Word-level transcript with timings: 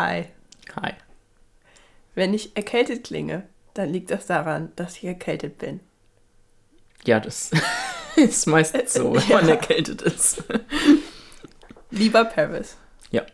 Hi. 0.00 0.24
Hi. 0.80 0.94
Wenn 2.14 2.32
ich 2.32 2.56
erkältet 2.56 3.04
klinge, 3.04 3.42
dann 3.74 3.90
liegt 3.90 4.10
das 4.10 4.24
daran, 4.26 4.72
dass 4.74 4.96
ich 4.96 5.04
erkältet 5.04 5.58
bin. 5.58 5.80
Ja, 7.04 7.20
das 7.20 7.50
ist 8.16 8.46
meistens 8.46 8.94
so, 8.94 9.14
wenn 9.14 9.28
man 9.28 9.46
Ja. 9.48 9.56
erkältet 9.56 10.00
ist. 10.00 10.42
Lieber 11.90 12.24
Paris, 12.24 12.78
Ja. 13.10 13.26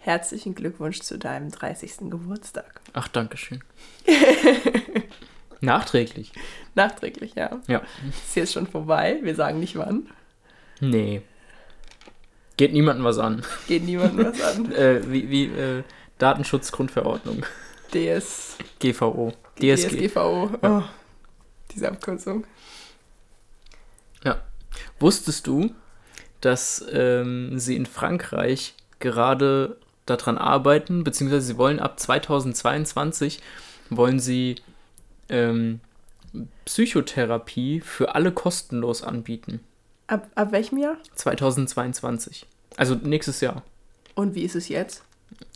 herzlichen 0.00 0.54
Glückwunsch 0.54 1.00
zu 1.00 1.18
deinem 1.18 1.50
30. 1.50 2.10
Geburtstag. 2.10 2.82
Ach, 2.92 3.08
danke 3.08 3.38
schön. 3.38 3.62
Nachträglich. 5.62 6.30
Nachträglich, 6.74 7.34
ja. 7.36 7.58
Ja. 7.68 7.80
Ist 8.10 8.36
jetzt 8.36 8.52
schon 8.52 8.66
vorbei. 8.66 9.18
Wir 9.22 9.34
sagen 9.34 9.60
nicht 9.60 9.76
wann. 9.76 10.10
Nee. 10.80 11.22
Geht 12.56 12.72
niemandem 12.72 13.04
was 13.04 13.18
an. 13.18 13.42
Geht 13.68 13.84
niemandem 13.84 14.26
was 14.26 14.40
an. 14.40 14.72
Äh, 14.72 15.10
wie 15.10 15.30
wie 15.30 15.44
äh, 15.46 15.82
Datenschutzgrundverordnung. 16.18 17.44
DS, 17.92 18.56
GVO. 18.80 19.32
DSG. 19.60 20.08
DSGVO. 20.08 20.50
Ja. 20.62 20.78
Oh, 20.78 20.82
diese 21.70 21.88
Abkürzung. 21.88 22.44
Wusstest 24.98 25.46
du, 25.46 25.70
dass 26.40 26.84
ähm, 26.90 27.58
sie 27.58 27.76
in 27.76 27.86
Frankreich 27.86 28.74
gerade 28.98 29.78
daran 30.06 30.38
arbeiten, 30.38 31.04
beziehungsweise 31.04 31.46
sie 31.46 31.58
wollen 31.58 31.80
ab 31.80 31.98
2022 31.98 33.40
wollen 33.88 34.18
sie 34.18 34.56
ähm, 35.28 35.80
Psychotherapie 36.64 37.80
für 37.80 38.14
alle 38.14 38.32
kostenlos 38.32 39.02
anbieten. 39.02 39.60
Ab, 40.08 40.28
ab 40.34 40.52
welchem 40.52 40.78
Jahr? 40.78 40.96
2022. 41.14 42.46
Also 42.76 42.94
nächstes 42.94 43.40
Jahr. 43.40 43.62
Und 44.14 44.34
wie 44.34 44.42
ist 44.42 44.56
es 44.56 44.68
jetzt? 44.68 45.02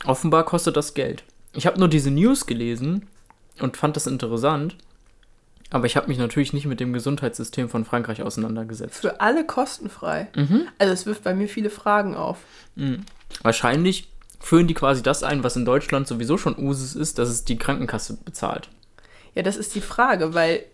Offenbar 0.05 0.45
kostet 0.45 0.77
das 0.77 0.95
Geld. 0.95 1.24
Ich 1.52 1.66
habe 1.66 1.79
nur 1.79 1.88
diese 1.88 2.10
News 2.10 2.46
gelesen 2.46 3.06
und 3.60 3.76
fand 3.76 3.96
das 3.96 4.07
interessant, 4.07 4.76
aber 5.71 5.87
ich 5.87 5.96
habe 5.96 6.09
mich 6.09 6.18
natürlich 6.18 6.52
nicht 6.52 6.66
mit 6.66 6.80
dem 6.80 6.93
Gesundheitssystem 6.93 7.68
von 7.68 7.85
Frankreich 7.85 8.23
auseinandergesetzt. 8.23 9.01
Für 9.01 9.21
alle 9.21 9.45
kostenfrei. 9.46 10.29
Mhm. 10.35 10.66
Also 10.79 10.93
es 10.93 11.07
wirft 11.07 11.23
bei 11.24 11.35
mir 11.35 11.48
viele 11.48 11.71
Fragen 11.71 12.15
auf. 12.15 12.38
Mhm. 12.74 13.04
Wahrscheinlich 13.43 14.09
führen 14.41 14.66
die 14.66 14.74
quasi 14.74 15.02
das 15.02 15.23
ein, 15.23 15.45
was 15.45 15.57
in 15.57 15.65
Deutschland 15.65 16.09
sowieso 16.09 16.38
schon 16.38 16.59
Usus 16.59 16.96
ist, 16.96 17.18
dass 17.18 17.29
es 17.29 17.45
die 17.45 17.59
Krankenkasse 17.59 18.18
bezahlt. 18.24 18.68
Ja, 19.35 19.43
das 19.43 19.57
ist 19.57 19.74
die 19.74 19.80
Frage, 19.80 20.35
weil 20.35 20.65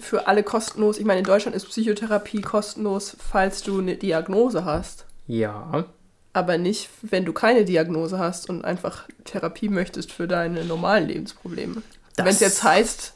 für 0.00 0.26
alle 0.26 0.42
kostenlos, 0.42 0.98
ich 0.98 1.04
meine, 1.04 1.20
in 1.20 1.24
Deutschland 1.24 1.54
ist 1.54 1.68
Psychotherapie 1.68 2.40
kostenlos, 2.40 3.16
falls 3.18 3.62
du 3.62 3.78
eine 3.78 3.96
Diagnose 3.96 4.64
hast. 4.64 5.06
Ja. 5.26 5.86
Aber 6.32 6.58
nicht, 6.58 6.88
wenn 7.02 7.24
du 7.24 7.32
keine 7.32 7.64
Diagnose 7.64 8.18
hast 8.18 8.48
und 8.48 8.64
einfach 8.64 9.06
Therapie 9.24 9.68
möchtest 9.68 10.12
für 10.12 10.26
deine 10.26 10.64
normalen 10.64 11.06
Lebensprobleme. 11.08 11.82
Wenn 12.16 12.26
es 12.26 12.40
jetzt 12.40 12.62
heißt, 12.62 13.14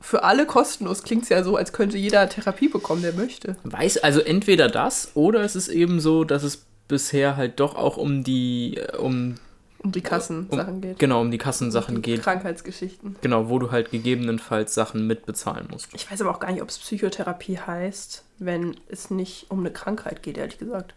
für 0.00 0.22
alle 0.22 0.46
kostenlos, 0.46 1.02
klingt 1.02 1.24
es 1.24 1.28
ja 1.28 1.42
so, 1.42 1.56
als 1.56 1.72
könnte 1.72 1.96
jeder 1.98 2.28
Therapie 2.28 2.68
bekommen, 2.68 3.02
der 3.02 3.14
möchte. 3.14 3.56
Weiß, 3.64 3.98
also 3.98 4.20
entweder 4.20 4.68
das 4.68 5.12
oder 5.14 5.40
es 5.42 5.56
ist 5.56 5.68
eben 5.68 6.00
so, 6.00 6.24
dass 6.24 6.42
es 6.42 6.64
bisher 6.88 7.36
halt 7.36 7.60
doch 7.60 7.74
auch 7.76 7.96
um 7.96 8.24
die, 8.24 8.76
äh, 8.76 8.96
um, 8.96 9.36
Um 9.78 9.92
die 9.92 10.02
Kassensachen 10.02 10.74
um 10.74 10.80
geht. 10.82 10.98
genau, 10.98 11.20
um 11.20 11.30
die 11.30 11.38
Kassensachen 11.38 11.96
Die 11.96 12.02
geht. 12.02 12.22
Krankheitsgeschichten. 12.22 13.16
Genau, 13.22 13.48
wo 13.48 13.58
du 13.58 13.70
halt 13.70 13.90
gegebenenfalls 13.90 14.74
Sachen 14.74 15.06
mitbezahlen 15.06 15.68
musst. 15.70 15.88
Ich 15.94 16.10
weiß 16.10 16.20
aber 16.20 16.30
auch 16.30 16.40
gar 16.40 16.52
nicht, 16.52 16.62
ob 16.62 16.68
es 16.68 16.78
Psychotherapie 16.78 17.58
heißt, 17.58 18.24
wenn 18.38 18.76
es 18.88 19.10
nicht 19.10 19.50
um 19.50 19.60
eine 19.60 19.70
Krankheit 19.70 20.22
geht, 20.22 20.36
ehrlich 20.38 20.58
gesagt. 20.58 20.94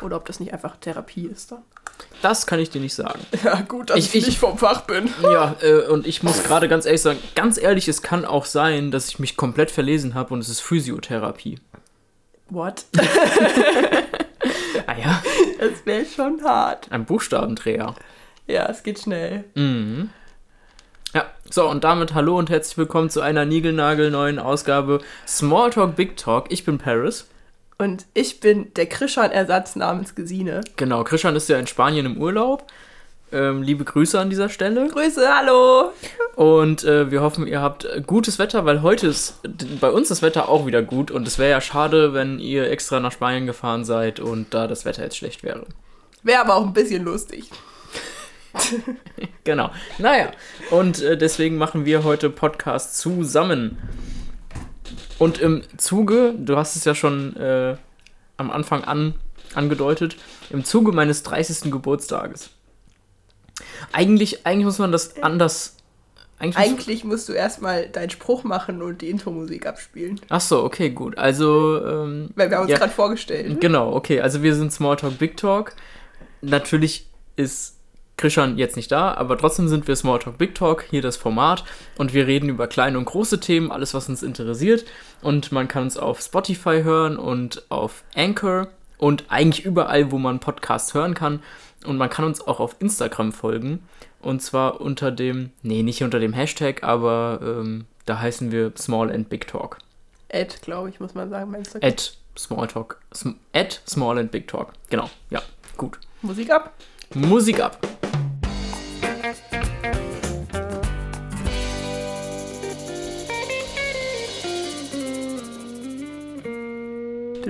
Oder 0.00 0.16
ob 0.16 0.24
das 0.26 0.40
nicht 0.40 0.52
einfach 0.52 0.76
Therapie 0.76 1.26
ist 1.26 1.52
dann. 1.52 1.62
Das 2.22 2.46
kann 2.46 2.58
ich 2.58 2.70
dir 2.70 2.80
nicht 2.80 2.94
sagen. 2.94 3.20
Ja, 3.44 3.60
gut, 3.60 3.90
dass 3.90 3.98
Ich- 3.98 4.06
ich, 4.08 4.14
ich- 4.22 4.26
nicht 4.26 4.38
vom 4.38 4.56
Fach 4.58 4.82
bin. 4.82 5.08
Ja, 5.22 5.54
äh, 5.62 5.86
und 5.86 6.06
ich 6.06 6.22
muss 6.22 6.42
gerade 6.42 6.68
ganz 6.68 6.86
ehrlich 6.86 7.02
sagen, 7.02 7.18
ganz 7.34 7.58
ehrlich, 7.58 7.86
es 7.88 8.02
kann 8.02 8.24
auch 8.24 8.44
sein, 8.46 8.90
dass 8.90 9.08
ich 9.08 9.18
mich 9.18 9.36
komplett 9.36 9.70
verlesen 9.70 10.14
habe 10.14 10.32
und 10.34 10.40
es 10.40 10.48
ist 10.48 10.60
Physiotherapie. 10.60 11.58
What? 12.48 12.84
Ah 14.86 14.96
ja, 14.98 15.22
Das 15.60 15.86
wäre 15.86 16.04
schon 16.04 16.42
hart. 16.42 16.90
ein 16.90 17.04
Buchstabendreher. 17.04 17.94
Ja, 18.48 18.66
es 18.68 18.82
geht 18.82 18.98
schnell. 18.98 19.44
Mhm. 19.54 20.10
Ja, 21.14 21.26
so 21.48 21.68
und 21.68 21.84
damit 21.84 22.14
hallo 22.14 22.36
und 22.38 22.50
herzlich 22.50 22.76
willkommen 22.78 23.08
zu 23.08 23.20
einer 23.20 23.44
niegelnagelneuen 23.44 24.38
Ausgabe 24.40 25.00
Smalltalk 25.26 25.94
Big 25.94 26.16
Talk. 26.16 26.50
Ich 26.50 26.64
bin 26.64 26.78
Paris. 26.78 27.26
Und 27.78 28.06
ich 28.14 28.40
bin 28.40 28.72
der 28.74 28.86
Krischan-Ersatz 28.86 29.76
namens 29.76 30.14
Gesine. 30.14 30.60
Genau, 30.76 31.04
Christian 31.04 31.36
ist 31.36 31.48
ja 31.48 31.58
in 31.58 31.66
Spanien 31.66 32.06
im 32.06 32.16
Urlaub. 32.18 32.66
Ähm, 33.32 33.62
liebe 33.62 33.84
Grüße 33.84 34.20
an 34.20 34.28
dieser 34.28 34.50
Stelle. 34.50 34.86
Grüße, 34.88 35.26
hallo! 35.26 35.90
Und 36.36 36.84
äh, 36.84 37.10
wir 37.10 37.22
hoffen, 37.22 37.46
ihr 37.46 37.62
habt 37.62 37.88
gutes 38.06 38.38
Wetter, 38.38 38.66
weil 38.66 38.82
heute 38.82 39.06
ist 39.06 39.40
bei 39.80 39.90
uns 39.90 40.08
das 40.08 40.20
Wetter 40.20 40.50
auch 40.50 40.66
wieder 40.66 40.82
gut. 40.82 41.10
Und 41.10 41.26
es 41.26 41.38
wäre 41.38 41.50
ja 41.50 41.60
schade, 41.62 42.12
wenn 42.12 42.38
ihr 42.38 42.70
extra 42.70 43.00
nach 43.00 43.12
Spanien 43.12 43.46
gefahren 43.46 43.84
seid 43.84 44.20
und 44.20 44.52
da 44.52 44.66
das 44.66 44.84
Wetter 44.84 45.02
jetzt 45.02 45.16
schlecht 45.16 45.42
wäre. 45.42 45.66
Wäre 46.22 46.42
aber 46.42 46.56
auch 46.56 46.66
ein 46.66 46.74
bisschen 46.74 47.04
lustig. 47.04 47.50
Genau. 49.44 49.70
Naja, 49.98 50.30
und 50.70 51.02
äh, 51.02 51.18
deswegen 51.18 51.56
machen 51.56 51.84
wir 51.84 52.04
heute 52.04 52.30
Podcast 52.30 52.96
zusammen. 52.96 53.76
Und 55.22 55.38
im 55.38 55.62
Zuge, 55.76 56.34
du 56.36 56.56
hast 56.56 56.74
es 56.74 56.84
ja 56.84 56.96
schon 56.96 57.36
äh, 57.36 57.76
am 58.38 58.50
Anfang 58.50 58.82
an, 58.82 59.14
angedeutet, 59.54 60.16
im 60.50 60.64
Zuge 60.64 60.90
meines 60.90 61.22
30. 61.22 61.70
Geburtstages. 61.70 62.50
Eigentlich, 63.92 64.44
eigentlich 64.46 64.64
muss 64.64 64.80
man 64.80 64.90
das 64.90 65.22
anders. 65.22 65.76
Eigentlich, 66.40 66.56
Eigentlich 66.56 67.04
musst 67.04 67.28
du 67.28 67.34
erstmal 67.34 67.88
deinen 67.88 68.10
Spruch 68.10 68.42
machen 68.42 68.82
und 68.82 69.00
die 69.00 69.10
Intro-Musik 69.10 69.64
abspielen. 69.64 70.20
Ach 70.28 70.40
so, 70.40 70.64
okay, 70.64 70.90
gut. 70.90 71.16
Also, 71.16 71.80
ähm, 71.86 72.30
Weil 72.34 72.50
wir 72.50 72.56
haben 72.56 72.62
uns 72.64 72.72
Ja. 72.72 72.78
gerade 72.78 72.92
vorgestellt. 72.92 73.60
Genau, 73.60 73.92
okay. 73.94 74.20
Also 74.20 74.42
wir 74.42 74.56
sind 74.56 74.72
Smalltalk 74.72 75.18
Big 75.18 75.36
Talk. 75.36 75.74
Natürlich 76.40 77.06
ist 77.36 77.76
Krishan 78.22 78.56
jetzt 78.56 78.76
nicht 78.76 78.92
da, 78.92 79.14
aber 79.14 79.36
trotzdem 79.36 79.66
sind 79.66 79.88
wir 79.88 79.96
Smalltalk 79.96 80.38
Big 80.38 80.54
Talk, 80.54 80.84
hier 80.88 81.02
das 81.02 81.16
Format. 81.16 81.64
Und 81.98 82.14
wir 82.14 82.28
reden 82.28 82.48
über 82.48 82.68
kleine 82.68 82.96
und 82.96 83.04
große 83.04 83.40
Themen, 83.40 83.72
alles, 83.72 83.94
was 83.94 84.08
uns 84.08 84.22
interessiert. 84.22 84.84
Und 85.22 85.50
man 85.50 85.66
kann 85.66 85.82
uns 85.82 85.96
auf 85.96 86.20
Spotify 86.20 86.82
hören 86.84 87.16
und 87.16 87.64
auf 87.68 88.04
Anchor 88.14 88.68
und 88.96 89.24
eigentlich 89.28 89.64
überall, 89.64 90.12
wo 90.12 90.18
man 90.18 90.38
Podcasts 90.38 90.94
hören 90.94 91.14
kann. 91.14 91.42
Und 91.84 91.98
man 91.98 92.08
kann 92.10 92.24
uns 92.24 92.40
auch 92.46 92.60
auf 92.60 92.76
Instagram 92.78 93.32
folgen. 93.32 93.82
Und 94.20 94.40
zwar 94.40 94.80
unter 94.80 95.10
dem, 95.10 95.50
nee, 95.62 95.82
nicht 95.82 96.04
unter 96.04 96.20
dem 96.20 96.32
Hashtag, 96.32 96.84
aber 96.84 97.40
ähm, 97.42 97.86
da 98.06 98.20
heißen 98.20 98.52
wir 98.52 98.72
Small 98.78 99.10
and 99.10 99.28
Big 99.28 99.48
Talk. 99.48 99.78
Ed, 100.28 100.62
glaube 100.62 100.90
ich, 100.90 101.00
muss 101.00 101.14
man 101.14 101.28
sagen, 101.28 101.50
bei 101.50 101.58
Instagram. 101.58 101.90
At 101.90 102.16
Smalltalk. 102.38 103.00
Sm 103.12 103.30
at 103.52 103.82
Small 103.88 104.18
and 104.18 104.30
Big 104.30 104.46
Talk. 104.46 104.72
Genau, 104.90 105.10
ja, 105.30 105.42
gut. 105.76 105.98
Musik 106.22 106.50
ab. 106.50 106.72
Musik 107.14 107.60
ab. 107.60 107.78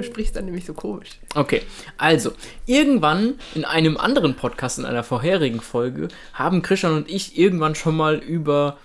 Du 0.03 0.09
sprichst 0.09 0.37
dann 0.37 0.47
nämlich 0.47 0.65
so 0.65 0.75
komisch. 0.75 1.11
Okay, 1.35 1.63
also, 1.97 2.33
irgendwann 2.67 3.35
in 3.55 3.65
einem 3.65 3.97
anderen 3.97 4.35
Podcast, 4.35 4.79
in 4.79 4.85
einer 4.85 5.05
vorherigen 5.05 5.61
Folge, 5.61 6.09
haben 6.35 6.63
Christian 6.63 6.95
und 6.95 7.11
ich 7.11 7.39
irgendwann 7.39 7.75
schon 7.75 7.97
mal 7.97 8.17
über 8.17 8.79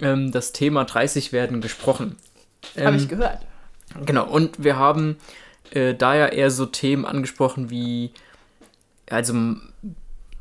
ähm, 0.00 0.32
das 0.32 0.52
Thema 0.52 0.84
30 0.84 1.32
werden 1.32 1.60
gesprochen. 1.60 2.16
Habe 2.76 2.88
Ähm, 2.88 2.96
ich 2.96 3.08
gehört. 3.08 3.40
Genau, 4.04 4.26
und 4.26 4.62
wir 4.62 4.76
haben 4.76 5.16
äh, 5.70 5.94
da 5.94 6.14
ja 6.14 6.26
eher 6.26 6.50
so 6.50 6.66
Themen 6.66 7.04
angesprochen 7.04 7.70
wie, 7.70 8.12
also 9.08 9.34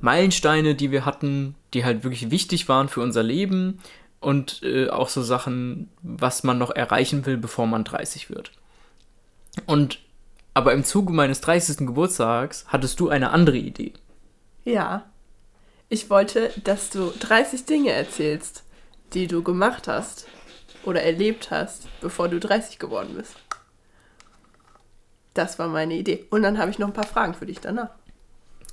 Meilensteine, 0.01 0.75
die 0.75 0.91
wir 0.91 1.05
hatten, 1.05 1.55
die 1.73 1.85
halt 1.85 2.03
wirklich 2.03 2.31
wichtig 2.31 2.67
waren 2.69 2.89
für 2.89 3.01
unser 3.01 3.23
Leben 3.23 3.79
und 4.19 4.61
äh, 4.63 4.89
auch 4.89 5.09
so 5.09 5.21
Sachen, 5.21 5.89
was 6.01 6.43
man 6.43 6.57
noch 6.57 6.71
erreichen 6.71 7.25
will, 7.25 7.37
bevor 7.37 7.67
man 7.67 7.83
30 7.83 8.29
wird. 8.29 8.51
Und 9.65 9.99
aber 10.53 10.73
im 10.73 10.83
Zuge 10.83 11.13
meines 11.13 11.41
30. 11.41 11.87
Geburtstags 11.87 12.65
hattest 12.67 12.99
du 12.99 13.09
eine 13.09 13.31
andere 13.31 13.57
Idee. 13.57 13.93
Ja. 14.63 15.05
Ich 15.89 16.09
wollte, 16.09 16.51
dass 16.63 16.89
du 16.89 17.11
30 17.19 17.65
Dinge 17.65 17.91
erzählst, 17.91 18.63
die 19.13 19.27
du 19.27 19.41
gemacht 19.41 19.87
hast 19.87 20.27
oder 20.83 21.01
erlebt 21.01 21.51
hast, 21.51 21.87
bevor 22.01 22.29
du 22.29 22.39
30 22.39 22.77
geworden 22.79 23.15
bist. 23.15 23.35
Das 25.33 25.57
war 25.59 25.67
meine 25.67 25.95
Idee. 25.95 26.27
Und 26.29 26.43
dann 26.43 26.57
habe 26.57 26.71
ich 26.71 26.79
noch 26.79 26.87
ein 26.87 26.93
paar 26.93 27.07
Fragen 27.07 27.33
für 27.33 27.45
dich 27.45 27.59
danach. 27.59 27.91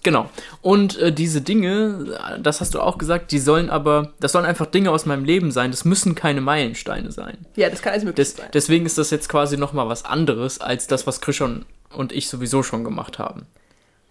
Genau. 0.07 0.31
Und 0.63 0.99
äh, 0.99 1.13
diese 1.13 1.41
Dinge, 1.41 2.17
das 2.41 2.61
hast 2.61 2.77
du 2.77 2.81
auch 2.81 2.97
gesagt, 2.97 3.33
die 3.33 3.41
sollen 3.41 3.71
aber, 3.71 4.13
das 4.21 4.31
sollen 4.31 4.45
einfach 4.45 4.67
Dinge 4.67 4.93
aus 4.93 5.05
meinem 5.05 5.25
Leben 5.25 5.51
sein. 5.51 5.73
Das 5.73 5.85
müssen 5.85 6.15
keine 6.15 6.41
Meilensteine 6.41 7.11
sein. 7.11 7.39
Ja, 7.57 7.69
das 7.71 7.83
kann 7.83 7.91
alles 7.93 8.05
möglich 8.05 8.25
Des, 8.29 8.37
sein. 8.37 8.49
deswegen 8.55 8.87
ist 8.87 8.99
das 8.99 9.11
jetzt 9.11 9.29
quasi 9.29 9.57
nochmal 9.57 9.89
was 9.89 10.05
anderes 10.05 10.61
als 10.61 10.87
das, 10.87 11.09
was 11.09 11.21
Christian 11.21 11.67
und 11.93 12.13
ich 12.13 12.29
sowieso 12.29 12.63
schon 12.63 12.85
gemacht 12.85 13.19
haben. 13.19 13.47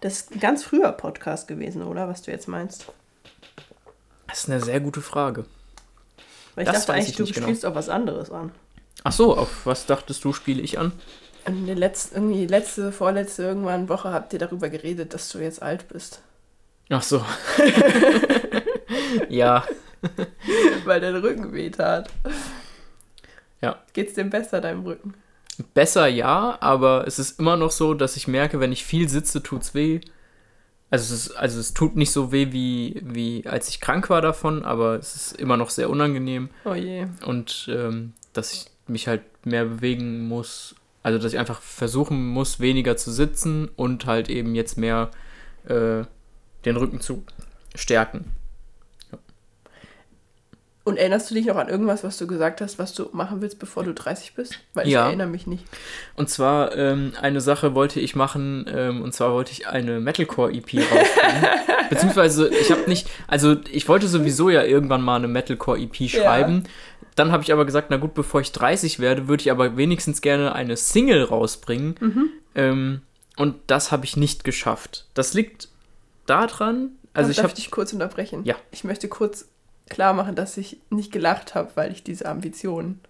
Das 0.02 0.18
ist 0.18 0.32
ein 0.34 0.40
ganz 0.40 0.64
früher 0.64 0.92
Podcast 0.92 1.48
gewesen, 1.48 1.82
oder? 1.82 2.08
Was 2.08 2.20
du 2.20 2.30
jetzt 2.30 2.46
meinst. 2.46 2.92
Das 4.28 4.40
ist 4.40 4.50
eine 4.50 4.60
sehr 4.60 4.80
gute 4.80 5.00
Frage. 5.00 5.46
Weil 6.56 6.64
ich 6.66 6.70
Das 6.70 6.80
dachte 6.84 6.92
eigentlich, 6.92 7.08
ich 7.08 7.16
du 7.16 7.24
genau. 7.24 7.46
spielst 7.46 7.64
auf 7.64 7.74
was 7.74 7.88
anderes 7.88 8.30
an. 8.30 8.52
Ach 9.02 9.12
so, 9.12 9.34
auf 9.34 9.64
was 9.64 9.86
dachtest 9.86 10.22
du, 10.24 10.34
spiele 10.34 10.60
ich 10.60 10.78
an? 10.78 10.92
In 11.46 11.66
der 11.66 11.76
letzten, 11.76 12.16
irgendwie 12.16 12.46
letzte, 12.46 12.92
vorletzte, 12.92 13.42
irgendwann 13.42 13.88
Woche 13.88 14.12
habt 14.12 14.32
ihr 14.32 14.38
darüber 14.38 14.68
geredet, 14.68 15.14
dass 15.14 15.28
du 15.28 15.38
jetzt 15.38 15.62
alt 15.62 15.88
bist. 15.88 16.20
Ach 16.88 17.02
so. 17.02 17.24
ja, 19.28 19.64
Weil 20.84 21.00
dein 21.00 21.16
Rücken 21.16 21.52
wehtat. 21.52 22.10
Ja. 23.60 23.82
Geht's 23.92 24.14
dem 24.14 24.30
besser, 24.30 24.60
deinem 24.60 24.84
Rücken? 24.84 25.14
besser 25.72 26.06
ja, 26.06 26.58
aber 26.60 27.06
es 27.06 27.18
ist 27.18 27.40
immer 27.40 27.56
noch 27.56 27.70
so, 27.70 27.94
dass 27.94 28.16
ich 28.16 28.28
merke, 28.28 28.60
wenn 28.60 28.72
ich 28.72 28.84
viel 28.84 29.08
sitze, 29.08 29.42
tut's 29.42 29.74
weh. 29.74 30.00
Also 30.90 31.14
es, 31.14 31.28
ist, 31.28 31.36
also 31.36 31.58
es 31.58 31.72
tut 31.72 31.96
nicht 31.96 32.12
so 32.12 32.30
weh, 32.30 32.52
wie, 32.52 33.00
wie 33.02 33.46
als 33.46 33.68
ich 33.70 33.80
krank 33.80 34.10
war 34.10 34.20
davon, 34.20 34.64
aber 34.64 34.96
es 34.96 35.16
ist 35.16 35.32
immer 35.32 35.56
noch 35.56 35.70
sehr 35.70 35.88
unangenehm. 35.88 36.50
Oh 36.64 36.74
je. 36.74 37.06
und 37.24 37.68
ähm, 37.70 38.12
dass 38.34 38.52
ich 38.52 38.66
mich 38.86 39.08
halt 39.08 39.22
mehr 39.46 39.64
bewegen 39.64 40.28
muss. 40.28 40.74
Also, 41.06 41.20
dass 41.20 41.32
ich 41.32 41.38
einfach 41.38 41.62
versuchen 41.62 42.26
muss, 42.26 42.58
weniger 42.58 42.96
zu 42.96 43.12
sitzen 43.12 43.68
und 43.76 44.06
halt 44.06 44.28
eben 44.28 44.56
jetzt 44.56 44.76
mehr 44.76 45.12
äh, 45.68 46.02
den 46.64 46.76
Rücken 46.76 47.00
zu 47.00 47.22
stärken. 47.76 48.32
Und 50.86 50.98
erinnerst 50.98 51.28
du 51.28 51.34
dich 51.34 51.46
noch 51.46 51.56
an 51.56 51.68
irgendwas, 51.68 52.04
was 52.04 52.16
du 52.16 52.28
gesagt 52.28 52.60
hast, 52.60 52.78
was 52.78 52.94
du 52.94 53.08
machen 53.12 53.40
willst, 53.42 53.58
bevor 53.58 53.82
du 53.82 53.92
30 53.92 54.34
bist? 54.34 54.60
Weil 54.72 54.86
ich 54.86 54.92
Ja. 54.92 55.06
erinnere 55.08 55.26
mich 55.26 55.48
nicht. 55.48 55.64
Und 56.14 56.30
zwar 56.30 56.76
ähm, 56.76 57.12
eine 57.20 57.40
Sache 57.40 57.74
wollte 57.74 57.98
ich 57.98 58.14
machen, 58.14 58.64
ähm, 58.72 59.02
und 59.02 59.12
zwar 59.12 59.32
wollte 59.32 59.50
ich 59.50 59.66
eine 59.66 59.98
Metalcore-EP 59.98 60.74
rausbringen. 60.78 61.46
Beziehungsweise, 61.90 62.48
ich 62.50 62.70
habe 62.70 62.82
nicht, 62.88 63.10
also 63.26 63.56
ich 63.72 63.88
wollte 63.88 64.06
sowieso 64.06 64.48
ja 64.48 64.62
irgendwann 64.62 65.02
mal 65.02 65.16
eine 65.16 65.26
Metalcore-EP 65.26 66.08
schreiben. 66.08 66.62
Dann 67.16 67.32
habe 67.32 67.42
ich 67.42 67.52
aber 67.52 67.64
gesagt, 67.64 67.88
na 67.90 67.96
gut, 67.96 68.14
bevor 68.14 68.40
ich 68.40 68.52
30 68.52 69.00
werde, 69.00 69.26
würde 69.26 69.40
ich 69.40 69.50
aber 69.50 69.76
wenigstens 69.76 70.20
gerne 70.20 70.54
eine 70.54 70.76
Single 70.76 71.24
rausbringen. 71.24 72.30
Ähm, 72.54 73.00
und 73.36 73.56
das 73.66 73.90
habe 73.90 74.04
ich 74.04 74.16
nicht 74.16 74.44
geschafft. 74.44 75.08
Das 75.14 75.34
liegt 75.34 75.68
daran, 76.26 76.90
also 77.12 77.30
ich 77.30 77.38
Darf 77.38 77.44
habe 77.44 77.54
ich 77.56 77.64
dich 77.64 77.70
kurz 77.72 77.92
unterbrechen? 77.92 78.44
Ja. 78.44 78.54
Ich 78.70 78.84
möchte 78.84 79.08
kurz 79.08 79.48
klar 79.88 80.12
machen, 80.12 80.34
dass 80.34 80.56
ich 80.56 80.78
nicht 80.90 81.12
gelacht 81.12 81.54
habe, 81.54 81.70
weil 81.74 81.92
ich 81.92 82.02
diese 82.02 82.26
Ambition 82.26 83.00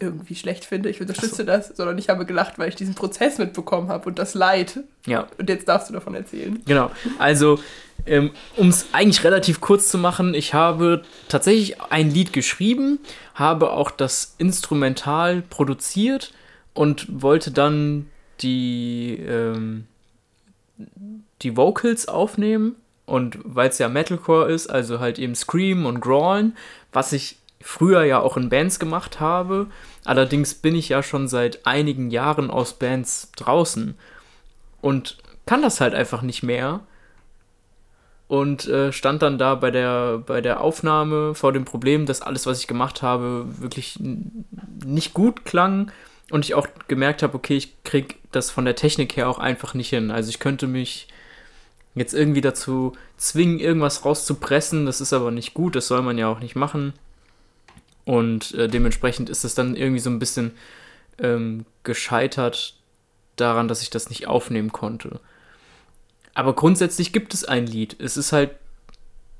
irgendwie 0.00 0.36
schlecht 0.36 0.64
finde. 0.64 0.90
Ich 0.90 1.00
unterstütze 1.00 1.44
das, 1.44 1.68
sondern 1.76 1.98
ich 1.98 2.08
habe 2.08 2.24
gelacht, 2.24 2.58
weil 2.58 2.68
ich 2.68 2.76
diesen 2.76 2.94
Prozess 2.94 3.38
mitbekommen 3.38 3.88
habe 3.88 4.08
und 4.08 4.18
das 4.18 4.34
Leid. 4.34 4.80
ja, 5.06 5.26
Und 5.38 5.48
jetzt 5.48 5.68
darfst 5.68 5.88
du 5.88 5.94
davon 5.94 6.14
erzählen. 6.14 6.62
Genau. 6.66 6.90
Also, 7.18 7.58
ähm, 8.06 8.30
um 8.56 8.68
es 8.68 8.86
eigentlich 8.92 9.24
relativ 9.24 9.60
kurz 9.60 9.88
zu 9.88 9.98
machen, 9.98 10.34
ich 10.34 10.54
habe 10.54 11.02
tatsächlich 11.28 11.80
ein 11.82 12.10
Lied 12.10 12.32
geschrieben, 12.32 13.00
habe 13.34 13.72
auch 13.72 13.90
das 13.90 14.34
Instrumental 14.38 15.42
produziert 15.42 16.32
und 16.74 17.22
wollte 17.22 17.50
dann 17.50 18.06
die, 18.40 19.16
ähm, 19.16 19.86
die 21.42 21.56
Vocals 21.56 22.06
aufnehmen. 22.06 22.76
Und 23.08 23.38
weil 23.42 23.70
es 23.70 23.78
ja 23.78 23.88
Metalcore 23.88 24.52
ist, 24.52 24.68
also 24.68 25.00
halt 25.00 25.18
eben 25.18 25.34
Scream 25.34 25.86
und 25.86 26.00
Growlen, 26.00 26.54
was 26.92 27.14
ich 27.14 27.38
früher 27.58 28.04
ja 28.04 28.20
auch 28.20 28.36
in 28.36 28.50
Bands 28.50 28.78
gemacht 28.78 29.18
habe. 29.18 29.66
Allerdings 30.04 30.54
bin 30.54 30.76
ich 30.76 30.90
ja 30.90 31.02
schon 31.02 31.26
seit 31.26 31.66
einigen 31.66 32.10
Jahren 32.10 32.50
aus 32.50 32.74
Bands 32.74 33.32
draußen 33.36 33.96
und 34.82 35.16
kann 35.46 35.62
das 35.62 35.80
halt 35.80 35.94
einfach 35.94 36.20
nicht 36.20 36.42
mehr 36.42 36.80
und 38.28 38.68
äh, 38.68 38.92
stand 38.92 39.22
dann 39.22 39.38
da 39.38 39.54
bei 39.54 39.70
der, 39.70 40.18
bei 40.18 40.42
der 40.42 40.60
Aufnahme 40.60 41.34
vor 41.34 41.54
dem 41.54 41.64
Problem, 41.64 42.04
dass 42.04 42.20
alles, 42.20 42.46
was 42.46 42.60
ich 42.60 42.66
gemacht 42.66 43.00
habe, 43.00 43.46
wirklich 43.58 43.98
nicht 44.84 45.14
gut 45.14 45.46
klang 45.46 45.90
und 46.30 46.44
ich 46.44 46.52
auch 46.52 46.66
gemerkt 46.88 47.22
habe, 47.22 47.34
okay, 47.34 47.56
ich 47.56 47.82
krieg 47.84 48.16
das 48.32 48.50
von 48.50 48.66
der 48.66 48.76
Technik 48.76 49.16
her 49.16 49.30
auch 49.30 49.38
einfach 49.38 49.72
nicht 49.72 49.88
hin. 49.88 50.10
Also 50.10 50.28
ich 50.28 50.40
könnte 50.40 50.66
mich 50.66 51.08
jetzt 51.94 52.14
irgendwie 52.14 52.40
dazu 52.40 52.92
zwingen, 53.16 53.58
irgendwas 53.58 54.04
rauszupressen, 54.04 54.86
das 54.86 55.00
ist 55.00 55.12
aber 55.12 55.30
nicht 55.30 55.54
gut, 55.54 55.74
das 55.74 55.88
soll 55.88 56.02
man 56.02 56.18
ja 56.18 56.28
auch 56.28 56.40
nicht 56.40 56.56
machen. 56.56 56.92
Und 58.04 58.54
äh, 58.54 58.68
dementsprechend 58.68 59.28
ist 59.28 59.44
es 59.44 59.54
dann 59.54 59.76
irgendwie 59.76 60.00
so 60.00 60.10
ein 60.10 60.18
bisschen 60.18 60.52
ähm, 61.18 61.66
gescheitert 61.82 62.74
daran, 63.36 63.68
dass 63.68 63.82
ich 63.82 63.90
das 63.90 64.08
nicht 64.08 64.26
aufnehmen 64.26 64.72
konnte. 64.72 65.20
Aber 66.34 66.54
grundsätzlich 66.54 67.12
gibt 67.12 67.34
es 67.34 67.44
ein 67.44 67.66
Lied. 67.66 67.96
Es 68.00 68.16
ist 68.16 68.32
halt 68.32 68.52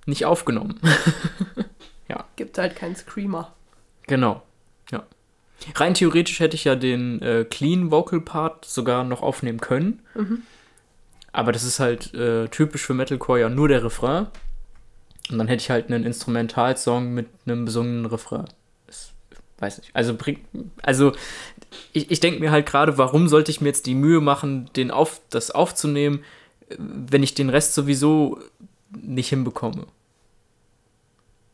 nicht 0.07 0.25
aufgenommen. 0.25 0.81
Gibt 2.39 2.57
halt 2.57 2.77
keinen 2.77 2.95
Screamer. 2.95 3.53
genau. 4.07 4.43
Ja. 4.93 5.05
Rein 5.75 5.95
theoretisch 5.95 6.39
hätte 6.39 6.55
ich 6.55 6.65
ja 6.65 6.77
den 6.77 7.21
äh, 7.21 7.45
Clean 7.45 7.91
Vocal 7.91 8.21
Part 8.21 8.65
sogar 8.65 9.03
noch 9.03 9.23
aufnehmen 9.23 9.61
können. 9.61 10.01
Aber 11.33 11.53
das 11.53 11.65
ist 11.65 11.81
halt 11.81 12.15
äh, 12.15 12.49
typisch 12.49 12.85
für 12.85 12.95
Metalcore 12.95 13.41
ja 13.41 13.49
nur 13.49 13.69
der 13.69 13.85
Refrain. 13.85 14.27
Und 15.31 15.39
dann 15.39 15.49
hätte 15.49 15.63
ich 15.63 15.71
halt 15.71 15.87
einen 15.87 16.05
Instrumentalsong 16.05 17.13
mit 17.13 17.29
einem 17.45 17.65
besungenen 17.65 18.07
Refrain. 18.07 18.47
Das, 18.87 19.13
weiß 19.59 19.79
nicht. 19.79 19.95
Also, 19.95 20.17
also 20.83 21.13
ich, 21.93 22.11
ich 22.11 22.21
denke 22.21 22.41
mir 22.41 22.51
halt 22.51 22.67
gerade, 22.67 22.97
warum 22.97 23.29
sollte 23.29 23.51
ich 23.51 23.61
mir 23.61 23.69
jetzt 23.69 23.87
die 23.87 23.95
Mühe 23.95 24.21
machen, 24.21 24.71
den 24.75 24.91
auf, 24.91 25.21
das 25.31 25.51
aufzunehmen, 25.51 26.25
äh, 26.69 26.77
wenn 26.79 27.23
ich 27.23 27.35
den 27.35 27.51
Rest 27.51 27.75
sowieso 27.75 28.41
nicht 28.91 29.29
hinbekomme. 29.29 29.87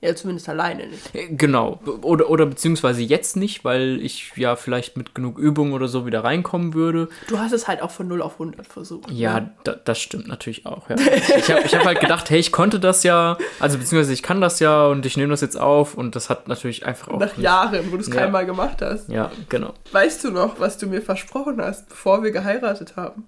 Ja, 0.04 0.14
zumindest 0.14 0.48
alleine 0.48 0.86
nicht. 0.86 1.14
Äh, 1.14 1.28
Genau. 1.30 1.80
Oder, 2.02 2.28
oder 2.30 2.46
beziehungsweise 2.46 3.02
jetzt 3.02 3.36
nicht, 3.36 3.64
weil 3.64 3.98
ich 4.02 4.32
ja 4.36 4.54
vielleicht 4.56 4.96
mit 4.96 5.14
genug 5.14 5.38
Übung 5.38 5.72
oder 5.72 5.88
so 5.88 6.04
wieder 6.06 6.22
reinkommen 6.24 6.74
würde. 6.74 7.08
Du 7.28 7.38
hast 7.38 7.52
es 7.52 7.66
halt 7.68 7.80
auch 7.82 7.90
von 7.90 8.06
0 8.08 8.20
auf 8.22 8.34
100 8.34 8.66
versucht. 8.66 9.10
Ja, 9.10 9.40
ne? 9.40 9.50
da, 9.64 9.72
das 9.72 9.98
stimmt 10.00 10.28
natürlich 10.28 10.66
auch. 10.66 10.88
Ja. 10.90 10.96
Ich 11.38 11.50
habe 11.50 11.62
ich 11.64 11.74
hab 11.74 11.84
halt 11.84 12.00
gedacht, 12.00 12.28
hey, 12.30 12.38
ich 12.38 12.52
konnte 12.52 12.78
das 12.80 13.02
ja, 13.02 13.38
also 13.60 13.78
beziehungsweise 13.78 14.12
ich 14.12 14.22
kann 14.22 14.40
das 14.40 14.60
ja 14.60 14.86
und 14.86 15.06
ich 15.06 15.16
nehme 15.16 15.30
das 15.30 15.40
jetzt 15.40 15.58
auf 15.58 15.94
und 15.94 16.14
das 16.16 16.28
hat 16.30 16.48
natürlich 16.48 16.84
einfach 16.86 17.08
auch. 17.08 17.18
Nach 17.20 17.36
nicht- 17.36 17.38
Jahren, 17.44 17.86
wo 17.90 17.96
du 17.96 18.02
es 18.02 18.08
Ja. 18.08 18.14
keinmal 18.14 18.44
gemacht 18.46 18.82
hast. 18.82 19.08
Ja, 19.08 19.30
genau. 19.48 19.72
Weißt 19.92 20.22
du 20.24 20.30
noch, 20.30 20.60
was 20.60 20.76
du 20.78 20.86
mir 20.86 21.00
versprochen 21.02 21.60
hast, 21.60 21.88
bevor 21.88 22.22
wir 22.22 22.30
geheiratet 22.30 22.96
haben? 22.96 23.24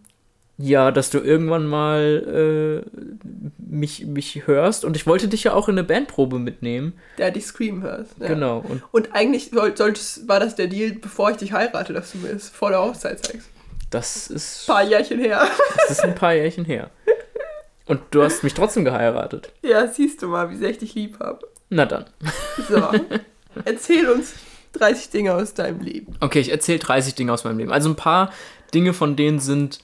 Ja, 0.59 0.91
dass 0.91 1.11
du 1.11 1.19
irgendwann 1.19 1.67
mal 1.67 2.83
äh, 2.85 3.01
mich, 3.59 4.07
mich 4.07 4.47
hörst 4.47 4.85
und 4.87 4.97
ich 4.97 5.07
wollte 5.07 5.29
dich 5.29 5.45
ja 5.45 5.53
auch 5.53 5.69
in 5.69 5.75
eine 5.75 5.85
Bandprobe 5.85 6.39
mitnehmen. 6.39 6.95
Der 7.19 7.31
dich 7.31 7.45
screamen 7.47 7.83
hörst. 7.83 8.15
Ja. 8.19 8.29
Genau. 8.29 8.65
Und 8.67 8.83
Und 8.93 9.15
eigentlich 9.15 9.51
soll, 9.51 9.77
solltest, 9.77 10.27
war 10.29 10.41
das 10.41 10.55
der 10.55 10.69
Deal, 10.69 10.93
bevor 10.93 11.31
ich 11.31 11.37
dich 11.37 11.53
heirate, 11.53 11.93
dass 11.93 12.13
du 12.13 12.19
mir 12.19 12.29
es 12.31 12.49
vor 12.49 12.71
der 12.71 12.81
Hochzeit 12.81 13.23
zeigst. 13.25 13.49
das 13.91 14.29
ist, 14.29 14.65
Ein 14.69 14.75
paar 14.75 14.83
Jährchen 14.85 15.19
her. 15.21 15.47
das 15.89 15.91
ist 15.99 16.05
ein 16.05 16.15
paar 16.15 16.33
Jährchen 16.35 16.65
her. 16.65 16.91
Und 17.85 18.01
du 18.11 18.23
hast 18.23 18.43
mich 18.43 18.55
trotzdem 18.55 18.85
geheiratet. 18.85 19.53
Ja, 19.63 19.87
siehst 19.87 20.23
du 20.23 20.29
mal, 20.29 20.51
wie 20.51 20.57
sehr 20.57 20.71
ich 20.71 20.79
dich 20.79 20.95
lieb 20.95 21.21
habe. 21.21 21.47
Na 21.69 21.85
dann. 21.85 22.07
So, 22.69 22.83
erzähl 23.65 24.09
uns 24.09 24.33
30 24.73 25.11
Dinge 25.11 25.35
aus 25.35 25.55
deinem 25.55 25.81
Leben. 25.81 26.15
Okay, 26.21 26.41
ich 26.41 26.51
erzähle 26.51 26.79
30 26.79 27.15
Dinge 27.15 27.33
aus 27.33 27.45
meinem 27.45 27.59
Leben. 27.59 27.73
Also 27.73 27.89
ein 27.91 27.97
paar 27.97 28.33
Dinge 28.75 28.93
von 28.93 29.17
denen 29.17 29.39
sind, 29.39 29.81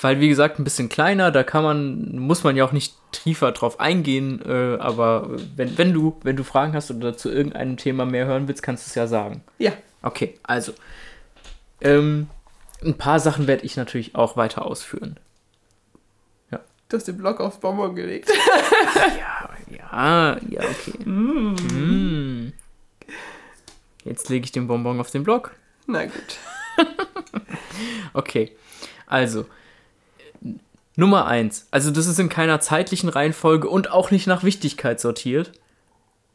weil 0.00 0.20
wie 0.20 0.28
gesagt, 0.28 0.58
ein 0.58 0.64
bisschen 0.64 0.88
kleiner, 0.88 1.30
da 1.30 1.42
kann 1.42 1.64
man, 1.64 2.18
muss 2.18 2.44
man 2.44 2.56
ja 2.56 2.64
auch 2.64 2.72
nicht 2.72 2.94
tiefer 3.12 3.52
drauf 3.52 3.80
eingehen, 3.80 4.42
äh, 4.44 4.76
aber 4.78 5.30
wenn, 5.56 5.76
wenn, 5.78 5.92
du, 5.92 6.16
wenn 6.22 6.36
du 6.36 6.44
Fragen 6.44 6.74
hast 6.74 6.90
oder 6.90 7.16
zu 7.16 7.30
irgendeinem 7.30 7.76
Thema 7.76 8.04
mehr 8.06 8.26
hören 8.26 8.48
willst, 8.48 8.62
kannst 8.62 8.86
du 8.86 8.90
es 8.90 8.94
ja 8.94 9.06
sagen. 9.06 9.42
Ja, 9.58 9.72
Okay, 10.04 10.38
also. 10.42 10.74
Ähm, 11.80 12.28
ein 12.84 12.98
paar 12.98 13.18
Sachen 13.20 13.46
werde 13.46 13.64
ich 13.64 13.76
natürlich 13.76 14.14
auch 14.14 14.36
weiter 14.36 14.66
ausführen. 14.66 15.18
du 16.50 16.96
hast 16.98 17.08
den 17.08 17.16
Block 17.16 17.40
aufs 17.40 17.58
Bonbon 17.58 17.96
gelegt. 17.96 18.30
Ja, 18.96 19.50
ja, 19.70 20.38
ja, 20.48 20.60
okay. 20.60 21.08
Mm. 21.08 22.52
Jetzt 24.04 24.28
lege 24.28 24.44
ich 24.44 24.52
den 24.52 24.66
Bonbon 24.66 25.00
auf 25.00 25.10
den 25.10 25.24
Block. 25.24 25.52
Na 25.86 26.04
gut. 26.04 26.38
Okay, 28.12 28.52
also 29.06 29.46
Nummer 30.96 31.26
eins. 31.26 31.66
Also 31.72 31.90
das 31.90 32.06
ist 32.06 32.20
in 32.20 32.28
keiner 32.28 32.60
zeitlichen 32.60 33.08
Reihenfolge 33.08 33.68
und 33.68 33.90
auch 33.90 34.10
nicht 34.10 34.26
nach 34.26 34.44
Wichtigkeit 34.44 35.00
sortiert. 35.00 35.52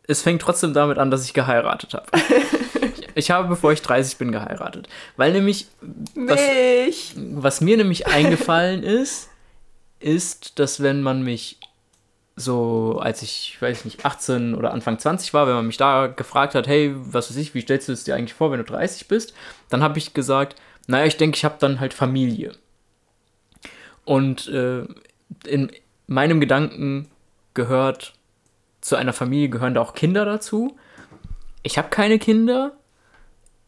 Es 0.05 0.21
fängt 0.21 0.41
trotzdem 0.41 0.73
damit 0.73 0.97
an, 0.97 1.11
dass 1.11 1.23
ich 1.23 1.33
geheiratet 1.33 1.93
habe. 1.93 2.05
ich 3.15 3.31
habe, 3.31 3.47
bevor 3.47 3.71
ich 3.71 3.81
30 3.81 4.17
bin, 4.17 4.31
geheiratet. 4.31 4.89
Weil 5.15 5.31
nämlich, 5.31 5.67
was, 6.15 6.41
Mich. 6.41 7.13
was 7.15 7.61
mir 7.61 7.77
nämlich 7.77 8.07
eingefallen 8.07 8.83
ist, 8.83 9.29
ist, 9.99 10.59
dass 10.59 10.81
wenn 10.81 11.01
man 11.01 11.23
mich 11.23 11.58
so, 12.39 12.99
als 13.01 13.21
ich, 13.21 13.57
weiß 13.59 13.83
nicht, 13.83 14.05
18 14.05 14.55
oder 14.55 14.71
Anfang 14.71 14.97
20 14.97 15.33
war, 15.33 15.45
wenn 15.45 15.55
man 15.55 15.67
mich 15.67 15.75
da 15.75 16.07
gefragt 16.07 16.55
hat, 16.55 16.67
hey, 16.67 16.95
was 16.95 17.29
weiß 17.29 17.35
ich, 17.35 17.53
wie 17.53 17.61
stellst 17.61 17.89
du 17.89 17.91
es 17.91 18.05
dir 18.05 18.15
eigentlich 18.15 18.33
vor, 18.33 18.49
wenn 18.51 18.59
du 18.59 18.63
30 18.63 19.09
bist? 19.09 19.33
Dann 19.67 19.83
habe 19.83 19.99
ich 19.99 20.13
gesagt, 20.13 20.55
naja, 20.87 21.05
ich 21.05 21.17
denke, 21.17 21.35
ich 21.35 21.43
habe 21.43 21.57
dann 21.59 21.81
halt 21.81 21.93
Familie. 21.93 22.53
Und 24.05 24.47
äh, 24.47 24.85
in 25.45 25.69
meinem 26.07 26.39
Gedankengang 26.39 27.07
gehört, 27.53 28.13
zu 28.79 28.95
einer 28.95 29.13
Familie 29.13 29.49
gehören 29.49 29.73
da 29.73 29.81
auch 29.81 29.93
Kinder 29.93 30.23
dazu. 30.23 30.77
Ich 31.61 31.77
habe 31.77 31.89
keine 31.89 32.19
Kinder, 32.19 32.71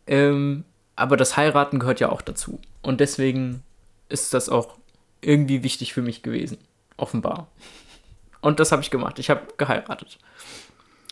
ähm, 0.08 0.64
aber 0.96 1.18
das 1.18 1.36
Heiraten 1.36 1.78
gehört 1.78 2.00
ja 2.00 2.10
auch 2.10 2.22
dazu. 2.22 2.60
Und 2.82 3.02
deswegen 3.02 3.64
ist 4.08 4.34
das 4.34 4.48
auch 4.48 4.78
irgendwie 5.20 5.62
wichtig 5.62 5.94
für 5.94 6.02
mich 6.02 6.24
gewesen, 6.24 6.58
offenbar. 6.96 7.50
Und 8.42 8.60
das 8.60 8.72
habe 8.72 8.82
ich 8.82 8.90
gemacht. 8.92 9.20
Ich 9.20 9.30
habe 9.30 9.42
geheiratet. 9.58 10.18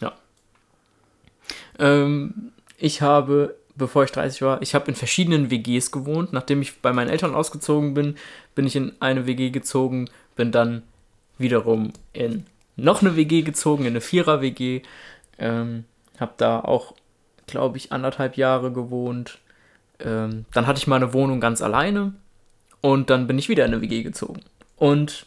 Ja. 0.01 0.13
Ähm, 1.77 2.51
ich 2.77 3.01
habe, 3.01 3.55
bevor 3.75 4.03
ich 4.03 4.11
30 4.11 4.41
war, 4.41 4.61
ich 4.61 4.75
habe 4.75 4.87
in 4.87 4.95
verschiedenen 4.95 5.51
WGs 5.51 5.91
gewohnt. 5.91 6.33
Nachdem 6.33 6.61
ich 6.61 6.81
bei 6.81 6.91
meinen 6.91 7.09
Eltern 7.09 7.35
ausgezogen 7.35 7.93
bin, 7.93 8.15
bin 8.55 8.65
ich 8.65 8.75
in 8.75 8.93
eine 8.99 9.27
WG 9.27 9.51
gezogen, 9.51 10.09
bin 10.35 10.51
dann 10.51 10.83
wiederum 11.37 11.93
in 12.13 12.45
noch 12.75 13.01
eine 13.01 13.15
WG 13.15 13.41
gezogen, 13.41 13.83
in 13.83 13.91
eine 13.91 14.01
Vierer-WG. 14.01 14.81
Ähm, 15.37 15.85
habe 16.19 16.33
da 16.37 16.59
auch, 16.59 16.93
glaube 17.47 17.77
ich, 17.77 17.91
anderthalb 17.91 18.37
Jahre 18.37 18.71
gewohnt. 18.71 19.39
Ähm, 19.99 20.45
dann 20.53 20.67
hatte 20.67 20.79
ich 20.79 20.87
mal 20.87 20.95
eine 20.95 21.13
Wohnung 21.13 21.39
ganz 21.39 21.61
alleine 21.61 22.13
und 22.81 23.09
dann 23.09 23.27
bin 23.27 23.37
ich 23.37 23.49
wieder 23.49 23.65
in 23.65 23.73
eine 23.73 23.81
WG 23.81 24.03
gezogen. 24.03 24.41
Und 24.77 25.25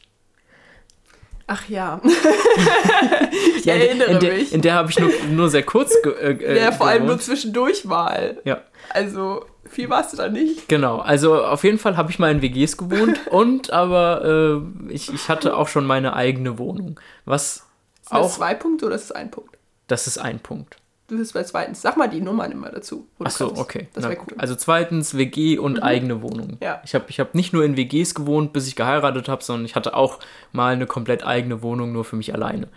Ach 1.46 1.68
ja. 1.68 2.00
ich 3.56 3.64
ja, 3.64 3.75
erinnere 3.75 4.08
in, 4.08 4.14
in 4.14 4.20
der, 4.20 4.32
mich. 4.32 4.52
In 4.52 4.62
der 4.62 4.75
habe 4.75 4.90
ich 4.90 4.99
nur, 4.99 5.11
nur 5.30 5.50
sehr 5.50 5.62
kurz 5.62 5.94
äh, 6.04 6.58
Ja, 6.58 6.72
vor 6.72 6.87
allem 6.87 7.06
nur 7.06 7.18
zwischendurch 7.18 7.84
mal. 7.84 8.40
Ja. 8.44 8.62
Also 8.90 9.44
viel 9.72 9.88
warst 9.90 10.12
du 10.12 10.16
da 10.16 10.28
nicht. 10.28 10.68
Genau, 10.68 10.99
also 10.99 11.42
auf 11.44 11.64
jeden 11.64 11.78
Fall 11.78 11.96
habe 11.96 12.11
ich 12.11 12.18
mal 12.18 12.30
in 12.30 12.42
WGs 12.42 12.76
gewohnt 12.76 13.26
und 13.30 13.72
aber 13.72 14.62
äh, 14.88 14.92
ich, 14.92 15.12
ich 15.12 15.28
hatte 15.28 15.56
auch 15.56 15.68
schon 15.68 15.87
meine 15.87 16.14
eigene 16.14 16.58
Wohnung. 16.58 17.00
Was 17.25 17.64
ist 18.02 18.12
auch. 18.12 18.22
das 18.22 18.34
zwei 18.34 18.54
Punkte 18.54 18.87
oder 18.87 18.96
ist 18.96 19.11
das 19.11 19.16
ein 19.16 19.30
Punkt? 19.30 19.56
Das 19.87 20.06
ist 20.06 20.18
ein 20.18 20.40
Punkt. 20.40 20.76
Du 21.12 21.19
bist 21.19 21.35
bei 21.35 21.42
zweitens. 21.42 21.83
Sag 21.83 21.99
mal 21.99 22.09
die 22.09 22.23
Nummern 22.23 22.50
immer 22.52 22.71
dazu. 22.71 23.07
Achso, 23.19 23.52
okay. 23.54 23.87
Das 23.92 24.04
wäre 24.04 24.16
cool. 24.16 24.35
Also 24.38 24.54
zweitens 24.57 25.14
WG 25.14 25.59
und 25.59 25.75
mhm. 25.75 25.83
eigene 25.83 26.23
Wohnung. 26.23 26.57
Ja. 26.62 26.81
Ich 26.87 26.95
habe 26.95 27.04
ich 27.09 27.21
hab 27.21 27.35
nicht 27.35 27.52
nur 27.52 27.66
in 27.66 27.76
WGs 27.76 28.14
gewohnt, 28.14 28.54
bis 28.54 28.66
ich 28.66 28.76
geheiratet 28.76 29.28
habe, 29.28 29.45
sondern 29.45 29.66
ich 29.66 29.76
hatte 29.76 29.92
auch 29.95 30.21
mal 30.52 30.73
eine 30.73 30.87
komplett 30.87 31.23
eigene 31.23 31.61
Wohnung 31.61 31.92
nur 31.92 32.07
für 32.07 32.16
mich 32.16 32.33
alleine. 32.33 32.69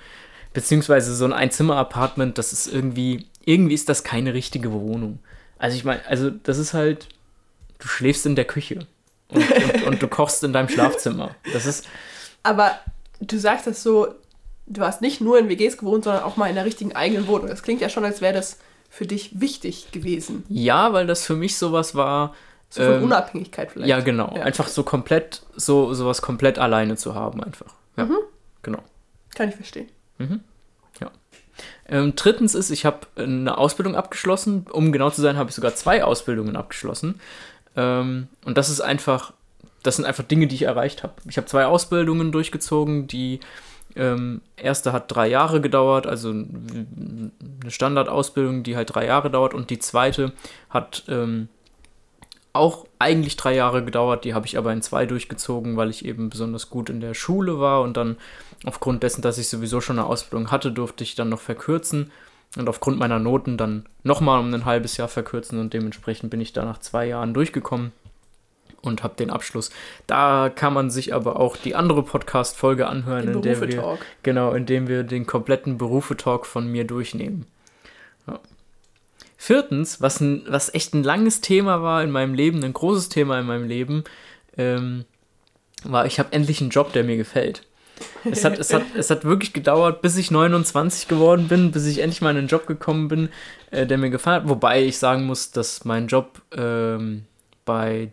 Beziehungsweise 0.52 1.16
so 1.16 1.24
ein 1.24 1.32
Einzimmer-Apartment, 1.32 2.38
das 2.38 2.52
ist 2.52 2.68
irgendwie, 2.68 3.26
irgendwie 3.46 3.74
ist 3.74 3.88
das 3.88 4.04
keine 4.04 4.34
richtige 4.34 4.74
Wohnung. 4.74 5.20
Also 5.58 5.78
ich 5.78 5.86
meine, 5.86 6.06
also 6.06 6.30
das 6.30 6.58
ist 6.58 6.74
halt, 6.74 7.08
du 7.80 7.88
schläfst 7.88 8.26
in 8.26 8.36
der 8.36 8.44
Küche 8.44 8.86
und, 9.30 9.50
und, 9.50 9.84
und 9.84 10.04
du 10.04 10.10
kochst 10.10 10.44
in 10.44 10.52
deinem 10.52 10.68
Schlafzimmer. 10.68 11.34
Das 11.54 11.66
ist. 11.66 11.88
Aber 12.44 12.78
du 13.22 13.40
sagst 13.40 13.66
das 13.66 13.82
so, 13.82 14.14
du 14.68 14.82
hast 14.82 15.02
nicht 15.02 15.22
nur 15.22 15.38
in 15.38 15.50
WGs 15.50 15.78
gewohnt, 15.78 16.04
sondern 16.04 16.24
auch 16.24 16.38
mal 16.38 16.48
in 16.48 16.56
der 16.56 16.66
richtigen 16.66 16.96
eigenen 16.96 17.28
Wohnung. 17.28 17.48
Das 17.48 17.64
klingt 17.64 17.82
ja 17.82 17.90
schon, 17.90 18.06
als 18.06 18.22
wäre 18.22 18.34
das 18.34 18.58
für 18.90 19.06
dich 19.06 19.40
wichtig 19.40 19.92
gewesen. 19.92 20.44
Ja, 20.50 20.94
weil 20.94 21.08
das 21.08 21.26
für 21.26 21.36
mich 21.36 21.58
sowas 21.58 21.96
war. 21.96 22.34
So 22.70 22.82
von 22.84 22.94
ähm, 22.94 23.04
Unabhängigkeit 23.04 23.72
vielleicht. 23.72 23.90
Ja, 23.90 24.00
genau. 24.00 24.34
Ja. 24.36 24.44
Einfach 24.44 24.68
so 24.68 24.84
komplett, 24.84 25.44
so 25.56 25.94
sowas 25.94 26.22
komplett 26.22 26.60
alleine 26.60 26.96
zu 26.96 27.14
haben, 27.14 27.44
einfach. 27.44 27.74
Ja, 27.98 28.06
mhm. 28.06 28.18
genau. 28.64 28.80
Kann 29.36 29.50
ich 29.50 29.56
verstehen. 29.56 29.90
Mhm. 30.18 30.42
Ja. 31.00 31.12
Ähm, 31.88 32.14
drittens 32.16 32.56
ist, 32.56 32.72
ich 32.72 32.86
habe 32.86 33.08
eine 33.16 33.58
Ausbildung 33.58 33.96
abgeschlossen. 33.96 34.66
Um 34.72 34.92
genau 34.92 35.10
zu 35.10 35.22
sein, 35.22 35.38
habe 35.38 35.50
ich 35.50 35.56
sogar 35.56 35.76
zwei 35.76 36.04
Ausbildungen 36.04 36.56
abgeschlossen. 36.56 37.20
Ähm, 37.76 38.30
und 38.46 38.58
das 38.58 38.70
ist 38.70 38.82
einfach, 38.82 39.34
das 39.84 39.98
sind 39.98 40.06
einfach 40.06 40.24
Dinge, 40.24 40.48
die 40.48 40.56
ich 40.56 40.64
erreicht 40.64 41.04
habe. 41.04 41.14
Ich 41.30 41.38
habe 41.38 41.48
zwei 41.48 41.66
Ausbildungen 41.66 42.32
durchgezogen, 42.32 43.08
die 43.08 43.40
ähm, 43.96 44.42
erste 44.58 44.92
hat 44.92 45.14
drei 45.14 45.28
Jahre 45.28 45.62
gedauert, 45.62 46.06
also 46.06 46.30
eine 46.30 47.32
Standardausbildung, 47.68 48.64
die 48.64 48.76
halt 48.76 48.94
drei 48.94 49.06
Jahre 49.06 49.32
dauert. 49.32 49.54
Und 49.54 49.70
die 49.70 49.80
zweite 49.80 50.34
hat 50.70 51.04
ähm, 51.08 51.48
auch 52.52 52.86
eigentlich 53.00 53.38
drei 53.38 53.56
Jahre 53.56 53.84
gedauert. 53.84 54.26
Die 54.26 54.34
habe 54.34 54.46
ich 54.48 54.58
aber 54.58 54.74
in 54.74 54.82
zwei 54.82 55.06
durchgezogen, 55.06 55.78
weil 55.78 55.90
ich 55.90 56.06
eben 56.06 56.30
besonders 56.30 56.70
gut 56.70 56.90
in 56.90 57.00
der 57.00 57.14
Schule 57.14 57.60
war. 57.60 57.82
Und 57.82 57.96
dann 57.96 58.18
aufgrund 58.66 59.04
dessen, 59.04 59.22
dass 59.22 59.38
ich 59.38 59.48
sowieso 59.48 59.80
schon 59.82 60.00
eine 60.00 60.08
Ausbildung 60.08 60.52
hatte, 60.52 60.72
durfte 60.72 61.04
ich 61.04 61.16
dann 61.16 61.30
noch 61.30 61.42
verkürzen. 61.42 62.12
Und 62.58 62.70
aufgrund 62.70 63.00
meiner 63.00 63.20
Noten 63.20 63.58
dann 63.58 63.86
nochmal 64.04 64.40
um 64.40 64.54
ein 64.54 64.66
halbes 64.66 64.98
Jahr 64.98 65.08
verkürzen. 65.08 65.60
Und 65.60 65.74
dementsprechend 65.74 66.30
bin 66.30 66.42
ich 66.42 66.54
da 66.54 66.66
nach 66.66 66.80
zwei 66.80 67.08
Jahren 67.08 67.34
durchgekommen 67.34 67.92
und 68.86 69.04
habe 69.04 69.16
den 69.16 69.30
Abschluss. 69.30 69.72
Da 70.08 70.50
kann 70.54 70.74
man 70.74 70.90
sich 70.90 71.14
aber 71.14 71.40
auch 71.40 71.58
die 71.58 71.76
andere 71.76 72.04
Podcast-Folge 72.04 72.88
anhören, 72.88 73.28
in 73.28 73.42
der 73.42 73.62
wir 73.62 73.98
genau, 74.24 74.54
indem 74.54 74.88
wir 74.88 75.04
den 75.04 75.26
kompletten 75.26 75.78
Berufe-Talk 75.78 76.46
von 76.46 76.72
mir 76.72 76.86
durchnehmen. 76.86 77.46
Ja. 78.28 78.40
Viertens, 79.38 80.02
was, 80.02 80.22
ein, 80.22 80.44
was 80.48 80.74
echt 80.74 80.94
ein 80.94 81.04
langes 81.04 81.42
Thema 81.42 81.82
war 81.82 82.04
in 82.04 82.12
meinem 82.12 82.34
Leben, 82.34 82.64
ein 82.64 82.74
großes 82.74 83.10
Thema 83.10 83.40
in 83.40 83.46
meinem 83.46 83.68
Leben, 83.68 84.04
ähm, 84.58 85.06
war, 85.84 86.06
ich 86.06 86.20
habe 86.20 86.32
endlich 86.32 86.62
einen 86.62 86.70
Job, 86.70 86.94
der 86.94 87.04
mir 87.04 87.18
gefällt. 87.18 87.64
Es 88.30 88.44
hat, 88.44 88.58
es, 88.60 88.74
hat, 88.74 88.84
es 88.96 89.10
hat 89.10 89.24
wirklich 89.24 89.54
gedauert, 89.54 90.02
bis 90.02 90.18
ich 90.18 90.32
29 90.32 91.08
geworden 91.08 91.48
bin, 91.48 91.72
bis 91.72 91.86
ich 91.86 92.00
endlich 92.00 92.22
mal 92.22 92.32
in 92.32 92.38
einen 92.38 92.48
Job 92.48 92.68
gekommen 92.68 93.08
bin, 93.08 93.30
äh, 93.72 93.86
der 93.86 93.98
mir 93.98 94.10
gefallen 94.10 94.44
hat. 94.44 94.50
Wobei 94.50 94.84
ich 94.84 94.98
sagen 94.98 95.26
muss, 95.26 95.52
dass 95.52 95.86
mein 95.86 96.08
Job 96.08 96.42
ähm, 96.56 97.26
bei 97.66 98.10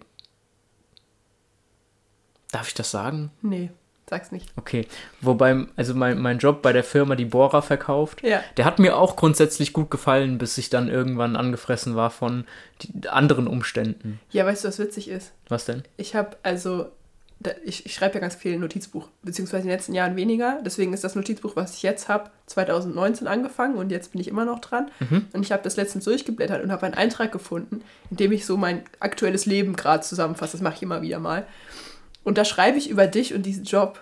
Darf 2.52 2.68
ich 2.68 2.74
das 2.74 2.90
sagen? 2.90 3.30
Nee, 3.40 3.70
sag's 4.08 4.30
nicht. 4.30 4.52
Okay. 4.56 4.86
Wobei, 5.20 5.66
also 5.74 5.94
mein, 5.94 6.18
mein 6.18 6.38
Job 6.38 6.62
bei 6.62 6.72
der 6.72 6.84
Firma, 6.84 7.16
die 7.16 7.24
Bohrer 7.24 7.62
verkauft, 7.62 8.22
ja. 8.22 8.42
der 8.56 8.64
hat 8.66 8.78
mir 8.78 8.96
auch 8.96 9.16
grundsätzlich 9.16 9.72
gut 9.72 9.90
gefallen, 9.90 10.38
bis 10.38 10.58
ich 10.58 10.70
dann 10.70 10.88
irgendwann 10.88 11.34
angefressen 11.34 11.96
war 11.96 12.10
von 12.10 12.44
anderen 13.08 13.48
Umständen. 13.48 14.20
Ja, 14.30 14.46
weißt 14.46 14.64
du, 14.64 14.68
was 14.68 14.78
witzig 14.78 15.08
ist? 15.08 15.32
Was 15.48 15.64
denn? 15.64 15.82
Ich 15.96 16.14
habe 16.14 16.36
also 16.42 16.86
ich, 17.64 17.86
ich 17.86 17.94
schreibe 17.94 18.14
ja 18.14 18.20
ganz 18.20 18.34
viel 18.34 18.58
Notizbuch, 18.58 19.08
beziehungsweise 19.22 19.62
in 19.62 19.68
den 19.68 19.76
letzten 19.76 19.94
Jahren 19.94 20.16
weniger. 20.16 20.60
Deswegen 20.64 20.92
ist 20.92 21.04
das 21.04 21.14
Notizbuch, 21.14 21.56
was 21.56 21.74
ich 21.74 21.82
jetzt 21.82 22.08
habe, 22.08 22.30
2019 22.46 23.26
angefangen 23.26 23.76
und 23.76 23.90
jetzt 23.90 24.12
bin 24.12 24.20
ich 24.20 24.28
immer 24.28 24.44
noch 24.44 24.60
dran. 24.60 24.90
Mhm. 25.00 25.26
Und 25.32 25.42
ich 25.42 25.52
habe 25.52 25.62
das 25.62 25.76
letztens 25.76 26.04
durchgeblättert 26.04 26.62
und 26.62 26.70
habe 26.70 26.86
einen 26.86 26.94
Eintrag 26.94 27.32
gefunden, 27.32 27.82
in 28.10 28.16
dem 28.16 28.32
ich 28.32 28.46
so 28.46 28.56
mein 28.56 28.82
aktuelles 29.00 29.46
Leben 29.46 29.74
gerade 29.74 30.02
zusammenfasse. 30.02 30.52
Das 30.52 30.62
mache 30.62 30.76
ich 30.76 30.82
immer 30.82 31.02
wieder 31.02 31.18
mal. 31.18 31.46
Und 32.24 32.38
da 32.38 32.44
schreibe 32.44 32.78
ich 32.78 32.88
über 32.88 33.06
dich 33.06 33.34
und 33.34 33.44
diesen 33.44 33.64
Job 33.64 34.00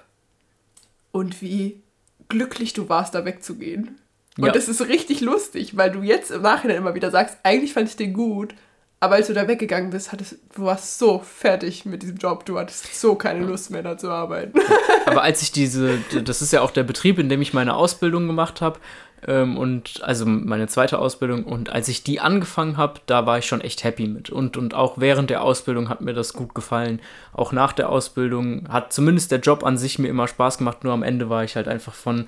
und 1.13 1.41
wie 1.43 1.81
glücklich 2.29 2.73
du 2.73 2.89
warst, 2.89 3.15
da 3.15 3.25
wegzugehen. 3.25 3.99
Ja. 4.37 4.47
Und 4.47 4.57
das 4.57 4.69
ist 4.69 4.81
richtig 4.83 5.21
lustig, 5.21 5.77
weil 5.77 5.91
du 5.91 6.03
jetzt 6.03 6.31
im 6.31 6.43
Nachhinein 6.43 6.79
immer 6.79 6.95
wieder 6.95 7.11
sagst, 7.11 7.39
eigentlich 7.43 7.73
fand 7.73 7.89
ich 7.89 7.97
den 7.97 8.13
gut, 8.13 8.55
aber 9.03 9.15
als 9.15 9.29
du 9.29 9.33
da 9.33 9.49
weggegangen 9.49 9.89
bist, 9.89 10.13
hattest, 10.13 10.37
du 10.55 10.65
warst 10.65 10.99
so 10.99 11.21
fertig 11.21 11.87
mit 11.87 12.03
diesem 12.03 12.19
Job, 12.19 12.45
du 12.45 12.59
hattest 12.59 13.01
so 13.01 13.15
keine 13.15 13.47
Lust 13.47 13.71
mehr 13.71 13.83
da 13.83 13.97
zu 13.97 14.11
arbeiten. 14.11 14.61
Aber 15.07 15.23
als 15.23 15.41
ich 15.41 15.53
diese, 15.53 15.99
das 16.23 16.43
ist 16.43 16.53
ja 16.53 16.61
auch 16.61 16.71
der 16.71 16.83
Betrieb, 16.83 17.19
in 17.19 17.31
dem 17.31 17.41
ich 17.41 17.55
meine 17.55 17.75
Ausbildung 17.75 18.27
gemacht 18.27 18.61
habe, 18.61 18.79
ähm, 19.27 19.57
und 19.57 20.03
also 20.03 20.27
meine 20.27 20.67
zweite 20.67 20.99
Ausbildung, 20.99 21.45
und 21.45 21.71
als 21.71 21.89
ich 21.89 22.05
die 22.05 22.21
angefangen 22.21 22.77
habe, 22.77 23.01
da 23.07 23.25
war 23.25 23.39
ich 23.39 23.47
schon 23.47 23.63
echt 23.63 23.85
happy 23.85 24.07
mit. 24.07 24.29
Und, 24.29 24.59
und 24.59 24.75
auch 24.75 24.99
während 24.99 25.31
der 25.31 25.43
Ausbildung 25.43 25.89
hat 25.89 26.03
mir 26.03 26.13
das 26.13 26.35
gut 26.35 26.55
gefallen. 26.55 27.01
Auch 27.33 27.53
nach 27.53 27.73
der 27.73 27.89
Ausbildung 27.89 28.69
hat 28.69 28.93
zumindest 28.93 29.31
der 29.31 29.41
Job 29.41 29.65
an 29.65 29.79
sich 29.79 29.99
mir 29.99 30.09
immer 30.09 30.29
Spaß 30.29 30.59
gemacht, 30.59 30.85
nur 30.85 30.93
am 30.93 31.03
Ende 31.03 31.31
war 31.31 31.43
ich 31.43 31.57
halt 31.57 31.69
einfach 31.69 31.95
von 31.95 32.27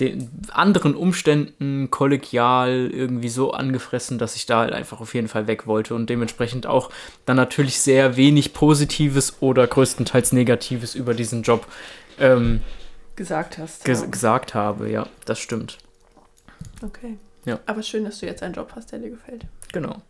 den 0.00 0.30
anderen 0.50 0.94
Umständen 0.94 1.90
kollegial 1.90 2.90
irgendwie 2.92 3.28
so 3.28 3.52
angefressen, 3.52 4.18
dass 4.18 4.36
ich 4.36 4.46
da 4.46 4.60
halt 4.60 4.72
einfach 4.72 5.00
auf 5.00 5.14
jeden 5.14 5.28
Fall 5.28 5.46
weg 5.46 5.66
wollte 5.66 5.94
und 5.94 6.08
dementsprechend 6.08 6.66
auch 6.66 6.90
dann 7.26 7.36
natürlich 7.36 7.78
sehr 7.78 8.16
wenig 8.16 8.54
Positives 8.54 9.36
oder 9.40 9.66
größtenteils 9.66 10.32
Negatives 10.32 10.94
über 10.94 11.14
diesen 11.14 11.42
Job 11.42 11.66
ähm, 12.18 12.62
gesagt 13.16 13.58
hast. 13.58 13.84
Ges 13.84 14.00
ja. 14.00 14.06
gesagt 14.06 14.54
habe, 14.54 14.90
ja, 14.90 15.06
das 15.26 15.38
stimmt. 15.38 15.78
Okay. 16.82 17.18
Ja. 17.44 17.60
Aber 17.66 17.82
schön, 17.82 18.04
dass 18.04 18.20
du 18.20 18.26
jetzt 18.26 18.42
einen 18.42 18.54
Job 18.54 18.72
hast, 18.74 18.92
der 18.92 19.00
dir 19.00 19.10
gefällt. 19.10 19.46
Genau. 19.72 20.00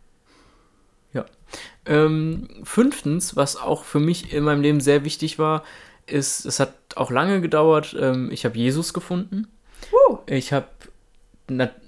Ja. 1.12 1.24
Ähm, 1.86 2.48
fünftens, 2.64 3.36
was 3.36 3.56
auch 3.56 3.84
für 3.84 4.00
mich 4.00 4.32
in 4.32 4.44
meinem 4.44 4.62
Leben 4.62 4.80
sehr 4.80 5.04
wichtig 5.04 5.38
war, 5.38 5.64
ist, 6.06 6.44
es 6.44 6.60
hat 6.60 6.74
auch 6.96 7.10
lange 7.10 7.40
gedauert, 7.40 7.96
ähm, 7.98 8.30
ich 8.30 8.44
habe 8.44 8.56
Jesus 8.56 8.92
gefunden. 8.94 9.48
Uh. 9.90 10.18
Ich 10.26 10.52
habe, 10.52 10.66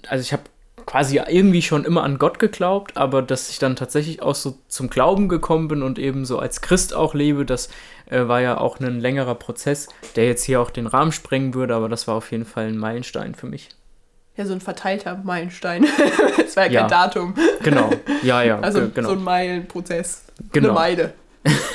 also 0.07 0.21
ich 0.21 0.33
habe 0.33 0.43
quasi 0.85 1.17
irgendwie 1.17 1.61
schon 1.61 1.83
immer 1.83 2.03
an 2.03 2.19
Gott 2.19 2.39
geglaubt, 2.39 2.95
aber 2.97 3.21
dass 3.21 3.49
ich 3.49 3.59
dann 3.59 3.75
tatsächlich 3.75 4.21
auch 4.21 4.35
so 4.35 4.57
zum 4.67 4.89
Glauben 4.89 5.29
gekommen 5.29 5.67
bin 5.67 5.81
und 5.81 5.97
eben 5.99 6.25
so 6.25 6.39
als 6.39 6.61
Christ 6.61 6.93
auch 6.93 7.13
lebe, 7.13 7.45
das 7.45 7.69
äh, 8.09 8.27
war 8.27 8.41
ja 8.41 8.59
auch 8.59 8.79
ein 8.79 8.99
längerer 8.99 9.35
Prozess, 9.35 9.87
der 10.15 10.27
jetzt 10.27 10.43
hier 10.43 10.61
auch 10.61 10.69
den 10.69 10.87
Rahmen 10.87 11.11
sprengen 11.11 11.53
würde, 11.53 11.75
aber 11.75 11.89
das 11.89 12.07
war 12.07 12.15
auf 12.15 12.31
jeden 12.31 12.45
Fall 12.45 12.67
ein 12.67 12.77
Meilenstein 12.77 13.35
für 13.35 13.47
mich. 13.47 13.69
Ja, 14.37 14.45
so 14.45 14.53
ein 14.53 14.61
verteilter 14.61 15.17
Meilenstein. 15.23 15.85
das 16.37 16.57
war 16.57 16.65
ja, 16.65 16.71
ja 16.71 16.79
kein 16.81 16.89
Datum. 16.89 17.35
Genau, 17.63 17.89
ja, 18.21 18.43
ja. 18.43 18.59
Also 18.61 18.89
genau. 18.93 19.09
so 19.09 19.15
ein 19.15 19.23
Meilenprozess. 19.23 20.23
Genau. 20.51 20.69
Eine 20.69 20.75
Meide. 20.75 21.13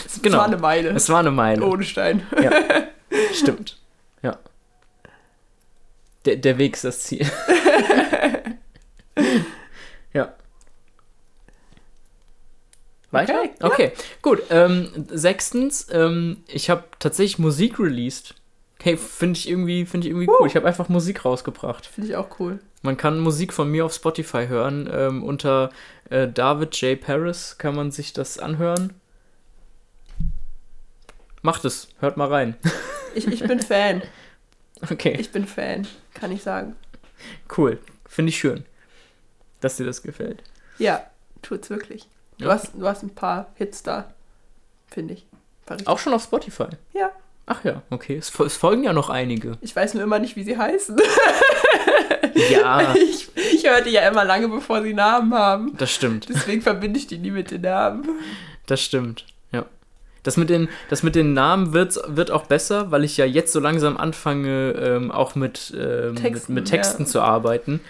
Es 0.04 0.20
genau. 0.20 0.38
war 0.38 0.44
eine 0.44 0.58
Meide. 0.58 0.88
Es 0.90 1.08
war 1.08 1.20
eine 1.20 1.30
Meide. 1.30 1.66
Ohne 1.66 1.82
Stein. 1.82 2.26
Ja. 2.42 2.50
Stimmt. 3.32 3.78
Ja. 4.22 4.36
Der, 6.24 6.36
der 6.36 6.58
Weg 6.58 6.74
ist 6.74 6.84
das 6.84 7.00
Ziel. 7.00 7.26
ja. 10.12 10.34
Weiter? 13.10 13.40
Okay, 13.42 13.50
Okay, 13.60 13.92
ja. 13.96 14.02
gut. 14.22 14.42
Ähm, 14.50 15.06
sechstens, 15.08 15.86
ähm, 15.90 16.44
ich 16.46 16.70
habe 16.70 16.84
tatsächlich 16.98 17.38
Musik 17.38 17.78
released. 17.78 18.34
Okay, 18.78 18.96
finde 18.96 19.38
ich 19.38 19.48
irgendwie, 19.48 19.84
finde 19.84 20.06
ich 20.06 20.12
irgendwie 20.12 20.28
cool. 20.28 20.46
Ich 20.46 20.56
habe 20.56 20.66
einfach 20.66 20.88
Musik 20.88 21.24
rausgebracht. 21.24 21.86
Finde 21.86 22.08
ich 22.10 22.16
auch 22.16 22.38
cool. 22.38 22.60
Man 22.82 22.96
kann 22.96 23.18
Musik 23.20 23.52
von 23.52 23.70
mir 23.70 23.84
auf 23.84 23.92
Spotify 23.92 24.46
hören. 24.46 24.88
Ähm, 24.90 25.22
unter 25.22 25.70
äh, 26.08 26.28
David 26.28 26.74
J. 26.80 26.98
Paris 26.98 27.56
kann 27.58 27.74
man 27.74 27.90
sich 27.90 28.12
das 28.14 28.38
anhören. 28.38 28.94
Macht 31.42 31.64
es, 31.64 31.88
hört 32.00 32.16
mal 32.16 32.28
rein. 32.28 32.56
Ich, 33.14 33.26
ich 33.26 33.40
bin 33.42 33.60
Fan. 33.60 34.02
Okay, 34.90 35.14
Ich 35.20 35.30
bin 35.30 35.44
Fan, 35.46 35.86
kann 36.20 36.30
ich 36.32 36.42
sagen. 36.42 36.76
cool. 37.56 37.78
Finde 38.06 38.30
ich 38.30 38.38
schön, 38.38 38.64
dass 39.60 39.76
dir 39.76 39.86
das 39.86 40.02
gefällt. 40.02 40.42
Ja, 40.78 41.04
tut's 41.42 41.70
wirklich. 41.70 42.08
Du, 42.38 42.46
Ja. 42.46 42.52
hast, 42.52 42.72
du 42.74 42.86
hast 42.86 43.02
ein 43.02 43.14
paar 43.14 43.46
Hits 43.54 43.82
da, 43.82 44.12
finde 44.90 45.14
ich. 45.14 45.26
Auch 45.86 45.98
schon 46.00 46.12
auf 46.14 46.22
Spotify. 46.24 46.66
Ja, 46.92 47.10
Ach 47.46 47.64
ja, 47.64 47.82
okay. 47.90 48.16
Es, 48.16 48.38
es 48.40 48.56
folgen 48.56 48.84
ja 48.84 48.92
noch 48.92 49.08
einige. 49.10 49.58
ich 49.60 49.74
weiß 49.74 49.94
nur 49.94 50.02
immer 50.04 50.18
nicht, 50.20 50.36
wie 50.36 50.44
sie 50.44 50.56
heißen. 50.58 50.96
Ja, 52.50 52.94
Ich, 52.96 53.28
ich 53.36 53.64
höre 53.68 53.80
die 53.82 53.90
ja 53.90 54.08
immer 54.08 54.24
lange, 54.24 54.48
bevor 54.48 54.82
sie 54.82 54.94
Namen 54.94 55.34
haben. 55.34 55.76
das 55.76 55.90
stimmt. 55.92 56.28
Deswegen 56.28 56.62
verbinde 56.62 56.98
ich 56.98 57.06
die 57.06 57.18
nie 57.18 57.30
mit 57.30 57.50
den 57.50 57.62
Namen. 57.62 58.08
Das 58.66 58.80
stimmt. 58.82 59.24
Ja. 60.20 60.24
Das 60.24 60.36
mit 60.36 60.50
den, 60.50 60.68
das 60.90 61.02
mit 61.02 61.14
den 61.14 61.32
Namen 61.32 61.72
wird, 61.72 61.98
wird 62.06 62.30
auch 62.30 62.46
besser, 62.46 62.90
weil 62.90 63.04
ich 63.04 63.16
ja 63.16 63.24
jetzt 63.24 63.52
so 63.52 63.60
langsam 63.60 63.96
anfange, 63.96 64.72
ähm, 64.72 65.10
auch 65.10 65.34
mit, 65.34 65.72
ähm, 65.76 66.16
Texten, 66.16 66.54
mit, 66.54 66.64
mit 66.64 66.70
Texten 66.70 67.04
ja. 67.04 67.08
zu 67.08 67.20
arbeiten. 67.22 67.80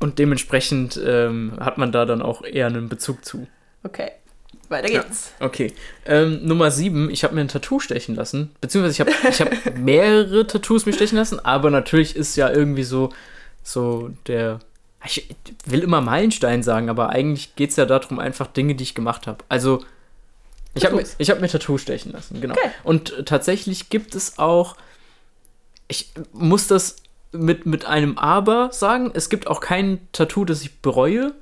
Und 0.00 0.18
dementsprechend 0.18 1.00
ähm, 1.02 1.52
hat 1.60 1.78
man 1.78 1.92
da 1.92 2.04
dann 2.04 2.22
auch 2.22 2.42
eher 2.42 2.66
einen 2.66 2.88
Bezug 2.88 3.24
zu. 3.24 3.46
Okay, 3.84 4.10
weiter 4.68 4.90
Ja. 4.90 5.02
geht's. 5.02 5.32
Okay. 5.40 5.72
Ähm, 6.04 6.40
Nummer 6.42 6.70
7, 6.70 7.10
ich 7.10 7.24
habe 7.24 7.34
mir 7.34 7.42
ein 7.42 7.48
Tattoo 7.48 7.80
stechen 7.80 8.14
lassen. 8.14 8.50
Beziehungsweise 8.60 8.92
ich 8.92 9.00
habe 9.00 9.30
ich 9.30 9.40
hab 9.40 9.76
mehrere 9.78 10.46
Tattoos 10.46 10.86
mir 10.86 10.92
stechen 10.92 11.16
lassen, 11.16 11.38
aber 11.40 11.70
natürlich 11.70 12.16
ist 12.16 12.36
ja 12.36 12.50
irgendwie 12.50 12.84
so, 12.84 13.12
so 13.62 14.10
der. 14.26 14.60
Ich 15.06 15.28
will 15.66 15.82
immer 15.82 16.00
Meilenstein 16.00 16.62
sagen, 16.62 16.88
aber 16.88 17.10
eigentlich 17.10 17.56
geht 17.56 17.70
es 17.70 17.76
ja 17.76 17.84
darum, 17.84 18.18
einfach 18.18 18.46
Dinge, 18.46 18.74
die 18.74 18.84
ich 18.84 18.94
gemacht 18.94 19.26
habe. 19.26 19.44
Also, 19.50 19.84
ich 20.74 20.84
habe 20.84 21.04
ich 21.18 21.30
hab 21.30 21.40
mir 21.40 21.48
Tattoo 21.48 21.78
stechen 21.78 22.12
lassen, 22.12 22.40
genau. 22.40 22.54
Okay. 22.54 22.70
Und 22.82 23.26
tatsächlich 23.26 23.90
gibt 23.90 24.14
es 24.14 24.38
auch. 24.38 24.76
Ich 25.86 26.12
muss 26.32 26.66
das 26.66 26.96
mit, 27.32 27.66
mit 27.66 27.84
einem 27.84 28.18
Aber 28.18 28.72
sagen. 28.72 29.10
Es 29.14 29.28
gibt 29.28 29.46
auch 29.46 29.60
kein 29.60 30.00
Tattoo, 30.12 30.44
das 30.44 30.62
ich 30.62 30.80
bereue. 30.80 31.34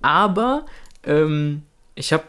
Aber 0.00 0.66
ähm, 1.04 1.62
ich 1.94 2.12
habe 2.12 2.24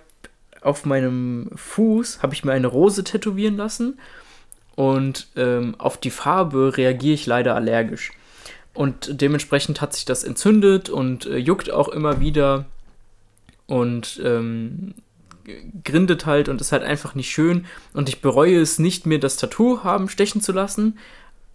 auf 0.61 0.85
meinem 0.85 1.49
Fuß 1.55 2.23
habe 2.23 2.33
ich 2.33 2.45
mir 2.45 2.53
eine 2.53 2.67
Rose 2.67 3.03
tätowieren 3.03 3.57
lassen 3.57 3.99
und 4.75 5.27
ähm, 5.35 5.75
auf 5.77 5.97
die 5.97 6.09
Farbe 6.09 6.77
reagiere 6.77 7.15
ich 7.15 7.25
leider 7.25 7.55
allergisch. 7.55 8.11
Und 8.73 9.21
dementsprechend 9.21 9.81
hat 9.81 9.93
sich 9.93 10.05
das 10.05 10.23
entzündet 10.23 10.89
und 10.89 11.25
äh, 11.25 11.37
juckt 11.37 11.69
auch 11.69 11.89
immer 11.89 12.19
wieder 12.19 12.65
und 13.67 14.21
ähm, 14.23 14.95
grindet 15.83 16.25
halt 16.25 16.49
und 16.49 16.61
ist 16.61 16.71
halt 16.71 16.83
einfach 16.83 17.15
nicht 17.15 17.29
schön. 17.31 17.65
Und 17.93 18.09
ich 18.09 18.21
bereue 18.21 18.59
es 18.59 18.79
nicht, 18.79 19.05
mir 19.05 19.19
das 19.19 19.37
Tattoo 19.37 19.83
haben 19.83 20.09
stechen 20.09 20.41
zu 20.41 20.51
lassen. 20.51 20.97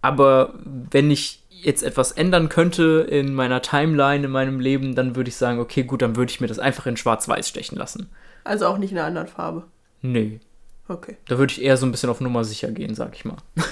Aber 0.01 0.53
wenn 0.63 1.11
ich 1.11 1.43
jetzt 1.49 1.83
etwas 1.83 2.11
ändern 2.13 2.47
könnte 2.49 3.05
in 3.09 3.33
meiner 3.33 3.61
Timeline, 3.61 4.25
in 4.25 4.31
meinem 4.31 4.59
Leben, 4.59 4.95
dann 4.95 5.15
würde 5.15 5.29
ich 5.29 5.35
sagen, 5.35 5.59
okay, 5.59 5.83
gut, 5.83 6.01
dann 6.01 6.15
würde 6.15 6.31
ich 6.31 6.39
mir 6.39 6.47
das 6.47 6.59
einfach 6.59 6.85
in 6.85 6.95
Schwarz-Weiß 6.97 7.49
stechen 7.49 7.77
lassen. 7.77 8.09
Also 8.45 8.65
auch 8.67 8.77
nicht 8.77 8.91
in 8.91 8.97
einer 8.97 9.07
anderen 9.07 9.27
Farbe. 9.27 9.63
Nee, 10.01 10.39
Okay. 10.87 11.17
da 11.27 11.37
würde 11.37 11.51
ich 11.53 11.61
eher 11.61 11.77
so 11.77 11.85
ein 11.85 11.91
bisschen 11.91 12.09
auf 12.09 12.19
Nummer 12.21 12.43
sicher 12.43 12.71
gehen, 12.71 12.95
sag 12.95 13.13
ich 13.15 13.25
mal. 13.25 13.37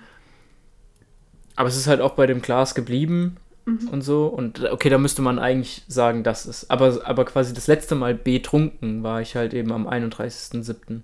Aber 1.56 1.70
es 1.70 1.78
ist 1.78 1.86
halt 1.88 2.02
auch 2.02 2.14
bei 2.14 2.26
dem 2.26 2.42
Glas 2.42 2.74
geblieben 2.74 3.38
Mhm. 3.66 3.90
und 3.90 4.02
so. 4.02 4.28
Und 4.28 4.64
okay, 4.64 4.90
da 4.90 4.98
müsste 4.98 5.22
man 5.22 5.40
eigentlich 5.40 5.84
sagen, 5.88 6.24
das 6.24 6.46
ist. 6.46 6.72
Aber, 6.72 7.02
aber 7.06 7.26
quasi 7.26 7.54
das 7.54 7.68
letzte 7.68 7.96
Mal 7.96 8.14
betrunken 8.16 9.04
war 9.04 9.22
ich 9.22 9.36
halt 9.36 9.54
eben 9.54 9.72
am 9.72 9.88
31.07. 9.88 11.02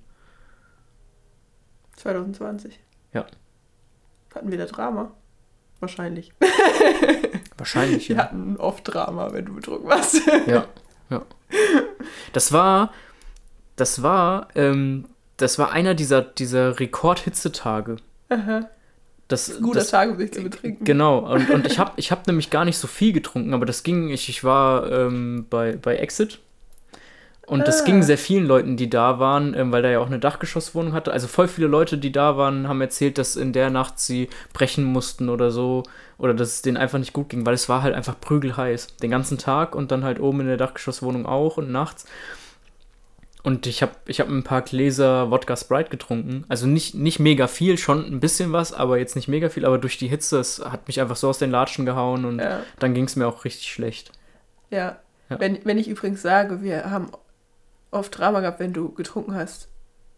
2020. 1.97 2.79
Ja. 3.13 3.25
Hatten 4.33 4.51
wir 4.51 4.57
da 4.57 4.65
Drama? 4.65 5.11
Wahrscheinlich. 5.79 6.31
Wahrscheinlich, 7.57 8.09
Wir 8.09 8.15
ja. 8.15 8.23
hatten 8.23 8.57
oft 8.57 8.87
Drama, 8.91 9.33
wenn 9.33 9.45
du 9.45 9.55
betrunken 9.55 9.89
warst. 9.89 10.21
Ja, 10.47 10.65
ja. 11.09 11.21
Das 12.33 12.51
war, 12.51 12.91
das 13.75 14.01
war, 14.01 14.47
ähm, 14.55 15.05
das 15.37 15.59
war 15.59 15.71
einer 15.71 15.93
dieser, 15.93 16.21
dieser 16.21 16.79
Rekordhitzetage. 16.79 17.97
Aha. 18.29 18.69
Das, 19.31 19.61
Guter 19.61 19.79
das, 19.79 19.89
Tag, 19.89 20.11
um 20.11 20.17
sich 20.17 20.31
zu 20.31 20.41
betrinken. 20.43 20.83
Genau, 20.85 21.19
und, 21.19 21.49
und 21.49 21.65
ich 21.67 21.79
habe 21.79 21.93
ich 21.95 22.11
hab 22.11 22.27
nämlich 22.27 22.49
gar 22.49 22.65
nicht 22.65 22.77
so 22.77 22.87
viel 22.87 23.13
getrunken, 23.13 23.53
aber 23.53 23.65
das 23.65 23.83
ging, 23.83 24.09
ich, 24.09 24.29
ich 24.29 24.43
war 24.43 24.91
ähm, 24.91 25.45
bei, 25.49 25.77
bei 25.81 25.95
Exit 25.97 26.39
und 27.47 27.67
das 27.67 27.81
Ah. 27.81 27.85
ging 27.85 28.01
sehr 28.03 28.17
vielen 28.17 28.45
Leuten, 28.45 28.77
die 28.77 28.89
da 28.89 29.19
waren, 29.19 29.53
ähm, 29.55 29.71
weil 29.71 29.81
da 29.81 29.89
ja 29.89 29.99
auch 29.99 30.07
eine 30.07 30.19
Dachgeschosswohnung 30.19 30.93
hatte. 30.93 31.11
Also 31.11 31.27
voll 31.27 31.47
viele 31.49 31.67
Leute, 31.67 31.97
die 31.97 32.11
da 32.11 32.37
waren, 32.37 32.67
haben 32.67 32.79
erzählt, 32.79 33.17
dass 33.17 33.35
in 33.35 33.51
der 33.51 33.69
Nacht 33.69 33.99
sie 33.99 34.29
brechen 34.53 34.85
mussten 34.85 35.27
oder 35.27 35.51
so 35.51 35.83
oder 36.17 36.33
dass 36.33 36.49
es 36.49 36.61
denen 36.61 36.77
einfach 36.77 36.99
nicht 36.99 37.13
gut 37.13 37.29
ging, 37.29 37.45
weil 37.45 37.55
es 37.55 37.67
war 37.67 37.81
halt 37.81 37.95
einfach 37.95 38.19
prügelheiß. 38.21 38.95
Den 38.97 39.11
ganzen 39.11 39.37
Tag 39.37 39.75
und 39.75 39.91
dann 39.91 40.03
halt 40.05 40.19
oben 40.19 40.41
in 40.41 40.47
der 40.47 40.57
Dachgeschosswohnung 40.57 41.25
auch 41.25 41.57
und 41.57 41.71
nachts. 41.71 42.05
Und 43.43 43.65
ich 43.65 43.81
habe 43.81 43.93
ich 44.05 44.19
hab 44.19 44.29
ein 44.29 44.43
paar 44.43 44.61
Gläser 44.61 45.31
Wodka 45.31 45.55
Sprite 45.57 45.89
getrunken. 45.89 46.45
Also 46.47 46.67
nicht, 46.67 46.93
nicht 46.93 47.19
mega 47.19 47.47
viel, 47.47 47.77
schon 47.79 48.05
ein 48.05 48.19
bisschen 48.19 48.51
was, 48.53 48.71
aber 48.71 48.97
jetzt 48.99 49.15
nicht 49.15 49.27
mega 49.27 49.49
viel. 49.49 49.65
Aber 49.65 49.79
durch 49.79 49.97
die 49.97 50.07
Hitze, 50.07 50.39
es 50.39 50.59
hat 50.63 50.87
mich 50.87 51.01
einfach 51.01 51.15
so 51.15 51.29
aus 51.29 51.39
den 51.39 51.49
Latschen 51.49 51.85
gehauen 51.85 52.25
und 52.25 52.39
Ja. 52.39 52.59
dann 52.79 52.93
ging 52.93 53.05
es 53.05 53.15
mir 53.15 53.27
auch 53.27 53.43
richtig 53.43 53.71
schlecht. 53.71 54.11
Ja. 54.69 54.97
Ja. 55.29 55.39
Wenn, 55.39 55.59
wenn 55.63 55.79
ich 55.79 55.87
übrigens 55.87 56.21
sage, 56.21 56.61
wir 56.61 56.91
haben 56.91 57.09
oft 57.89 58.15
Drama 58.17 58.41
gehabt, 58.41 58.59
wenn 58.59 58.73
du 58.73 58.89
getrunken 58.93 59.33
hast, 59.33 59.69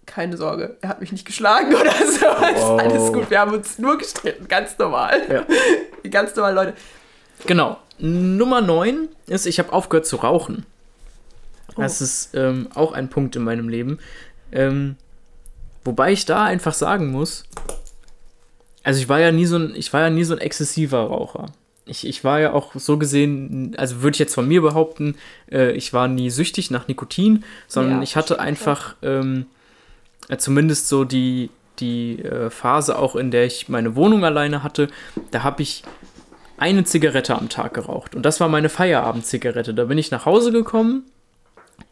keine 0.06 0.36
Sorge, 0.36 0.76
er 0.82 0.90
hat 0.90 1.00
mich 1.00 1.14
nicht 1.14 1.26
geschlagen 1.26 1.74
oder 1.80 1.92
so. 1.94 2.26
Ist 2.26 2.62
Wow. 2.68 2.80
alles 2.82 3.14
gut, 3.14 3.30
wir 3.30 3.40
haben 3.40 3.54
uns 3.54 3.80
nur 3.80 3.98
gestritten, 3.98 4.48
ganz 4.50 4.78
normal. 4.78 5.22
Ja. 5.32 5.46
Ganz 6.10 6.36
normal 6.36 6.54
Leute. 6.56 6.74
Genau. 7.46 7.78
Nummer 8.00 8.60
9 8.60 9.08
ist, 9.28 9.46
ich 9.46 9.60
habe 9.60 9.72
aufgehört 9.72 10.06
zu 10.06 10.18
rauchen. 10.18 10.66
Das 11.78 12.02
ist 12.02 12.36
ähm, 12.36 12.68
auch 12.74 12.94
ein 12.94 13.10
Punkt 13.10 13.36
in 13.36 13.44
meinem 13.44 13.70
Leben. 13.70 14.00
Ähm, 14.52 14.96
wobei 15.84 16.12
ich 16.12 16.26
da 16.26 16.44
einfach 16.44 16.74
sagen 16.74 17.12
muss, 17.12 17.46
also 18.84 19.00
ich 19.00 19.10
war 19.10 19.20
ja 19.20 19.32
nie 19.32 19.46
so 19.46 19.58
ein, 19.58 19.74
ich 19.76 19.92
war 19.94 20.02
ja 20.02 20.10
nie 20.10 20.24
so 20.24 20.34
ein 20.34 20.40
exzessiver 20.40 21.00
Raucher. 21.00 21.48
Ich, 21.86 22.08
ich 22.08 22.24
war 22.24 22.40
ja 22.40 22.54
auch 22.54 22.72
so 22.76 22.98
gesehen, 22.98 23.74
also 23.78 24.02
würde 24.02 24.16
ich 24.16 24.20
jetzt 24.20 24.36
von 24.36 24.48
mir 24.48 24.62
behaupten, 24.62 25.16
äh, 25.52 25.72
ich 25.72 25.92
war 25.92 26.08
nie 26.08 26.30
süchtig 26.30 26.72
nach 26.72 26.88
Nikotin, 26.88 27.44
sondern 27.68 27.98
Ja, 27.98 28.04
ich 28.04 28.16
hatte 28.16 28.40
einfach 28.40 28.96
ähm, 29.02 29.48
äh, 30.30 30.38
zumindest 30.38 30.88
so 30.88 31.04
die, 31.04 31.50
die 31.80 32.20
äh, 32.20 32.50
Phase 32.50 32.98
auch, 32.98 33.16
in 33.16 33.32
der 33.32 33.46
ich 33.46 33.68
meine 33.68 33.96
Wohnung 33.96 34.24
alleine 34.24 34.64
hatte, 34.64 34.88
da 35.32 35.44
habe 35.44 35.62
ich 35.62 35.84
eine 36.58 36.86
Zigarette 36.86 37.36
am 37.36 37.50
Tag 37.50 37.74
geraucht. 37.74 38.16
Und 38.16 38.24
das 38.26 38.40
war 38.40 38.48
meine 38.48 38.70
Feierabendzigarette. 38.70 39.74
Da 39.74 39.86
bin 39.86 39.98
ich 39.98 40.12
nach 40.12 40.26
Hause 40.26 40.52
gekommen 40.54 41.04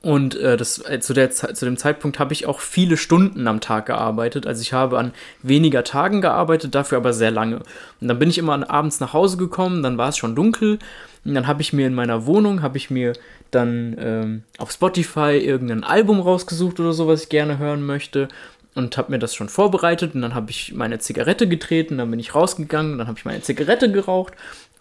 und 0.01 0.35
äh, 0.35 0.57
das, 0.57 0.83
äh, 0.83 0.99
zu, 0.99 1.13
der, 1.13 1.29
zu 1.29 1.65
dem 1.65 1.77
Zeitpunkt 1.77 2.17
habe 2.17 2.33
ich 2.33 2.47
auch 2.47 2.59
viele 2.59 2.97
Stunden 2.97 3.47
am 3.47 3.61
Tag 3.61 3.85
gearbeitet. 3.85 4.47
Also 4.47 4.61
ich 4.61 4.73
habe 4.73 4.97
an 4.97 5.13
weniger 5.43 5.83
Tagen 5.83 6.21
gearbeitet, 6.21 6.73
dafür 6.73 6.97
aber 6.97 7.13
sehr 7.13 7.29
lange. 7.29 7.57
Und 7.99 8.07
dann 8.07 8.17
bin 8.17 8.29
ich 8.29 8.39
immer 8.39 8.67
abends 8.69 8.99
nach 8.99 9.13
Hause 9.13 9.37
gekommen, 9.37 9.83
dann 9.83 9.99
war 9.99 10.09
es 10.09 10.17
schon 10.17 10.35
dunkel. 10.35 10.79
Und 11.23 11.35
dann 11.35 11.45
habe 11.45 11.61
ich 11.61 11.71
mir 11.71 11.85
in 11.85 11.93
meiner 11.93 12.25
Wohnung, 12.25 12.63
habe 12.63 12.77
ich 12.77 12.89
mir 12.89 13.13
dann 13.51 13.95
ähm, 13.99 14.43
auf 14.57 14.71
Spotify 14.71 15.37
irgendein 15.37 15.83
Album 15.83 16.19
rausgesucht 16.19 16.79
oder 16.79 16.93
so, 16.93 17.07
was 17.07 17.23
ich 17.23 17.29
gerne 17.29 17.59
hören 17.59 17.85
möchte. 17.85 18.27
Und 18.73 18.97
habe 18.97 19.11
mir 19.11 19.19
das 19.19 19.35
schon 19.35 19.49
vorbereitet. 19.49 20.15
Und 20.15 20.23
dann 20.23 20.33
habe 20.33 20.49
ich 20.49 20.73
meine 20.73 20.97
Zigarette 20.97 21.47
getreten, 21.47 21.99
dann 21.99 22.09
bin 22.09 22.19
ich 22.19 22.33
rausgegangen, 22.33 22.97
dann 22.97 23.07
habe 23.07 23.19
ich 23.19 23.25
meine 23.25 23.41
Zigarette 23.41 23.91
geraucht. 23.91 24.33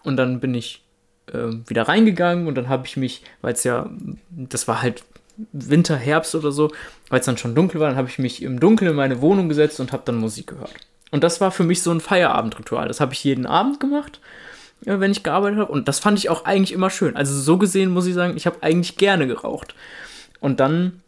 Und 0.03 0.17
dann 0.17 0.39
bin 0.39 0.55
ich 0.55 0.81
äh, 1.27 1.49
wieder 1.67 1.83
reingegangen 1.83 2.47
und 2.47 2.55
dann 2.55 2.69
habe 2.69 2.87
ich 2.87 2.97
mich, 2.97 3.21
weil 3.41 3.53
es 3.53 3.63
ja, 3.63 3.87
das 4.31 4.67
war 4.67 4.81
halt 4.81 5.03
Winter, 5.51 5.97
Herbst 5.97 6.35
oder 6.35 6.51
so, 6.51 6.71
weil 7.09 7.19
es 7.19 7.25
dann 7.25 7.37
schon 7.37 7.55
dunkel 7.55 7.79
war, 7.79 7.89
dann 7.89 7.97
habe 7.97 8.07
ich 8.07 8.19
mich 8.19 8.41
im 8.41 8.59
Dunkeln 8.59 8.91
in 8.91 8.97
meine 8.97 9.21
Wohnung 9.21 9.49
gesetzt 9.49 9.79
und 9.79 9.91
habe 9.91 10.03
dann 10.05 10.17
Musik 10.17 10.47
gehört. 10.47 10.73
Und 11.11 11.23
das 11.23 11.41
war 11.41 11.51
für 11.51 11.63
mich 11.63 11.81
so 11.81 11.91
ein 11.91 11.99
Feierabendritual. 11.99 12.87
Das 12.87 13.01
habe 13.01 13.13
ich 13.13 13.23
jeden 13.23 13.45
Abend 13.45 13.79
gemacht, 13.79 14.19
äh, 14.85 14.99
wenn 14.99 15.11
ich 15.11 15.23
gearbeitet 15.23 15.59
habe. 15.59 15.71
Und 15.71 15.87
das 15.87 15.99
fand 15.99 16.17
ich 16.17 16.29
auch 16.29 16.45
eigentlich 16.45 16.71
immer 16.71 16.89
schön. 16.89 17.15
Also 17.15 17.37
so 17.39 17.57
gesehen 17.57 17.91
muss 17.91 18.07
ich 18.07 18.13
sagen, 18.13 18.37
ich 18.37 18.45
habe 18.45 18.63
eigentlich 18.63 18.97
gerne 18.97 19.27
geraucht. 19.27 19.75
Und 20.39 20.59
dann 20.59 21.01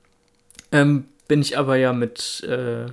ähm, 0.71 1.05
bin 1.27 1.41
ich 1.41 1.57
aber 1.57 1.77
ja 1.77 1.93
mit 1.93 2.43
äh, 2.43 2.85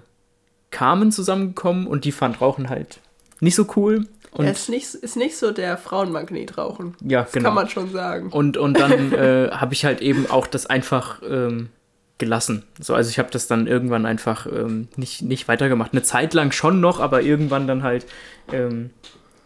Carmen 0.70 1.12
zusammengekommen 1.12 1.86
und 1.86 2.04
die 2.04 2.12
fand 2.12 2.40
Rauchen 2.40 2.70
halt 2.70 3.00
nicht 3.40 3.56
so 3.56 3.66
cool. 3.76 4.06
Und 4.32 4.44
er 4.44 4.52
ist 4.52 4.68
nicht, 4.68 4.94
ist 4.94 5.16
nicht 5.16 5.36
so 5.36 5.50
der 5.50 5.76
Frauenmagnet 5.76 6.56
rauchen. 6.56 6.96
Ja, 7.02 7.22
das 7.22 7.32
genau. 7.32 7.48
kann 7.48 7.54
man 7.54 7.68
schon 7.68 7.90
sagen. 7.90 8.30
Und, 8.30 8.56
und 8.56 8.78
dann 8.78 9.12
äh, 9.12 9.50
habe 9.50 9.74
ich 9.74 9.84
halt 9.84 10.00
eben 10.00 10.30
auch 10.30 10.46
das 10.46 10.66
einfach 10.66 11.20
ähm, 11.28 11.70
gelassen. 12.18 12.62
So, 12.78 12.94
also 12.94 13.10
ich 13.10 13.18
habe 13.18 13.30
das 13.30 13.48
dann 13.48 13.66
irgendwann 13.66 14.06
einfach 14.06 14.46
ähm, 14.46 14.88
nicht, 14.96 15.22
nicht 15.22 15.48
weitergemacht. 15.48 15.92
Eine 15.92 16.02
Zeit 16.02 16.34
lang 16.34 16.52
schon 16.52 16.80
noch, 16.80 17.00
aber 17.00 17.22
irgendwann 17.22 17.66
dann 17.66 17.82
halt 17.82 18.06
ähm, 18.52 18.90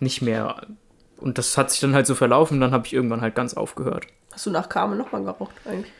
nicht 0.01 0.21
mehr. 0.21 0.67
Und 1.17 1.39
das 1.39 1.57
hat 1.57 1.71
sich 1.71 1.81
dann 1.81 1.95
halt 1.95 2.07
so 2.07 2.15
verlaufen, 2.15 2.61
dann 2.61 2.73
habe 2.73 2.87
ich 2.87 2.93
irgendwann 2.93 3.23
halt 3.23 3.35
ganz 3.35 3.55
aufgehört. 3.55 4.07
Hast 4.33 4.45
du 4.45 4.51
nach 4.51 4.69
Carmen 4.69 4.99
nochmal 4.99 5.23
geraucht 5.23 5.55
eigentlich? 5.65 5.93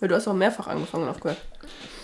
Weil 0.00 0.10
du 0.10 0.14
hast 0.14 0.28
auch 0.28 0.34
mehrfach 0.34 0.66
angefangen 0.66 1.04
und 1.04 1.10
aufgehört. 1.10 1.38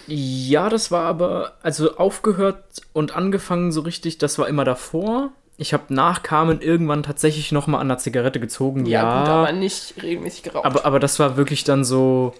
Ja, 0.06 0.68
das 0.68 0.90
war 0.90 1.04
aber, 1.04 1.56
also 1.62 1.96
aufgehört 1.96 2.64
und 2.92 3.14
angefangen 3.14 3.72
so 3.72 3.82
richtig, 3.82 4.18
das 4.18 4.38
war 4.38 4.48
immer 4.48 4.64
davor. 4.64 5.32
Ich 5.58 5.72
habe 5.72 5.92
nach 5.94 6.22
Carmen 6.22 6.60
irgendwann 6.60 7.02
tatsächlich 7.02 7.52
nochmal 7.52 7.80
an 7.80 7.88
der 7.88 7.98
Zigarette 7.98 8.40
gezogen. 8.40 8.86
Ja, 8.86 9.02
Ja, 9.02 9.20
gut, 9.20 9.28
aber 9.28 9.52
nicht 9.52 9.94
regelmäßig 10.02 10.42
geraucht. 10.44 10.64
aber, 10.64 10.84
aber 10.86 10.98
das 10.98 11.18
war 11.18 11.36
wirklich 11.36 11.64
dann 11.64 11.84
so, 11.84 12.34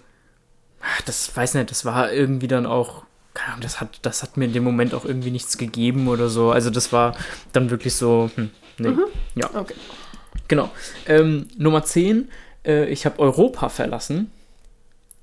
ach, 0.81 1.03
das 1.03 1.37
weiß 1.37 1.55
nicht, 1.55 1.71
das 1.71 1.85
war 1.85 2.11
irgendwie 2.13 2.49
dann 2.49 2.67
auch, 2.67 3.05
keine 3.35 3.49
Ahnung, 3.51 3.61
das 3.63 3.81
hat, 3.81 3.99
das 4.03 4.23
hat 4.23 4.37
mir 4.37 4.47
in 4.47 4.53
dem 4.53 4.65
Moment 4.65 4.95
auch 4.95 5.05
irgendwie 5.05 5.31
nichts 5.31 5.57
gegeben 5.59 6.09
oder 6.09 6.29
so. 6.29 6.51
Also 6.51 6.71
das 6.71 6.93
war 6.93 7.15
dann 7.53 7.71
wirklich 7.71 7.95
so, 7.95 8.31
hm, 8.35 8.51
nee. 8.79 8.95
Ja, 9.35 9.51
okay. 9.55 9.75
genau. 10.49 10.71
Ähm, 11.07 11.47
Nummer 11.57 11.85
10, 11.85 12.29
äh, 12.67 12.87
ich 12.87 13.05
habe 13.07 13.19
Europa 13.21 13.69
verlassen. 13.69 14.31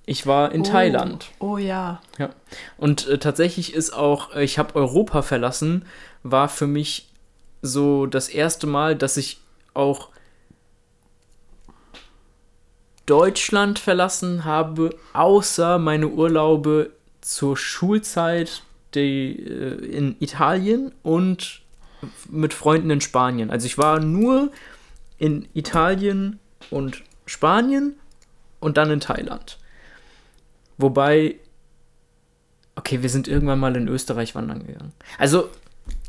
Ich 0.06 0.26
war 0.26 0.52
in 0.52 0.62
Oh. 0.62 0.64
Thailand. 0.64 1.28
Oh 1.40 1.58
ja. 1.58 2.02
Ja. 2.18 2.30
Und 2.78 3.08
äh, 3.08 3.18
tatsächlich 3.20 3.74
ist 3.74 3.92
auch, 3.94 4.34
äh, 4.36 4.44
ich 4.44 4.58
habe 4.58 4.76
Europa 4.76 5.22
verlassen, 5.22 5.86
war 6.24 6.50
für 6.50 6.66
mich 6.68 7.09
so 7.62 8.06
das 8.06 8.30
erste 8.30 8.68
Mal, 8.68 8.96
dass 8.96 9.18
ich 9.18 9.42
auch 9.74 10.10
Deutschland 13.06 13.80
verlassen 13.80 14.46
habe, 14.46 14.96
außer 15.14 15.80
meine 15.80 16.08
Urlaube 16.08 16.92
zur 17.22 17.58
Schulzeit 17.58 18.64
die, 18.94 19.40
äh, 19.40 19.86
in 19.86 20.16
Italien 20.20 20.92
und 21.04 21.62
mit 22.30 22.54
Freunden 22.54 22.90
in 22.92 23.02
Spanien. 23.02 23.50
Also 23.50 23.66
ich 23.66 23.78
war 23.78 24.00
nur 24.00 24.52
in 25.18 25.48
Italien 25.54 26.40
und 26.70 27.04
Spanien 27.26 27.96
und 28.60 28.78
dann 28.78 28.90
in 28.90 29.00
Thailand. 29.00 29.58
Wobei 30.78 31.36
Okay, 32.80 33.02
wir 33.02 33.10
sind 33.10 33.28
irgendwann 33.28 33.60
mal 33.60 33.76
in 33.76 33.90
Österreich 33.90 34.36
wandern 34.36 34.66
gegangen. 34.66 34.94
Also, 35.18 35.50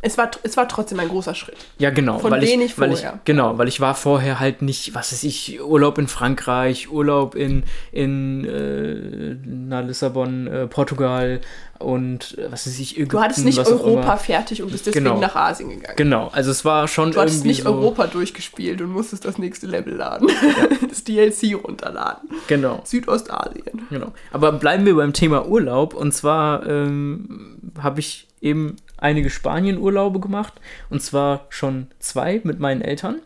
Es 0.03 0.17
war, 0.17 0.31
es 0.43 0.57
war 0.57 0.67
trotzdem 0.67 0.99
ein 1.01 1.09
großer 1.09 1.35
Schritt. 1.35 1.59
ja, 1.79 1.91
genau. 1.91 2.19
Von 2.19 2.31
weil 2.31 2.43
ich, 2.43 2.51
wenig 2.51 2.79
weil 2.79 2.93
ich, 2.93 3.01
vorher. 3.01 3.21
Genau, 3.25 3.59
weil 3.59 3.69
ich 3.69 3.81
war 3.81 3.95
vorher 3.95 4.41
halt 4.41 4.63
nicht, 4.63 4.95
was 4.95 5.13
weiß 5.13 5.25
ich, 5.25 5.61
Urlaub 5.63 5.99
in 5.99 6.09
Frankreich, 6.09 6.91
Urlaub 6.91 7.35
in, 7.35 7.65
in 7.93 8.45
äh, 8.45 9.37
na, 9.45 9.81
Lissabon, 9.81 10.47
äh, 10.47 10.67
Portugal 10.67 11.41
und 11.79 12.39
äh, 12.39 12.51
was 12.51 12.67
weiß 12.67 12.79
ich, 12.79 12.97
Ägypten. 12.97 13.11
Du 13.11 13.21
hattest 13.21 13.45
nicht 13.45 13.59
Europa 13.59 14.17
fertig 14.17 14.63
und 14.63 14.71
bist 14.73 14.87
deswegen 14.87 15.05
Genau. 15.05 15.19
nach 15.21 15.35
Asien 15.37 15.71
gegangen. 15.71 15.97
Genau, 15.97 16.29
also 16.33 16.51
es 16.51 16.65
war 16.65 16.89
schon 16.89 17.13
Du 17.13 17.21
hattest 17.21 17.39
irgendwie 17.39 17.49
nicht 17.49 17.63
so, 17.65 17.71
Europa 17.71 18.07
durchgespielt 18.07 18.81
und 18.81 18.93
musstest 18.93 19.25
das 19.25 19.39
nächste 19.39 19.67
Level 19.67 19.95
laden. 19.97 20.29
das 20.89 21.05
DLC 21.05 21.55
runterladen. 21.63 22.29
Genau. 22.47 22.81
Südostasien. 22.85 23.65
Genau. 23.91 24.13
Aber 24.33 24.53
bleiben 24.53 24.87
wir 24.87 24.95
beim 24.97 25.13
Thema 25.13 25.47
Urlaub. 25.47 25.95
Und 25.95 26.13
zwar 26.13 26.67
ähm, 26.67 27.59
habe 27.83 28.01
ich 28.01 28.29
eben 28.41 28.77
einige 29.01 29.31
Spanien-Urlaube 29.31 30.21
gemacht. 30.21 30.55
Und 30.89 31.03
zwar 31.03 31.47
schon 31.49 31.89
zwei 31.99 32.41
mit 32.45 32.61
meinen 32.61 32.83
Eltern. 32.83 33.21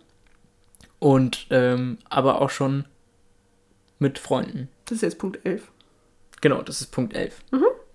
Und 0.98 1.46
ähm, 1.50 1.98
aber 2.08 2.40
auch 2.40 2.50
schon 2.50 2.84
mit 3.98 4.18
Freunden. 4.18 4.68
Das 4.86 4.96
ist 4.96 5.02
jetzt 5.02 5.18
Punkt 5.18 5.44
11. 5.44 5.70
Genau, 6.40 6.62
das 6.62 6.80
ist 6.80 6.92
Punkt 6.92 7.14
11. 7.14 7.40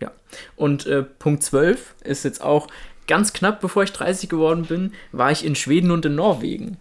Ja. 0.01 0.11
Und 0.55 0.85
äh, 0.85 1.03
Punkt 1.03 1.43
12 1.43 1.95
ist 2.03 2.23
jetzt 2.23 2.41
auch 2.41 2.67
ganz 3.07 3.33
knapp, 3.33 3.59
bevor 3.61 3.83
ich 3.83 3.91
30 3.91 4.29
geworden 4.29 4.65
bin, 4.65 4.93
war 5.11 5.31
ich 5.31 5.45
in 5.45 5.55
Schweden 5.55 5.91
und 5.91 6.05
in 6.05 6.15
Norwegen. 6.15 6.77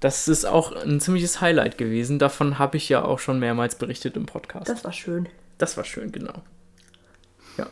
Das 0.00 0.26
ist 0.26 0.44
auch 0.44 0.72
ein 0.72 1.00
ziemliches 1.00 1.40
Highlight 1.40 1.78
gewesen. 1.78 2.18
Davon 2.18 2.58
habe 2.58 2.76
ich 2.76 2.88
ja 2.88 3.04
auch 3.04 3.18
schon 3.18 3.38
mehrmals 3.38 3.76
berichtet 3.76 4.16
im 4.16 4.26
Podcast. 4.26 4.68
Das 4.68 4.84
war 4.84 4.92
schön. 4.92 5.28
Das 5.58 5.76
war 5.76 5.84
schön, 5.84 6.12
genau. 6.12 6.42
Ja. 7.56 7.68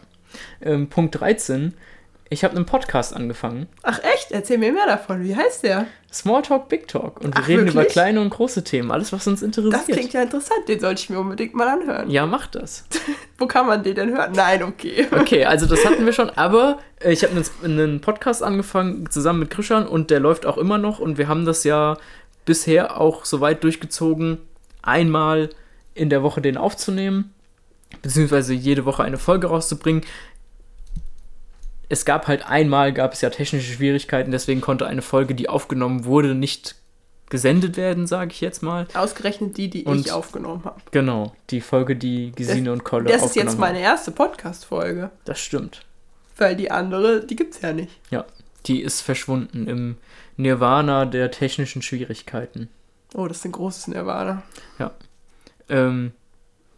Ähm, 0.61 0.89
Punkt 0.89 1.19
13. 1.19 1.75
Ich 2.33 2.45
habe 2.45 2.55
einen 2.55 2.65
Podcast 2.65 3.15
angefangen. 3.15 3.67
Ach 3.83 3.99
echt? 4.15 4.31
Erzähl 4.31 4.57
mir 4.57 4.73
mehr 4.73 4.87
davon. 4.87 5.25
Wie 5.25 5.35
heißt 5.35 5.65
der? 5.65 5.87
Smalltalk, 6.13 6.69
Big 6.69 6.87
Talk. 6.87 7.21
Und 7.21 7.35
wir 7.35 7.43
Ach, 7.43 7.49
reden 7.49 7.63
über 7.67 7.75
wirklich? 7.75 7.93
kleine 7.93 8.21
und 8.21 8.31
große 8.31 8.63
Themen. 8.63 8.93
Alles, 8.93 9.13
was 9.13 9.27
uns 9.27 9.43
interessiert. 9.43 9.75
Das 9.75 9.87
klingt 9.87 10.13
ja 10.13 10.23
interessant. 10.23 10.61
Den 10.69 10.79
sollte 10.79 11.03
ich 11.03 11.11
mir 11.11 11.19
unbedingt 11.19 11.55
mal 11.55 11.67
anhören. 11.67 12.09
ja, 12.09 12.27
mach 12.27 12.47
das. 12.47 12.85
Wo 13.39 13.49
kann 13.49 13.67
man 13.67 13.83
den 13.83 13.97
denn 13.97 14.11
hören? 14.11 14.31
Nein, 14.33 14.63
okay. 14.63 15.09
Okay, 15.11 15.45
also 15.45 15.67
das 15.67 15.85
hatten 15.85 16.07
wir 16.07 16.13
schon. 16.15 16.31
Aber 16.31 16.79
äh, 17.01 17.13
ich 17.13 17.25
habe 17.25 17.35
einen, 17.35 17.81
einen 17.81 18.01
Podcast 18.01 18.45
angefangen 18.45 19.11
zusammen 19.11 19.41
mit 19.41 19.51
Krishan 19.51 19.89
und 19.89 20.11
der 20.11 20.21
läuft 20.21 20.47
auch 20.47 20.57
immer 20.57 20.79
noch. 20.79 21.01
Und 21.01 21.19
wir 21.19 21.27
haben 21.27 21.45
das 21.45 21.65
ja 21.65 21.97
bisher 22.45 23.01
auch 23.01 23.25
so 23.25 23.41
weit 23.41 23.65
durchgezogen, 23.65 24.39
einmal 24.83 25.51
in 25.95 26.11
der 26.11 26.23
Woche 26.23 26.41
den 26.41 26.57
aufzunehmen, 26.57 27.35
beziehungsweise 28.03 28.55
jede 28.55 28.85
Woche 28.85 29.03
eine 29.03 29.19
Folge 29.19 29.49
rauszubringen. 29.49 30.03
Es 31.91 32.05
gab 32.07 32.27
halt 32.29 32.47
einmal, 32.47 32.93
gab 32.95 33.13
es 33.13 33.21
ja 33.21 33.29
technische 33.31 33.73
Schwierigkeiten, 33.75 34.31
deswegen 34.31 34.61
konnte 34.63 34.87
eine 34.87 35.03
Folge, 35.03 35.35
die 35.35 35.49
aufgenommen 35.49 36.05
wurde, 36.07 36.35
nicht 36.35 36.77
gesendet 37.29 37.77
werden, 37.77 38.07
sage 38.07 38.31
ich 38.33 38.41
jetzt 38.41 38.63
mal. 38.63 38.87
Ausgerechnet 38.95 39.57
die, 39.57 39.69
die 39.69 39.85
Und- 39.85 40.07
ich 40.07 40.13
aufgenommen 40.13 40.65
habe. 40.65 40.81
Genau, 40.93 41.33
die 41.51 41.61
Folge, 41.61 41.97
die 41.97 42.33
Gesine 42.33 42.73
und 42.73 42.85
Kolle 42.85 43.05
Das 43.05 43.17
ist 43.19 43.23
aufgenommen 43.25 43.49
jetzt 43.51 43.59
meine 43.59 43.79
haben. 43.79 43.85
erste 43.85 44.11
Podcast-Folge. 44.13 45.11
Das 45.25 45.39
stimmt. 45.41 45.83
Weil 46.39 46.57
die 46.57 46.71
andere, 46.71 47.27
die 47.27 47.37
gibt's 47.37 47.61
ja 47.61 47.73
nicht. 47.73 48.01
Ja, 48.11 48.25
die 48.67 48.81
ist 48.83 49.01
verschwunden 49.03 49.67
im 49.69 49.97
Nirvana 50.37 51.05
der 51.07 51.31
technischen 51.31 51.83
Schwierigkeiten. 51.83 52.69
Oh, 53.15 53.27
das 53.29 53.39
ist 53.39 53.45
ein 53.47 53.53
großes 53.53 53.89
Nirvana. 53.89 54.43
Ähm, 55.69 56.13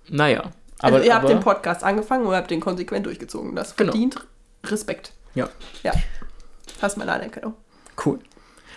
naja. 0.08 0.50
Also 0.78 0.96
Aber, 0.96 1.04
ihr 1.04 1.14
habt 1.14 1.24
aber, 1.24 1.34
den 1.34 1.40
Podcast 1.40 1.84
angefangen 1.84 2.26
und 2.26 2.34
habt 2.34 2.50
den 2.50 2.60
konsequent 2.60 3.06
durchgezogen. 3.06 3.54
Das 3.54 3.76
Genau. 3.76 3.92
Respekt. 4.64 5.12
Ja. 5.34 5.48
Ja. 5.82 5.92
Ist 6.84 6.96
meine 6.96 7.12
Anerkennung. 7.12 7.54
Cool. 8.04 8.18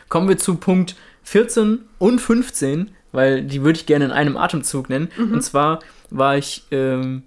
Kommen 0.10 0.30
wir 0.30 0.38
zu 0.38 0.56
Punkt 0.56 0.96
14 1.24 1.80
und 1.98 2.20
15, 2.20 2.92
weil 3.12 3.44
die 3.44 3.64
würde 3.64 3.80
ich 3.80 3.86
gerne 3.86 4.06
in 4.06 4.12
einem 4.12 4.38
Atemzug 4.38 4.90
nennen. 4.90 5.12
Mhm. 5.18 5.34
Und 5.34 5.42
zwar 5.42 5.80
war 6.12 6.38
ich 6.38 6.66
ähm, 6.72 7.24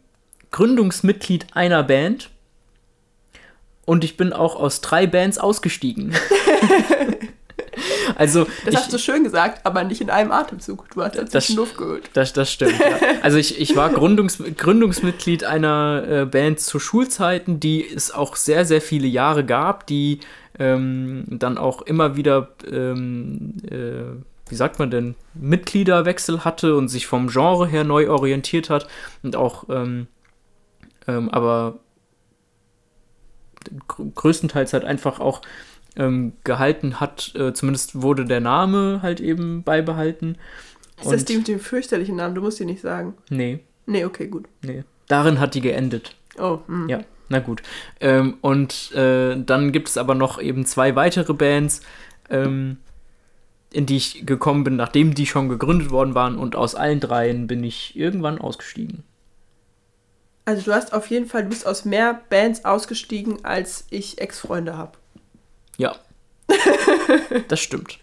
Gründungsmitglied 0.50 1.46
einer 1.52 1.82
Band 1.82 2.30
und 3.84 4.04
ich 4.04 4.16
bin 4.16 4.32
auch 4.32 4.54
aus 4.56 4.80
drei 4.80 5.06
Bands 5.06 5.38
ausgestiegen. 5.38 6.14
also 8.16 8.44
Das 8.64 8.74
ich, 8.74 8.76
hast 8.80 8.92
du 8.92 8.98
schön 8.98 9.24
gesagt, 9.24 9.64
aber 9.64 9.84
nicht 9.84 10.00
in 10.00 10.10
einem 10.10 10.32
Atemzug. 10.32 10.88
Du 10.90 11.02
hast 11.02 11.16
dazwischen 11.16 11.56
Luft 11.56 11.76
geholt. 11.76 12.10
Das, 12.12 12.32
das 12.32 12.52
stimmt, 12.52 12.78
ja. 12.78 12.98
Also 13.22 13.38
ich, 13.38 13.60
ich 13.60 13.76
war 13.76 13.90
Gründungs, 13.90 14.42
Gründungsmitglied 14.56 15.44
einer 15.44 16.04
äh, 16.08 16.24
Band 16.26 16.60
zu 16.60 16.78
Schulzeiten, 16.78 17.60
die 17.60 17.86
es 17.86 18.10
auch 18.10 18.36
sehr, 18.36 18.64
sehr 18.64 18.80
viele 18.80 19.06
Jahre 19.06 19.44
gab, 19.44 19.86
die 19.86 20.20
ähm, 20.58 21.24
dann 21.28 21.58
auch 21.58 21.82
immer 21.82 22.16
wieder 22.16 22.48
ähm, 22.70 23.54
äh, 23.70 24.22
wie 24.50 24.54
sagt 24.54 24.78
man 24.78 24.90
denn, 24.90 25.14
Mitgliederwechsel 25.34 26.44
hatte 26.44 26.74
und 26.76 26.88
sich 26.88 27.06
vom 27.06 27.28
Genre 27.28 27.66
her 27.66 27.84
neu 27.84 28.08
orientiert 28.08 28.70
hat 28.70 28.88
und 29.22 29.36
auch, 29.36 29.64
ähm, 29.68 30.06
ähm, 31.06 31.28
aber 31.28 31.78
gr- 33.88 34.06
größtenteils 34.14 34.72
halt 34.72 34.84
einfach 34.84 35.20
auch 35.20 35.42
ähm, 35.98 36.32
gehalten 36.44 37.00
hat, 37.00 37.34
äh, 37.34 37.52
zumindest 37.52 38.00
wurde 38.00 38.24
der 38.24 38.40
Name 38.40 39.00
halt 39.02 39.20
eben 39.20 39.62
beibehalten. 39.62 40.38
Ist 41.00 41.12
das 41.12 41.24
die 41.24 41.36
mit 41.36 41.48
dem 41.48 41.60
fürchterlichen 41.60 42.16
Namen? 42.16 42.34
Du 42.34 42.40
musst 42.40 42.58
dir 42.58 42.66
nicht 42.66 42.80
sagen. 42.80 43.14
Nee, 43.30 43.60
Nee, 43.86 44.04
okay, 44.04 44.26
gut. 44.28 44.46
nee. 44.62 44.84
Darin 45.06 45.40
hat 45.40 45.54
die 45.54 45.60
geendet. 45.62 46.14
Oh, 46.38 46.58
hm. 46.66 46.88
Ja, 46.88 47.00
na 47.28 47.38
gut. 47.38 47.62
Ähm, 48.00 48.36
und 48.42 48.92
äh, 48.92 49.36
dann 49.42 49.72
gibt 49.72 49.88
es 49.88 49.96
aber 49.96 50.14
noch 50.14 50.40
eben 50.40 50.66
zwei 50.66 50.94
weitere 50.96 51.32
Bands, 51.32 51.80
ähm, 52.28 52.76
in 53.72 53.86
die 53.86 53.96
ich 53.96 54.26
gekommen 54.26 54.64
bin, 54.64 54.76
nachdem 54.76 55.14
die 55.14 55.26
schon 55.26 55.48
gegründet 55.48 55.90
worden 55.90 56.14
waren. 56.14 56.36
Und 56.36 56.56
aus 56.56 56.74
allen 56.74 57.00
dreien 57.00 57.46
bin 57.46 57.64
ich 57.64 57.96
irgendwann 57.96 58.38
ausgestiegen. 58.38 59.04
Also 60.44 60.62
du 60.62 60.72
hast 60.72 60.92
auf 60.92 61.06
jeden 61.08 61.26
Fall, 61.26 61.42
du 61.44 61.50
bist 61.50 61.66
aus 61.66 61.84
mehr 61.84 62.20
Bands 62.30 62.64
ausgestiegen, 62.64 63.44
als 63.44 63.86
ich 63.90 64.18
Ex-Freunde 64.20 64.76
habe. 64.76 64.92
Ja. 65.78 65.96
das 67.48 67.60
stimmt. 67.60 67.98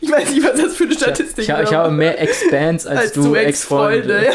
Ich 0.00 0.10
weiß 0.10 0.30
nicht, 0.30 0.44
was 0.44 0.60
das 0.60 0.76
für 0.76 0.84
eine 0.84 0.94
Statistik 0.94 1.44
Ich, 1.44 1.48
ich, 1.48 1.60
ich 1.60 1.72
habe 1.72 1.92
mehr 1.92 2.20
Ex-Bands 2.20 2.86
als, 2.86 3.00
als 3.00 3.12
du, 3.12 3.34
Ex-Freunde. 3.36 4.24
Ja. 4.26 4.32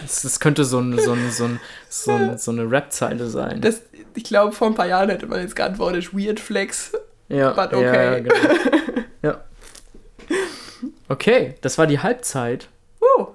das, 0.00 0.22
das 0.22 0.40
könnte 0.40 0.64
so, 0.64 0.80
ein, 0.80 0.98
so, 0.98 1.12
ein, 1.12 1.30
so, 1.30 1.44
ein, 1.44 1.60
so, 1.88 2.10
ein, 2.10 2.38
so 2.38 2.50
eine 2.50 2.68
Rap-Zeile 2.68 3.28
sein. 3.28 3.60
Das, 3.60 3.82
ich 4.14 4.24
glaube, 4.24 4.52
vor 4.52 4.66
ein 4.66 4.74
paar 4.74 4.88
Jahren 4.88 5.10
hätte 5.10 5.26
man 5.26 5.40
jetzt 5.40 5.54
geantwortet, 5.54 6.12
Weird 6.12 6.40
Flex. 6.40 6.92
ja, 7.28 7.50
but 7.52 7.72
ja, 7.72 7.78
okay. 7.78 8.22
genau. 8.22 8.36
ja. 9.22 9.44
Okay, 11.08 11.54
das 11.60 11.78
war 11.78 11.86
die 11.86 12.00
Halbzeit. 12.00 12.68
Oh, 13.00 13.28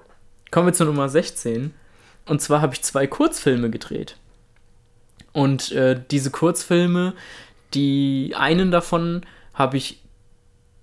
Kommen 0.50 0.66
wir 0.66 0.72
zu 0.72 0.84
Nummer 0.84 1.08
16. 1.08 1.72
Und 2.26 2.42
zwar 2.42 2.60
habe 2.60 2.74
ich 2.74 2.82
zwei 2.82 3.06
Kurzfilme 3.06 3.70
gedreht. 3.70 4.16
Und 5.32 5.72
äh, 5.72 6.00
diese 6.10 6.30
Kurzfilme, 6.30 7.14
die 7.74 8.34
einen 8.36 8.70
davon 8.70 9.22
habe 9.54 9.76
ich 9.76 10.02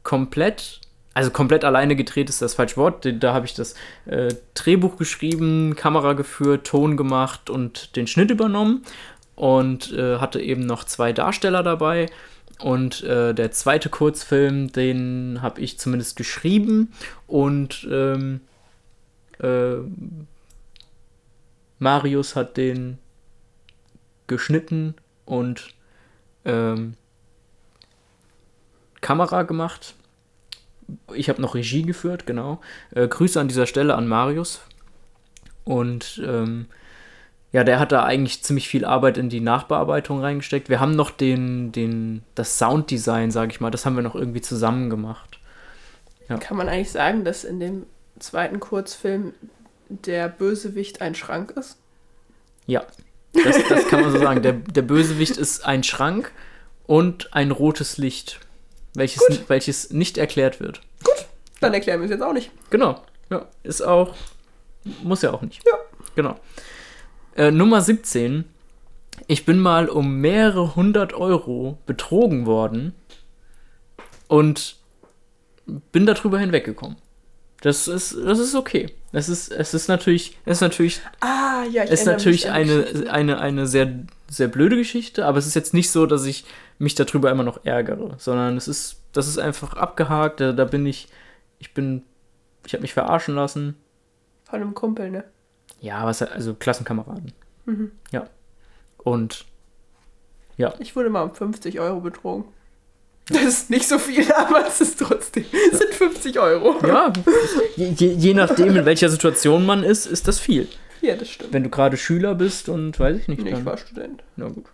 komplett, 0.04 0.82
also 1.14 1.32
komplett 1.32 1.66
alleine 1.66 1.96
gedreht 1.96 2.30
ist 2.30 2.42
das 2.42 2.54
falsche 2.54 2.78
Wort. 2.78 3.08
Da 3.20 3.34
habe 3.34 3.46
ich 3.46 3.54
das 3.54 3.76
äh, 4.06 4.34
Drehbuch 4.54 4.98
geschrieben, 4.98 5.76
Kamera 5.76 6.14
geführt, 6.14 6.68
Ton 6.68 6.98
gemacht 6.98 7.50
und 7.50 7.96
den 7.96 8.08
Schnitt 8.08 8.32
übernommen. 8.32 8.84
Und 9.36 9.94
äh, 9.94 10.18
hatte 10.18 10.42
eben 10.42 10.66
noch 10.66 10.84
zwei 10.84 11.14
Darsteller 11.14 11.62
dabei. 11.62 12.08
Und 12.60 13.04
äh, 13.04 13.34
der 13.36 13.52
zweite 13.52 13.90
Kurzfilm, 13.90 14.72
den 14.72 15.40
habe 15.42 15.62
ich 15.62 15.78
zumindest 15.78 16.16
geschrieben 16.16 16.92
und 17.28 17.88
ähm, 17.92 18.42
äh, 19.40 19.76
Marius 21.80 22.36
hat 22.36 22.58
den 22.58 22.98
geschnitten 24.28 24.96
und 25.26 25.74
ähm, 26.46 26.96
Kamera 29.02 29.44
gemacht. 29.44 29.96
Ich 31.14 31.30
habe 31.30 31.42
noch 31.42 31.56
Regie 31.56 31.84
geführt, 31.84 32.26
genau. 32.26 32.62
Äh, 32.92 33.08
Grüße 33.08 33.40
an 33.40 33.48
dieser 33.48 33.66
Stelle 33.66 33.96
an 33.96 34.08
Marius. 34.08 34.62
Und 35.66 36.22
ähm, 36.26 36.68
ja, 37.52 37.64
der 37.64 37.80
hat 37.80 37.92
da 37.92 38.04
eigentlich 38.04 38.44
ziemlich 38.44 38.68
viel 38.68 38.86
Arbeit 38.86 39.18
in 39.18 39.30
die 39.30 39.40
Nachbearbeitung 39.40 40.22
reingesteckt. 40.22 40.70
Wir 40.70 40.80
haben 40.80 40.96
noch 40.96 41.12
den, 41.12 41.72
den, 41.72 42.24
das 42.36 42.58
Sounddesign, 42.58 43.32
sage 43.32 43.52
ich 43.52 43.60
mal, 43.60 43.72
das 43.72 43.86
haben 43.86 43.96
wir 43.96 44.04
noch 44.04 44.16
irgendwie 44.16 44.42
zusammen 44.42 44.90
gemacht. 44.90 45.40
kann 46.38 46.58
man 46.58 46.70
eigentlich 46.70 46.92
sagen, 46.92 47.24
dass 47.24 47.44
in 47.44 47.60
dem 47.60 47.86
zweiten 48.20 48.60
Kurzfilm 48.60 49.34
der 49.90 50.30
Bösewicht 50.30 51.02
ein 51.02 51.16
Schrank 51.16 51.52
ist? 51.52 51.78
Ja, 52.66 52.86
das, 53.34 53.58
das 53.68 53.88
kann 53.88 54.02
man 54.02 54.12
so 54.12 54.20
sagen. 54.20 54.42
Der, 54.42 54.54
der 54.54 54.82
Bösewicht 54.82 55.38
ist 55.38 55.66
ein 55.66 55.84
Schrank 55.84 56.32
und 56.86 57.34
ein 57.34 57.52
rotes 57.52 57.98
Licht, 57.98 58.40
welches, 58.94 59.22
welches 59.48 59.92
nicht 59.92 60.18
erklärt 60.18 60.60
wird. 60.60 60.82
Dann 61.60 61.74
erklären 61.74 62.00
wir 62.00 62.06
es 62.06 62.12
jetzt 62.12 62.22
auch 62.24 62.34
nicht. 62.34 62.52
Genau. 62.70 63.02
Ja, 63.30 63.48
ist 63.64 63.82
auch. 63.82 64.16
Muss 65.04 65.22
ja 65.22 65.34
auch 65.34 65.42
nicht. 65.42 65.64
Ja. 65.66 65.74
Genau. 66.16 66.40
Äh, 67.36 67.52
Nummer 67.52 67.82
17. 67.82 68.46
Ich 69.28 69.46
bin 69.46 69.60
mal 69.60 69.90
um 69.90 70.22
mehrere 70.22 70.76
hundert 70.76 71.14
Euro 71.14 71.78
betrogen 71.86 72.46
worden 72.46 72.94
und 74.28 74.78
bin 75.92 76.06
darüber 76.06 76.40
hinweggekommen. 76.40 76.98
Das 77.62 77.88
ist, 77.88 78.16
das 78.24 78.40
ist 78.40 78.56
okay. 78.56 78.88
Es 79.12 79.30
ist, 79.30 79.52
es 79.52 79.74
ist 79.74 79.88
natürlich, 79.88 80.38
es 80.46 80.58
ist 80.58 80.62
natürlich 80.62 81.02
Ah, 81.22 81.64
ja, 81.72 81.84
ich 81.84 81.92
ist 81.92 82.06
natürlich 82.06 82.50
eine, 82.52 82.84
Geschichte. 82.84 83.12
eine, 83.12 83.40
eine 83.40 83.66
sehr, 83.66 83.92
sehr 84.30 84.48
blöde 84.48 84.76
Geschichte, 84.76 85.26
aber 85.26 85.40
es 85.40 85.48
ist 85.48 85.56
jetzt 85.56 85.74
nicht 85.74 85.90
so, 85.90 86.06
dass 86.06 86.26
ich 86.26 86.46
mich 86.78 86.94
darüber 86.94 87.32
immer 87.32 87.44
noch 87.44 87.66
ärgere, 87.66 88.16
sondern 88.20 88.58
es 88.58 88.68
ist, 88.68 89.02
das 89.14 89.28
ist 89.28 89.40
einfach 89.40 89.74
abgehakt, 89.74 90.40
da, 90.40 90.52
da 90.52 90.66
bin 90.66 90.86
ich, 90.86 91.08
ich 91.58 91.74
bin, 91.74 92.04
ich 92.66 92.74
habe 92.74 92.82
mich 92.84 92.94
verarschen 92.94 93.34
lassen. 93.34 93.76
Von 94.44 94.62
einem 94.62 94.76
Kumpel, 94.76 95.10
ne? 95.10 95.24
Ja, 95.82 96.06
was, 96.06 96.22
also 96.22 96.54
Klassenkameraden. 96.54 97.34
Mhm. 97.66 97.92
Ja. 98.12 98.28
Und 98.98 99.46
Ich 100.80 100.96
wurde 100.96 101.10
mal 101.10 101.24
um 101.24 101.34
50 101.34 101.80
Euro 101.80 102.02
betrogen. 102.02 102.46
Das 103.30 103.44
ist 103.44 103.70
nicht 103.70 103.88
so 103.88 104.00
viel, 104.00 104.32
aber 104.36 104.66
es 104.68 104.80
ist 104.82 105.00
trotzdem. 105.00 105.46
Es 105.72 105.80
sind 105.80 105.94
50 105.94 106.40
Euro. 106.40 106.76
ja, 106.88 107.12
je, 107.76 107.88
je, 107.90 108.08
je 108.14 108.34
nachdem, 108.34 108.76
in 108.76 108.86
welcher 108.86 109.10
Situation 109.10 109.66
man 109.66 109.84
ist, 109.84 110.06
ist 110.06 110.28
das 110.28 110.40
viel. 110.40 110.68
Ja, 111.02 111.16
das 111.16 111.30
stimmt. 111.30 111.54
Wenn 111.54 111.64
du 111.64 111.70
gerade 111.70 111.98
Schüler 111.98 112.36
bist 112.36 112.70
und 112.70 113.00
weiß 113.00 113.18
ich 113.18 113.28
nicht, 113.28 113.42
Nee, 113.44 113.52
ich 113.52 113.66
war 113.66 113.78
Student. 113.78 114.24
na 114.36 114.48
gut. 114.48 114.66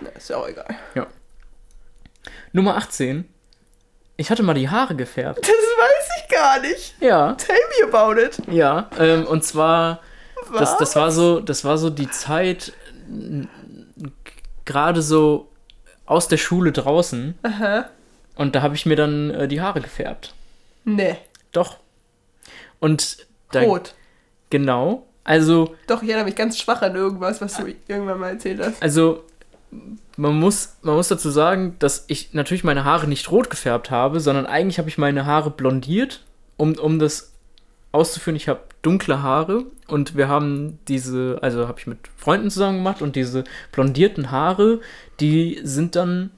Na, 0.00 0.08
ist 0.10 0.28
ja 0.30 0.36
auch 0.36 0.46
egal. 0.48 0.66
Nummer 2.52 2.76
18. 2.76 3.28
Ich 4.16 4.30
hatte 4.30 4.42
mal 4.42 4.54
die 4.54 4.68
Haare 4.68 4.94
gefärbt. 4.94 5.40
Das 5.40 5.48
weiß 5.48 6.08
ich 6.22 6.34
gar 6.34 6.60
nicht. 6.60 6.94
Ja, 7.00 7.32
Tell 7.34 7.56
me 7.80 7.92
about 7.92 8.20
it. 8.20 8.38
ja. 8.50 8.88
Ähm, 8.98 9.26
und 9.26 9.44
zwar 9.44 10.00
Was? 10.50 10.60
Das, 10.60 10.78
das 10.78 10.96
war 10.96 11.10
so, 11.10 11.40
das 11.40 11.64
war 11.64 11.76
so 11.78 11.90
die 11.90 12.08
Zeit 12.10 12.72
gerade 14.64 15.02
so 15.02 15.48
aus 16.06 16.28
der 16.28 16.36
Schule 16.36 16.72
draußen 16.72 17.34
Aha. 17.42 17.86
und 18.36 18.54
da 18.54 18.62
habe 18.62 18.74
ich 18.74 18.86
mir 18.86 18.96
dann 18.96 19.30
äh, 19.30 19.48
die 19.48 19.60
Haare 19.60 19.80
gefärbt. 19.80 20.34
Nee. 20.84 21.16
Doch. 21.52 21.78
Und 22.80 23.26
da 23.52 23.62
Rot. 23.62 23.94
genau, 24.50 25.06
also 25.24 25.74
Doch, 25.86 26.02
ich 26.02 26.08
erinnere 26.08 26.26
mich 26.26 26.36
ganz 26.36 26.58
schwach 26.58 26.82
an 26.82 26.94
irgendwas, 26.94 27.40
was 27.40 27.56
du 27.56 27.74
irgendwann 27.88 28.20
mal 28.20 28.30
erzählt 28.30 28.60
hast. 28.60 28.82
also 28.82 29.24
man 30.16 30.38
muss 30.38 30.76
man 30.82 30.94
muss 30.94 31.08
dazu 31.08 31.30
sagen, 31.30 31.76
dass 31.80 32.04
ich 32.06 32.32
natürlich 32.32 32.64
meine 32.64 32.84
Haare 32.84 33.08
nicht 33.08 33.30
rot 33.30 33.50
gefärbt 33.50 33.90
habe, 33.90 34.20
sondern 34.20 34.46
eigentlich 34.46 34.78
habe 34.78 34.88
ich 34.88 34.98
meine 34.98 35.26
Haare 35.26 35.50
blondiert, 35.50 36.24
um 36.56 36.78
um 36.78 36.98
das 36.98 37.32
auszuführen. 37.92 38.36
Ich 38.36 38.48
habe 38.48 38.60
dunkle 38.86 39.20
Haare 39.20 39.64
und 39.88 40.16
wir 40.16 40.28
haben 40.28 40.78
diese, 40.86 41.38
also 41.42 41.66
habe 41.66 41.80
ich 41.80 41.88
mit 41.88 41.98
Freunden 42.16 42.50
zusammen 42.50 42.78
gemacht 42.78 43.02
und 43.02 43.16
diese 43.16 43.42
blondierten 43.72 44.30
Haare, 44.30 44.80
die 45.18 45.60
sind 45.64 45.96
dann 45.96 46.30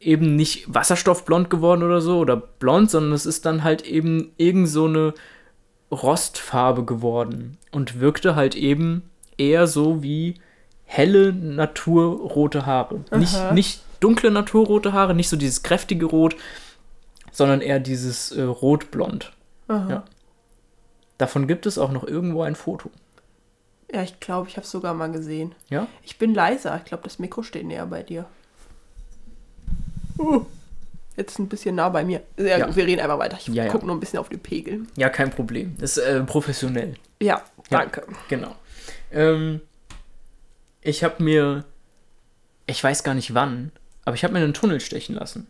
eben 0.00 0.34
nicht 0.34 0.72
wasserstoffblond 0.72 1.50
geworden 1.50 1.82
oder 1.82 2.00
so 2.00 2.18
oder 2.18 2.36
blond, 2.36 2.90
sondern 2.90 3.12
es 3.12 3.26
ist 3.26 3.44
dann 3.44 3.64
halt 3.64 3.82
eben 3.82 4.32
irgend 4.38 4.68
so 4.68 4.86
eine 4.86 5.12
Rostfarbe 5.90 6.84
geworden 6.84 7.58
und 7.70 8.00
wirkte 8.00 8.34
halt 8.34 8.54
eben 8.54 9.02
eher 9.36 9.66
so 9.66 10.02
wie 10.02 10.36
helle 10.84 11.34
naturrote 11.34 12.64
Haare. 12.64 13.04
Nicht, 13.14 13.34
Aha. 13.34 13.52
nicht 13.52 13.82
dunkle 14.00 14.30
naturrote 14.30 14.94
Haare, 14.94 15.14
nicht 15.14 15.28
so 15.28 15.36
dieses 15.36 15.62
kräftige 15.62 16.06
Rot, 16.06 16.34
sondern 17.30 17.60
eher 17.60 17.78
dieses 17.78 18.32
äh, 18.32 18.42
rotblond. 18.42 19.32
Aha. 19.68 19.90
Ja. 19.90 20.04
Davon 21.18 21.46
gibt 21.46 21.66
es 21.66 21.78
auch 21.78 21.92
noch 21.92 22.04
irgendwo 22.04 22.42
ein 22.42 22.54
Foto. 22.54 22.90
Ja, 23.92 24.02
ich 24.02 24.18
glaube, 24.18 24.48
ich 24.48 24.56
habe 24.56 24.64
es 24.64 24.70
sogar 24.70 24.94
mal 24.94 25.10
gesehen. 25.12 25.54
Ja? 25.68 25.86
Ich 26.02 26.18
bin 26.18 26.34
leiser. 26.34 26.76
Ich 26.78 26.84
glaube, 26.84 27.04
das 27.04 27.18
Mikro 27.18 27.42
steht 27.42 27.66
näher 27.66 27.86
bei 27.86 28.02
dir. 28.02 28.26
Uh, 30.18 30.44
jetzt 31.16 31.38
ein 31.38 31.48
bisschen 31.48 31.76
nah 31.76 31.88
bei 31.88 32.04
mir. 32.04 32.22
Ja, 32.36 32.58
Ja. 32.58 32.76
Wir 32.76 32.86
reden 32.86 33.00
einfach 33.00 33.18
weiter. 33.18 33.36
Ich 33.38 33.46
Ja, 33.48 33.68
gucke 33.68 33.86
nur 33.86 33.94
ein 33.94 34.00
bisschen 34.00 34.18
auf 34.18 34.28
die 34.28 34.36
Pegel. 34.36 34.86
Ja, 34.96 35.08
kein 35.10 35.30
Problem. 35.30 35.76
Das 35.78 35.96
ist 35.96 36.04
äh, 36.04 36.22
professionell. 36.24 36.94
Ja, 37.20 37.42
danke. 37.70 38.04
Genau. 38.28 38.54
Ähm, 39.12 39.60
ich 40.80 41.04
habe 41.04 41.22
mir, 41.22 41.64
ich 42.66 42.82
weiß 42.82 43.04
gar 43.04 43.14
nicht 43.14 43.34
wann, 43.34 43.70
aber 44.04 44.14
ich 44.16 44.24
habe 44.24 44.34
mir 44.34 44.40
einen 44.40 44.54
Tunnel 44.54 44.80
stechen 44.80 45.14
lassen. 45.14 45.46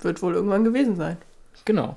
Wird 0.00 0.22
wohl 0.22 0.34
irgendwann 0.34 0.64
gewesen 0.64 0.96
sein. 0.96 1.18
Genau. 1.64 1.96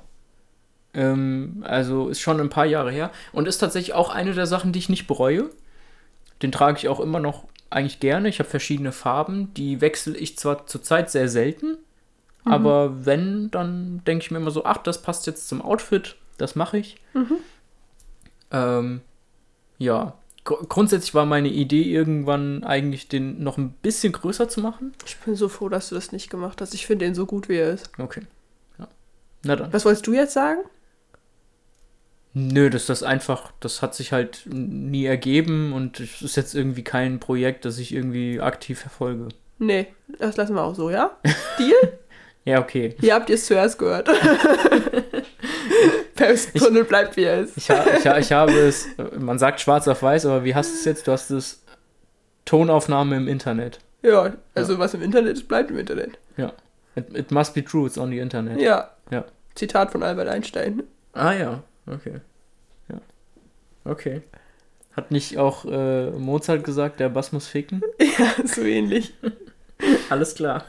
Ähm, 0.96 1.62
also 1.64 2.08
ist 2.08 2.20
schon 2.20 2.40
ein 2.40 2.48
paar 2.48 2.66
Jahre 2.66 2.90
her 2.90 3.12
und 3.32 3.46
ist 3.46 3.58
tatsächlich 3.58 3.94
auch 3.94 4.10
eine 4.10 4.32
der 4.32 4.46
Sachen, 4.46 4.72
die 4.72 4.80
ich 4.80 4.88
nicht 4.88 5.06
bereue. 5.06 5.50
Den 6.42 6.50
trage 6.50 6.78
ich 6.78 6.88
auch 6.88 6.98
immer 6.98 7.20
noch 7.20 7.44
eigentlich 7.70 8.00
gerne. 8.00 8.28
Ich 8.28 8.38
habe 8.40 8.48
verschiedene 8.48 8.92
Farben, 8.92 9.54
die 9.54 9.80
wechsle 9.80 10.16
ich 10.16 10.36
zwar 10.38 10.66
zurzeit 10.66 11.10
sehr 11.10 11.28
selten, 11.28 11.78
Aber 12.44 13.04
wenn, 13.04 13.50
dann 13.50 14.02
denke 14.06 14.24
ich 14.24 14.30
mir 14.30 14.38
immer 14.38 14.52
so, 14.52 14.64
ach, 14.64 14.78
das 14.78 15.02
passt 15.02 15.26
jetzt 15.26 15.48
zum 15.48 15.60
Outfit, 15.60 16.16
das 16.38 16.54
mache 16.54 16.78
ich. 16.78 16.96
Ähm, 18.52 19.00
ja, 19.78 20.14
Gr 20.44 20.58
grundsätzlich 20.68 21.12
war 21.12 21.26
meine 21.26 21.48
Idee 21.48 21.82
irgendwann 21.82 22.62
eigentlich, 22.62 23.08
den 23.08 23.42
noch 23.42 23.58
ein 23.58 23.70
bisschen 23.82 24.12
größer 24.12 24.48
zu 24.48 24.60
machen. 24.60 24.92
Ich 25.04 25.16
bin 25.18 25.34
so 25.34 25.48
froh, 25.48 25.68
dass 25.68 25.88
du 25.88 25.96
das 25.96 26.12
nicht 26.12 26.30
gemacht 26.30 26.60
hast. 26.60 26.72
Ich 26.72 26.86
finde 26.86 27.04
den 27.04 27.16
so 27.16 27.26
gut, 27.26 27.48
wie 27.48 27.56
er 27.56 27.72
ist. 27.72 27.90
Okay. 27.98 28.22
Ja. 28.78 28.86
Na 29.42 29.56
dann. 29.56 29.72
Was 29.72 29.84
wolltest 29.84 30.06
du 30.06 30.12
jetzt 30.14 30.32
sagen? 30.34 30.60
Nö, 32.38 32.68
das 32.68 32.90
ist 32.90 33.02
einfach, 33.02 33.50
das 33.60 33.80
hat 33.80 33.94
sich 33.94 34.12
halt 34.12 34.42
nie 34.44 35.06
ergeben 35.06 35.72
und 35.72 36.00
es 36.00 36.20
ist 36.20 36.36
jetzt 36.36 36.54
irgendwie 36.54 36.84
kein 36.84 37.18
Projekt, 37.18 37.64
das 37.64 37.78
ich 37.78 37.94
irgendwie 37.94 38.42
aktiv 38.42 38.78
verfolge. 38.78 39.28
Nee, 39.58 39.86
das 40.18 40.36
lassen 40.36 40.54
wir 40.54 40.62
auch 40.62 40.74
so, 40.74 40.90
ja? 40.90 41.12
Deal? 41.58 41.98
Ja, 42.44 42.60
okay. 42.60 42.94
Hier 43.00 43.14
habt 43.14 43.30
ihr 43.30 43.36
es 43.36 43.46
zuerst 43.46 43.78
gehört. 43.78 44.10
Tunnel 46.58 46.84
bleibt, 46.84 47.16
wie 47.16 47.22
er 47.22 47.40
ist. 47.40 47.56
Ich, 47.56 47.70
ha 47.70 47.82
ich, 47.98 48.06
ha 48.06 48.18
ich 48.18 48.30
habe 48.32 48.52
es, 48.52 48.86
man 49.18 49.38
sagt 49.38 49.62
schwarz 49.62 49.88
auf 49.88 50.02
weiß, 50.02 50.26
aber 50.26 50.44
wie 50.44 50.54
hast 50.54 50.72
du 50.72 50.74
es 50.74 50.84
jetzt? 50.84 51.08
Du 51.08 51.12
hast 51.12 51.30
es 51.30 51.62
Tonaufnahme 52.44 53.16
im 53.16 53.28
Internet. 53.28 53.78
Ja, 54.02 54.34
also 54.54 54.78
was 54.78 54.92
im 54.92 55.00
Internet 55.00 55.38
ist, 55.38 55.48
bleibt 55.48 55.70
im 55.70 55.78
Internet. 55.78 56.18
Ja. 56.36 56.52
It, 56.96 57.16
it 57.16 57.30
must 57.30 57.54
be 57.54 57.64
true, 57.64 57.86
it's 57.86 57.96
on 57.96 58.10
the 58.10 58.18
Internet. 58.18 58.60
Ja. 58.60 58.90
Ja. 59.10 59.24
Zitat 59.54 59.90
von 59.90 60.02
Albert 60.02 60.28
Einstein. 60.28 60.82
Ah 61.14 61.32
ja, 61.32 61.62
okay. 61.86 62.20
Ja. 62.88 63.00
Okay. 63.84 64.22
Hat 64.92 65.10
nicht 65.10 65.36
auch 65.36 65.64
äh, 65.66 66.10
Mozart 66.10 66.64
gesagt, 66.64 67.00
der 67.00 67.10
Bass 67.10 67.32
muss 67.32 67.46
ficken? 67.46 67.82
Ja, 68.18 68.32
so 68.46 68.62
ähnlich. 68.62 69.12
Alles 70.10 70.34
klar. 70.34 70.64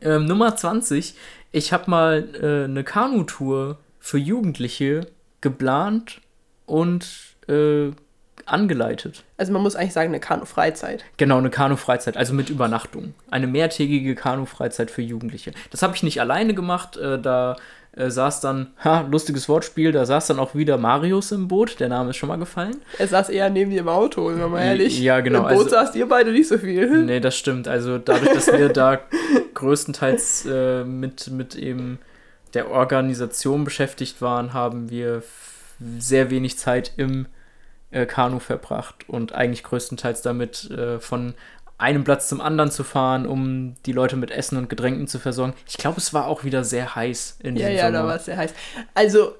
Ähm, 0.00 0.24
Nummer 0.24 0.56
20. 0.56 1.14
Ich 1.52 1.72
habe 1.74 1.90
mal 1.90 2.28
äh, 2.40 2.64
eine 2.64 2.84
Kanutour 2.84 3.78
für 3.98 4.16
Jugendliche 4.16 5.06
geplant 5.42 6.22
und 6.64 7.06
äh, 7.48 7.90
angeleitet. 8.46 9.24
Also 9.36 9.52
man 9.52 9.62
muss 9.62 9.76
eigentlich 9.76 9.92
sagen, 9.92 10.08
eine 10.08 10.20
Kanu-Freizeit. 10.20 11.04
Genau, 11.16 11.38
eine 11.38 11.50
Kanu-Freizeit, 11.50 12.16
also 12.16 12.34
mit 12.34 12.50
Übernachtung. 12.50 13.14
Eine 13.30 13.46
mehrtägige 13.46 14.14
Kanu-Freizeit 14.14 14.90
für 14.90 15.02
Jugendliche. 15.02 15.52
Das 15.70 15.82
habe 15.82 15.94
ich 15.94 16.02
nicht 16.02 16.20
alleine 16.20 16.54
gemacht. 16.54 16.96
Äh, 16.96 17.20
da 17.20 17.56
äh, 17.92 18.08
saß 18.10 18.40
dann, 18.40 18.68
ha, 18.84 19.00
lustiges 19.10 19.48
Wortspiel, 19.48 19.90
da 19.92 20.06
saß 20.06 20.28
dann 20.28 20.38
auch 20.38 20.54
wieder 20.54 20.78
Marius 20.78 21.32
im 21.32 21.48
Boot. 21.48 21.80
Der 21.80 21.88
Name 21.88 22.10
ist 22.10 22.16
schon 22.16 22.28
mal 22.28 22.36
gefallen. 22.38 22.76
Er 22.98 23.08
saß 23.08 23.30
eher 23.30 23.50
neben 23.50 23.70
dir 23.70 23.80
im 23.80 23.88
Auto, 23.88 24.28
sind 24.30 24.38
wir 24.38 24.48
mal 24.48 24.62
ehrlich. 24.62 25.00
Ja, 25.00 25.20
genau, 25.20 25.40
Im 25.48 25.54
Boot 25.54 25.64
also- 25.64 25.70
saßt 25.70 25.96
ihr 25.96 26.08
beide 26.08 26.32
nicht 26.32 26.48
so 26.48 26.58
viel. 26.58 27.04
Nee, 27.04 27.20
das 27.20 27.36
stimmt. 27.36 27.66
Also 27.66 27.98
dadurch, 27.98 28.32
dass 28.32 28.46
wir 28.46 28.68
da 28.68 29.00
größtenteils 29.54 30.46
äh, 30.46 30.84
mit, 30.84 31.30
mit 31.30 31.54
eben 31.56 31.98
der 32.54 32.70
Organisation 32.70 33.64
beschäftigt 33.64 34.20
waren, 34.22 34.52
haben 34.52 34.90
wir 34.90 35.22
sehr 35.98 36.30
wenig 36.30 36.58
Zeit 36.58 36.92
im 36.96 37.26
äh, 37.90 38.06
Kanu 38.06 38.38
verbracht 38.38 39.08
und 39.08 39.32
eigentlich 39.32 39.62
größtenteils 39.64 40.22
damit 40.22 40.70
äh, 40.70 40.98
von 41.00 41.34
einem 41.80 42.04
Platz 42.04 42.28
zum 42.28 42.40
anderen 42.40 42.70
zu 42.70 42.84
fahren, 42.84 43.26
um 43.26 43.74
die 43.86 43.92
Leute 43.92 44.16
mit 44.16 44.30
Essen 44.30 44.56
und 44.58 44.68
Getränken 44.68 45.06
zu 45.06 45.18
versorgen. 45.18 45.54
Ich 45.66 45.76
glaube, 45.78 45.98
es 45.98 46.12
war 46.14 46.26
auch 46.26 46.44
wieder 46.44 46.64
sehr 46.64 46.94
heiß 46.94 47.38
in 47.42 47.56
Ja, 47.56 47.68
diesem 47.68 47.76
ja, 47.76 47.86
Sommer. 47.86 47.98
da 47.98 48.06
war 48.06 48.16
es 48.16 48.24
sehr 48.26 48.36
heiß. 48.36 48.54
Also, 48.94 49.34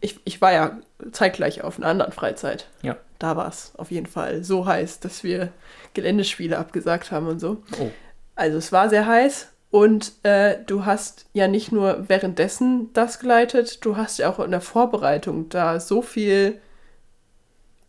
ich, 0.00 0.20
ich 0.24 0.40
war 0.40 0.52
ja 0.52 0.78
zeitgleich 1.12 1.62
auf 1.62 1.78
einer 1.78 1.86
anderen 1.88 2.12
Freizeit. 2.12 2.68
Ja. 2.82 2.96
Da 3.18 3.36
war 3.36 3.48
es 3.48 3.72
auf 3.76 3.90
jeden 3.90 4.06
Fall 4.06 4.44
so 4.44 4.66
heiß, 4.66 5.00
dass 5.00 5.24
wir 5.24 5.48
Geländespiele 5.94 6.58
abgesagt 6.58 7.10
haben 7.10 7.26
und 7.26 7.40
so. 7.40 7.62
Oh. 7.80 7.90
Also 8.34 8.58
es 8.58 8.70
war 8.72 8.88
sehr 8.90 9.06
heiß 9.06 9.48
und 9.70 10.12
äh, 10.24 10.58
du 10.66 10.84
hast 10.84 11.26
ja 11.32 11.48
nicht 11.48 11.72
nur 11.72 12.08
währenddessen 12.08 12.92
das 12.92 13.18
geleitet, 13.20 13.84
du 13.84 13.96
hast 13.96 14.18
ja 14.18 14.28
auch 14.28 14.40
in 14.40 14.50
der 14.50 14.60
Vorbereitung 14.60 15.48
da 15.48 15.80
so 15.80 16.02
viel 16.02 16.60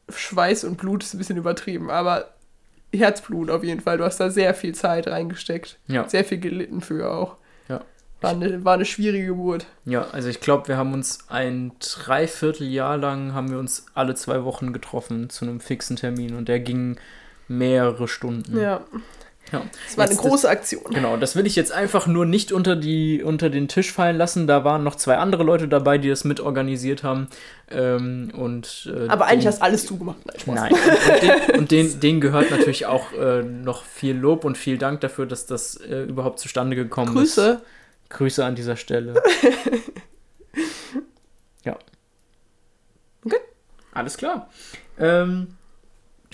Schweiß 0.09 0.63
und 0.63 0.77
Blut, 0.77 1.03
ist 1.03 1.15
ein 1.15 1.17
bisschen 1.17 1.37
übertrieben, 1.37 1.89
aber 1.89 2.34
Herzblut 2.97 3.49
auf 3.49 3.63
jeden 3.63 3.81
Fall. 3.81 3.97
Du 3.97 4.03
hast 4.03 4.19
da 4.19 4.29
sehr 4.29 4.53
viel 4.53 4.75
Zeit 4.75 5.07
reingesteckt. 5.07 5.77
Ja. 5.87 6.07
Sehr 6.07 6.25
viel 6.25 6.39
gelitten 6.39 6.81
für 6.81 7.11
auch. 7.11 7.37
Ja. 7.67 7.81
War 8.21 8.31
eine, 8.31 8.63
war 8.65 8.73
eine 8.75 8.85
schwierige 8.85 9.27
Geburt. 9.27 9.65
Ja, 9.85 10.07
also 10.11 10.29
ich 10.29 10.39
glaube, 10.39 10.67
wir 10.67 10.77
haben 10.77 10.93
uns 10.93 11.19
ein 11.29 11.71
Dreivierteljahr 11.79 12.97
lang 12.97 13.33
haben 13.33 13.51
wir 13.51 13.59
uns 13.59 13.85
alle 13.93 14.15
zwei 14.15 14.43
Wochen 14.43 14.73
getroffen 14.73 15.29
zu 15.29 15.45
einem 15.45 15.59
fixen 15.59 15.95
Termin 15.95 16.35
und 16.35 16.47
der 16.47 16.59
ging 16.59 16.97
mehrere 17.47 18.07
Stunden. 18.07 18.59
Ja. 18.59 18.81
Ja. 19.55 19.65
Es 19.87 19.97
war 19.97 20.05
eine 20.05 20.13
Jetzt 20.13 20.21
große 20.21 20.49
Aktion. 20.49 20.83
Genau, 20.93 21.17
das 21.17 21.35
will 21.35 21.45
ich 21.45 21.55
jetzt 21.55 21.71
einfach 21.71 22.07
nur 22.07 22.25
nicht 22.25 22.51
unter, 22.51 22.75
die, 22.75 23.23
unter 23.23 23.49
den 23.49 23.67
Tisch 23.67 23.91
fallen 23.91 24.17
lassen. 24.17 24.47
Da 24.47 24.63
waren 24.63 24.83
noch 24.83 24.95
zwei 24.95 25.17
andere 25.17 25.43
Leute 25.43 25.67
dabei, 25.67 25.97
die 25.97 26.09
das 26.09 26.23
mitorganisiert 26.23 27.03
haben. 27.03 27.27
Ähm, 27.69 28.31
und, 28.35 28.91
äh, 28.93 29.07
Aber 29.07 29.25
eigentlich 29.25 29.43
den- 29.45 29.47
hast 29.53 29.61
alles 29.61 29.85
du 29.85 29.97
gemacht. 29.97 30.17
Nein. 30.45 30.55
Nein, 30.55 30.73
und, 30.73 31.21
den, 31.21 31.59
und 31.59 31.71
den, 31.71 31.99
denen 31.99 32.21
gehört 32.21 32.51
natürlich 32.51 32.85
auch 32.85 33.13
äh, 33.13 33.43
noch 33.43 33.83
viel 33.85 34.15
Lob 34.15 34.43
und 34.45 34.57
viel 34.57 34.77
Dank 34.77 35.01
dafür, 35.01 35.25
dass 35.25 35.45
das 35.45 35.77
äh, 35.77 36.03
überhaupt 36.03 36.39
zustande 36.39 36.75
gekommen 36.75 37.15
ist. 37.17 37.35
Grüße. 37.35 37.61
Grüße 38.09 38.45
an 38.45 38.55
dieser 38.55 38.75
Stelle. 38.75 39.15
ja. 41.63 41.77
Okay. 43.25 43.37
Alles 43.93 44.17
klar. 44.17 44.49
Ähm, 44.99 45.55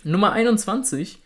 Nummer 0.04 0.34
21. 0.34 1.20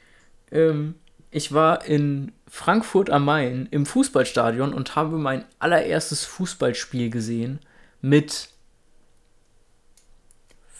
Ähm, 0.51 0.95
ich 1.35 1.51
war 1.51 1.83
in 1.83 2.31
Frankfurt 2.47 3.09
am 3.09 3.25
Main 3.25 3.67
im 3.69 3.85
Fußballstadion 3.85 4.73
und 4.73 4.95
habe 4.95 5.17
mein 5.17 5.43
allererstes 5.59 6.23
Fußballspiel 6.23 7.09
gesehen 7.09 7.59
mit 8.01 8.51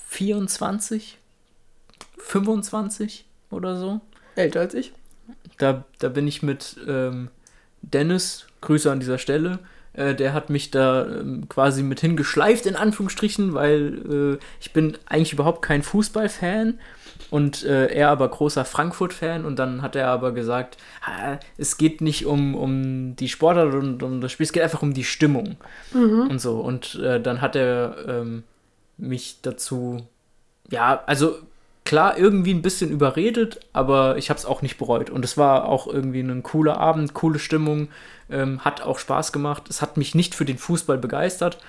24, 0.08 1.18
25 2.20 3.26
oder 3.52 3.76
so. 3.76 4.00
Älter 4.38 4.62
als 4.62 4.76
ich. 4.76 4.94
Da, 5.58 5.84
da 6.00 6.08
bin 6.08 6.26
ich 6.26 6.42
mit 6.42 6.78
ähm, 6.88 7.32
Dennis, 7.82 8.48
Grüße 8.62 8.90
an 8.90 9.02
dieser 9.02 9.18
Stelle, 9.18 9.60
äh, 9.92 10.16
der 10.16 10.34
hat 10.34 10.50
mich 10.50 10.72
da 10.72 11.06
ähm, 11.06 11.50
quasi 11.50 11.84
mit 11.84 12.00
hingeschleift, 12.00 12.66
in 12.66 12.78
Anführungsstrichen, 12.78 13.54
weil 13.54 14.38
äh, 14.40 14.46
ich 14.62 14.72
bin 14.72 14.98
eigentlich 15.06 15.34
überhaupt 15.34 15.62
kein 15.62 15.84
Fußballfan 15.84 16.80
und 17.32 17.64
äh, 17.64 17.88
er 17.88 18.10
aber 18.10 18.28
großer 18.28 18.66
Frankfurt-Fan 18.66 19.46
und 19.46 19.58
dann 19.58 19.82
hat 19.82 19.96
er 19.96 20.08
aber 20.10 20.32
gesagt, 20.32 20.78
es 21.58 21.78
geht 21.78 22.02
nicht 22.02 22.26
um, 22.26 22.56
um 22.56 23.16
die 23.16 23.30
Sportart 23.30 23.74
und 23.74 24.04
um 24.04 24.22
das 24.22 24.32
Spiel, 24.32 24.46
es 24.46 24.54
geht 24.54 24.64
einfach 24.64 24.82
um 24.82 24.94
die 24.94 25.04
Stimmung 25.04 25.58
und 26.30 26.40
so 26.40 26.60
und 26.60 26.96
äh, 26.96 27.20
dann 27.22 27.42
hat 27.42 27.56
er 27.56 27.96
ähm, 28.08 28.44
mich 28.98 29.40
dazu, 29.42 30.06
ja, 30.70 31.04
also 31.06 31.36
klar, 31.86 32.18
irgendwie 32.18 32.54
ein 32.54 32.62
bisschen 32.62 32.90
überredet, 32.90 33.60
aber 33.72 34.18
ich 34.18 34.30
habe 34.30 34.40
es 34.40 34.46
auch 34.46 34.62
nicht 34.62 34.78
bereut. 34.78 35.10
Und 35.10 35.24
es 35.24 35.38
war 35.38 35.66
auch 35.66 35.88
irgendwie 35.88 36.22
ein 36.22 36.44
cooler 36.44 36.78
Abend, 36.78 37.14
coole 37.14 37.40
Stimmung, 37.40 37.88
ähm, 38.30 38.66
hat 38.66 38.82
auch 38.82 39.00
Spaß 39.00 39.32
gemacht. 39.32 39.70
Es 39.70 39.82
hat 39.82 39.96
mich 39.96 40.16
nicht 40.16 40.36
für 40.36 40.46
den 40.46 40.58
Fußball 40.58 40.98
begeistert, 40.98 41.60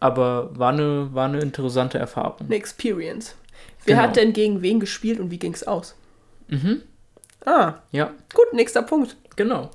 aber 0.00 0.50
war 0.58 0.72
eine, 0.72 1.14
war 1.14 1.26
eine 1.26 1.40
interessante 1.40 1.98
Erfahrung. 1.98 2.40
Eine 2.40 2.56
Experience. 2.56 3.36
Wer 3.84 3.96
Genau. 3.96 4.08
hat 4.08 4.16
denn 4.16 4.32
gegen 4.32 4.62
wen 4.62 4.80
gespielt 4.80 5.18
und 5.20 5.30
wie 5.30 5.38
ging's 5.38 5.62
aus? 5.62 5.94
Mhm. 6.48 6.82
Ah, 7.44 7.74
Ja, 7.92 8.12
gut, 8.34 8.52
nächster 8.52 8.82
Punkt. 8.82 9.16
genau. 9.36 9.70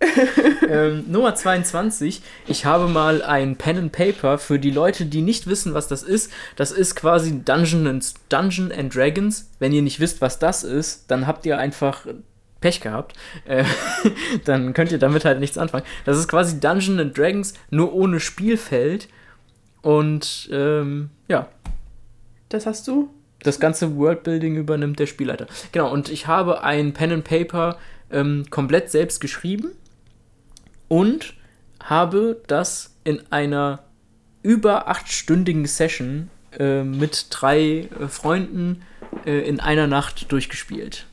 ähm, 0.68 1.04
Nummer 1.08 1.34
22. 1.36 2.22
Ich 2.48 2.64
habe 2.64 2.88
mal 2.88 3.22
ein 3.22 3.54
Pen 3.56 3.78
and 3.78 3.92
Paper 3.92 4.36
für 4.38 4.58
die 4.58 4.72
Leute, 4.72 5.06
die 5.06 5.22
nicht 5.22 5.46
wissen, 5.46 5.74
was 5.74 5.86
das 5.86 6.02
ist. 6.02 6.32
Das 6.56 6.72
ist 6.72 6.96
quasi 6.96 7.40
Dungeon 7.44 7.86
and, 7.86 8.12
Dungeon 8.28 8.72
and 8.72 8.92
Dragons. 8.92 9.48
Wenn 9.60 9.72
ihr 9.72 9.82
nicht 9.82 10.00
wisst, 10.00 10.20
was 10.20 10.40
das 10.40 10.64
ist, 10.64 11.08
dann 11.10 11.28
habt 11.28 11.46
ihr 11.46 11.56
einfach 11.56 12.04
Pech 12.60 12.80
gehabt. 12.80 13.14
Äh, 13.44 13.64
dann 14.44 14.74
könnt 14.74 14.90
ihr 14.90 14.98
damit 14.98 15.24
halt 15.24 15.38
nichts 15.38 15.56
anfangen. 15.56 15.84
Das 16.04 16.18
ist 16.18 16.26
quasi 16.26 16.58
Dungeon 16.58 16.98
and 16.98 17.16
Dragons, 17.16 17.54
nur 17.70 17.92
ohne 17.94 18.18
Spielfeld. 18.18 19.06
Und 19.82 20.48
ähm, 20.52 21.10
ja, 21.28 21.48
Das 22.52 22.66
hast 22.66 22.86
du? 22.88 23.08
das 23.44 23.58
ganze 23.58 23.96
Worldbuilding 23.96 24.54
übernimmt 24.54 25.00
der 25.00 25.06
Spielleiter. 25.06 25.48
Genau, 25.72 25.90
und 25.90 26.08
ich 26.08 26.28
habe 26.28 26.62
ein 26.62 26.92
Pen 26.92 27.10
and 27.10 27.24
Paper 27.24 27.76
ähm, 28.12 28.44
komplett 28.50 28.88
selbst 28.92 29.20
geschrieben 29.20 29.72
und 30.86 31.34
habe 31.82 32.40
das 32.46 32.94
in 33.02 33.20
einer 33.30 33.80
über 34.42 34.86
achtstündigen 34.86 35.66
Session 35.66 36.30
äh, 36.56 36.84
mit 36.84 37.26
drei 37.30 37.88
äh, 38.00 38.06
Freunden 38.08 38.82
äh, 39.26 39.40
in 39.40 39.58
einer 39.58 39.88
Nacht 39.88 40.30
durchgespielt. 40.30 41.06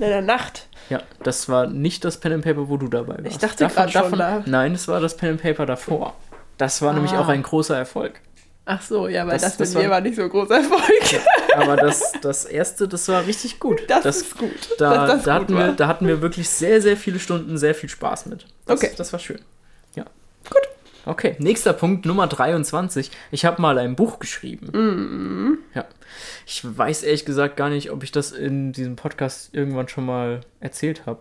In 0.00 0.08
der 0.08 0.22
Nacht. 0.22 0.66
Ja, 0.90 1.02
das 1.22 1.48
war 1.48 1.68
nicht 1.68 2.04
das 2.04 2.18
Pen 2.18 2.32
and 2.32 2.44
Paper, 2.44 2.68
wo 2.68 2.76
du 2.78 2.88
dabei 2.88 3.14
warst. 3.18 3.26
Ich 3.26 3.38
dachte 3.38 3.68
grad 3.68 3.92
schon, 3.92 4.18
da- 4.18 4.42
Nein, 4.44 4.72
es 4.72 4.88
war 4.88 5.00
das 5.00 5.16
Pen 5.16 5.30
and 5.30 5.42
Paper 5.42 5.66
davor. 5.66 6.16
Das 6.58 6.82
war 6.82 6.92
nämlich 6.94 7.12
Ah. 7.12 7.20
auch 7.20 7.28
ein 7.28 7.44
großer 7.44 7.76
Erfolg. 7.76 8.20
Ach 8.66 8.80
so, 8.80 9.08
ja, 9.08 9.26
weil 9.26 9.34
Das- 9.34 9.42
das, 9.42 9.56
das 9.58 9.74
mit 9.74 9.82
mir 9.84 9.90
war- 9.90 10.00
nicht 10.00 10.16
so 10.16 10.22
ein 10.22 10.28
großer 10.30 10.56
Erfolg. 10.56 11.22
Aber 11.54 11.76
das, 11.76 12.12
das 12.22 12.44
erste, 12.46 12.88
das 12.88 13.06
war 13.08 13.26
richtig 13.26 13.60
gut. 13.60 13.82
Das, 13.88 14.04
ist 14.06 14.38
gut. 14.38 14.50
Da, 14.78 15.06
das 15.06 15.22
da, 15.24 15.38
gut 15.38 15.42
hatten 15.42 15.56
wir, 15.58 15.72
da 15.72 15.86
hatten 15.86 16.06
wir 16.08 16.22
wirklich 16.22 16.48
sehr, 16.48 16.80
sehr 16.80 16.96
viele 16.96 17.18
Stunden, 17.18 17.58
sehr 17.58 17.74
viel 17.74 17.88
Spaß 17.90 18.26
mit. 18.26 18.46
Das, 18.66 18.82
Okay. 18.82 18.92
Das 18.96 19.12
war 19.12 19.20
schön. 19.20 19.40
Ja. 19.94 20.04
Gut. 20.48 20.62
Okay, 21.06 21.36
nächster 21.38 21.74
Punkt, 21.74 22.06
Nummer 22.06 22.26
23. 22.26 23.10
Ich 23.30 23.44
habe 23.44 23.60
mal 23.60 23.76
ein 23.78 23.94
Buch 23.96 24.18
geschrieben. 24.18 24.70
Mhm. 24.72 25.58
Ja. 25.74 25.84
Ich 26.46 26.62
weiß 26.64 27.02
ehrlich 27.02 27.26
gesagt 27.26 27.58
gar 27.58 27.68
nicht, 27.68 27.90
ob 27.90 28.02
ich 28.02 28.12
das 28.12 28.32
in 28.32 28.72
diesem 28.72 28.96
Podcast 28.96 29.50
irgendwann 29.52 29.88
schon 29.88 30.06
mal 30.06 30.40
erzählt 30.60 31.04
habe. 31.04 31.18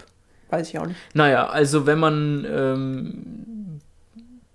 Weiß 0.50 0.70
ich 0.70 0.80
auch 0.80 0.86
nicht. 0.86 0.98
Naja, 1.14 1.48
also 1.48 1.86
wenn 1.86 2.00
man 2.00 2.46
ähm, 2.50 3.82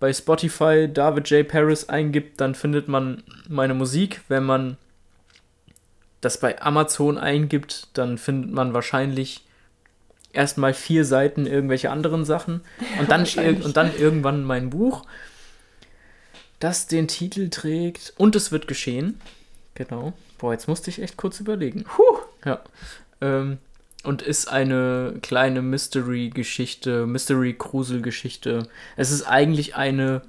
bei 0.01 0.13
Spotify 0.13 0.89
David 0.93 1.31
J. 1.31 1.47
Paris 1.47 1.89
eingibt, 1.89 2.41
dann 2.41 2.55
findet 2.55 2.89
man 2.89 3.23
meine 3.49 3.75
Musik. 3.75 4.21
Wenn 4.29 4.45
man 4.45 4.77
das 6.21 6.39
bei 6.39 6.61
Amazon 6.61 7.19
eingibt, 7.19 7.89
dann 7.95 8.19
findet 8.19 8.53
man 8.53 8.75
wahrscheinlich 8.75 9.45
erstmal 10.33 10.75
vier 10.75 11.05
Seiten 11.05 11.47
irgendwelche 11.47 11.91
anderen 11.91 12.25
Sachen 12.25 12.61
und 13.01 13.11
dann, 13.11 13.27
und 13.63 13.77
dann 13.77 13.97
irgendwann 13.97 14.45
mein 14.45 14.71
Buch, 14.71 15.05
das 16.61 16.87
den 16.87 17.09
Titel 17.09 17.51
trägt 17.51 18.15
und 18.17 18.37
es 18.37 18.53
wird 18.53 18.69
geschehen. 18.69 19.21
Genau. 19.75 20.13
Boah, 20.39 20.53
jetzt 20.53 20.69
musste 20.69 20.91
ich 20.91 21.01
echt 21.01 21.17
kurz 21.17 21.41
überlegen. 21.41 21.85
Puh. 21.85 22.19
Ja. 22.45 22.61
Ähm, 23.21 23.59
und 24.05 24.23
ist 24.23 24.49
eine 24.49 25.15
kleine 25.23 25.63
Mystery-Geschichte, 25.63 27.07
Mystery-Grusel-Geschichte. 27.07 28.69
Es 28.97 29.11
ist 29.11 29.25
eigentlich 29.25 29.77
eine 29.77 30.23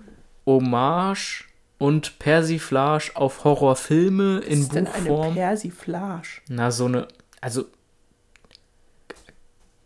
Hommage 0.45 1.45
und 1.77 2.19
Persiflage 2.19 3.11
auf 3.15 3.43
Horrorfilme 3.43 4.39
Was 4.39 4.45
in 4.45 4.61
ist 4.61 4.73
denn 4.73 4.87
eine 4.87 5.05
Buchform. 5.05 5.33
Persiflage? 5.35 6.41
Na, 6.49 6.71
so 6.71 6.85
eine, 6.85 7.07
also 7.41 7.65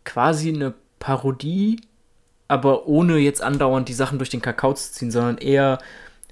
quasi 0.04 0.48
eine 0.48 0.74
Parodie, 0.98 1.80
aber 2.48 2.86
ohne 2.86 3.18
jetzt 3.18 3.42
andauernd 3.42 3.88
die 3.88 3.94
Sachen 3.94 4.18
durch 4.18 4.30
den 4.30 4.42
Kakao 4.42 4.74
zu 4.74 4.92
ziehen, 4.92 5.10
sondern 5.10 5.38
eher 5.38 5.78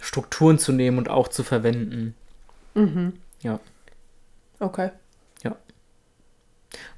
Strukturen 0.01 0.59
zu 0.59 0.73
nehmen 0.73 0.99
und 0.99 1.09
auch 1.09 1.29
zu 1.29 1.45
verwenden. 1.45 2.15
Mhm. 2.75 3.15
Ja. 3.43 3.61
Okay. 4.59 4.91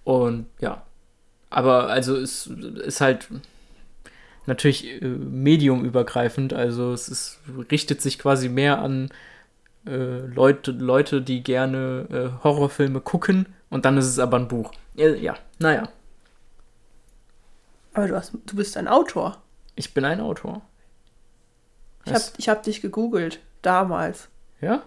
Und 0.05 0.47
ja. 0.61 0.83
Aber 1.51 1.89
also 1.89 2.16
es 2.16 2.47
ist 2.47 3.01
halt 3.01 3.29
natürlich 4.47 5.01
äh, 5.03 5.07
mediumübergreifend. 5.07 6.53
Also 6.53 6.93
es 6.93 7.09
ist, 7.09 7.41
richtet 7.70 8.01
sich 8.01 8.18
quasi 8.18 8.49
mehr 8.49 8.81
an 8.81 9.11
äh, 9.87 10.18
Leute, 10.18 10.72
Leute, 10.72 11.22
die 11.22 11.43
gerne 11.43 12.07
äh, 12.11 12.45
Horrorfilme 12.45 13.01
gucken. 13.01 13.47
Und 13.70 13.85
dann 13.85 13.97
ist 13.97 14.07
es 14.07 14.18
aber 14.18 14.39
ein 14.39 14.49
Buch. 14.49 14.72
Ja, 14.95 15.09
ja, 15.09 15.35
naja. 15.59 15.89
Aber 17.93 18.09
du, 18.09 18.16
hast, 18.16 18.33
du 18.47 18.57
bist 18.57 18.77
ein 18.77 18.89
Autor. 18.89 19.43
Ich 19.77 19.95
bin 19.95 20.05
ein 20.05 20.20
Autor. 20.20 20.62
Ich 22.05 22.12
habe 22.12 22.25
ich 22.37 22.49
hab 22.49 22.62
dich 22.62 22.83
gegoogelt, 22.83 23.41
damals. 23.62 24.29
Ja? 24.61 24.83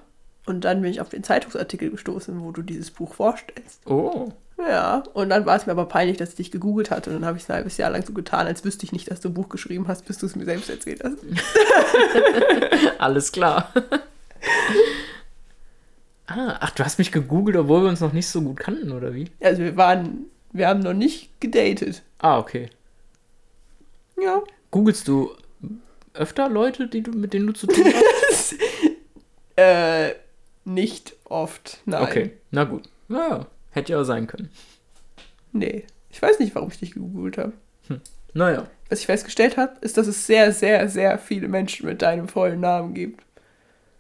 Und 0.46 0.62
dann 0.62 0.82
bin 0.82 0.92
ich 0.92 1.02
auf 1.02 1.10
den 1.10 1.24
Zeitungsartikel 1.24 1.90
gestoßen, 1.90 2.40
wo 2.42 2.52
du 2.52 2.62
dieses 2.62 2.92
Buch 2.92 3.14
vorstellst. 3.16 3.82
Oh. 3.86 4.32
Ja, 4.58 5.04
und 5.14 5.30
dann 5.30 5.46
war 5.46 5.56
es 5.56 5.68
mir 5.68 5.74
aber 5.74 5.86
peinlich, 5.86 6.18
dass 6.18 6.30
ich 6.30 6.36
dich 6.36 6.52
gegoogelt 6.52 6.90
hatte. 6.90 7.12
Und 7.12 7.18
dann 7.18 7.26
habe 7.26 7.38
ich 7.38 7.44
es 7.44 7.50
ein 7.50 7.58
halbes 7.58 7.78
Jahr 7.78 7.92
lang 7.92 8.04
so 8.04 8.14
getan, 8.14 8.48
als 8.48 8.66
wüsste 8.66 8.86
ich 8.86 8.92
nicht, 8.92 9.12
dass 9.12 9.22
du 9.22 9.30
ein 9.30 9.34
Buch 9.34 9.50
geschrieben 9.50 9.88
hast, 9.88 10.06
bis 10.06 10.18
du 10.18 10.26
es 10.26 10.36
mir 10.36 10.46
selbst 10.46 10.70
erzählt 10.70 11.04
hast. 11.04 11.18
Alles 12.98 13.32
klar. 13.32 13.72
ah, 16.28 16.58
ach, 16.60 16.72
du 16.72 16.84
hast 16.84 16.98
mich 16.98 17.12
gegoogelt, 17.12 17.56
obwohl 17.56 17.84
wir 17.84 17.90
uns 17.90 18.02
noch 18.02 18.14
nicht 18.14 18.28
so 18.28 18.42
gut 18.42 18.58
kannten, 18.58 18.92
oder 18.92 19.14
wie? 19.14 19.30
Also 19.42 19.62
wir 19.62 19.78
waren, 19.78 20.26
wir 20.52 20.68
haben 20.68 20.80
noch 20.80 20.94
nicht 20.94 21.40
gedatet. 21.40 22.02
Ah, 22.18 22.40
okay. 22.40 22.72
Ja. 24.20 24.42
Googlest 24.72 25.08
du 25.08 25.32
öfter 26.16 26.50
Leute, 26.50 26.88
die 26.88 27.04
du, 27.04 27.12
mit 27.12 27.34
denen 27.34 27.46
du 27.46 27.54
zu 27.54 27.68
tun 27.68 27.86
hast? 27.86 28.56
Äh, 29.60 30.14
nicht 30.66 31.16
oft, 31.24 31.80
nein. 31.86 32.04
Okay, 32.04 32.32
na 32.52 32.64
gut. 32.64 32.88
Naja, 33.08 33.48
hätte 33.78 33.94
ja 33.94 34.04
sein 34.04 34.28
können. 34.28 34.50
Nee. 35.54 35.86
Ich 36.10 36.22
weiß 36.22 36.40
nicht, 36.40 36.54
warum 36.56 36.70
ich 36.70 36.80
dich 36.80 36.92
gegoogelt 36.92 37.38
habe. 37.38 37.54
Naja. 38.34 38.68
Was 38.90 39.00
ich 39.00 39.06
festgestellt 39.06 39.58
habe, 39.58 39.74
ist, 39.82 39.98
dass 39.98 40.08
es 40.08 40.28
sehr, 40.28 40.52
sehr, 40.52 40.90
sehr 40.90 41.18
viele 41.18 41.48
Menschen 41.48 41.88
mit 41.88 42.02
deinem 42.02 42.28
vollen 42.28 42.60
Namen 42.60 42.94
gibt. 42.94 43.24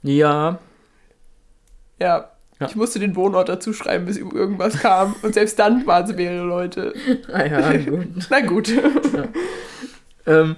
Ja, 0.03 0.59
Ja. 1.99 2.32
Ja. 2.59 2.65
Ich 2.67 2.75
musste 2.75 2.97
den 2.97 3.15
Wohnort 3.15 3.49
dazu 3.49 3.71
schreiben, 3.71 4.05
bis 4.07 4.17
irgendwas 4.17 4.80
kam. 4.80 5.15
Und 5.21 5.36
selbst 5.36 5.59
dann 5.59 5.86
waren 5.86 6.09
es 6.09 6.15
mehrere 6.15 6.43
Leute. 6.43 6.93
ah 7.32 7.45
ja, 7.45 7.78
gut. 7.78 8.07
Na 8.32 8.39
gut. 8.39 8.71
ähm, 10.25 10.55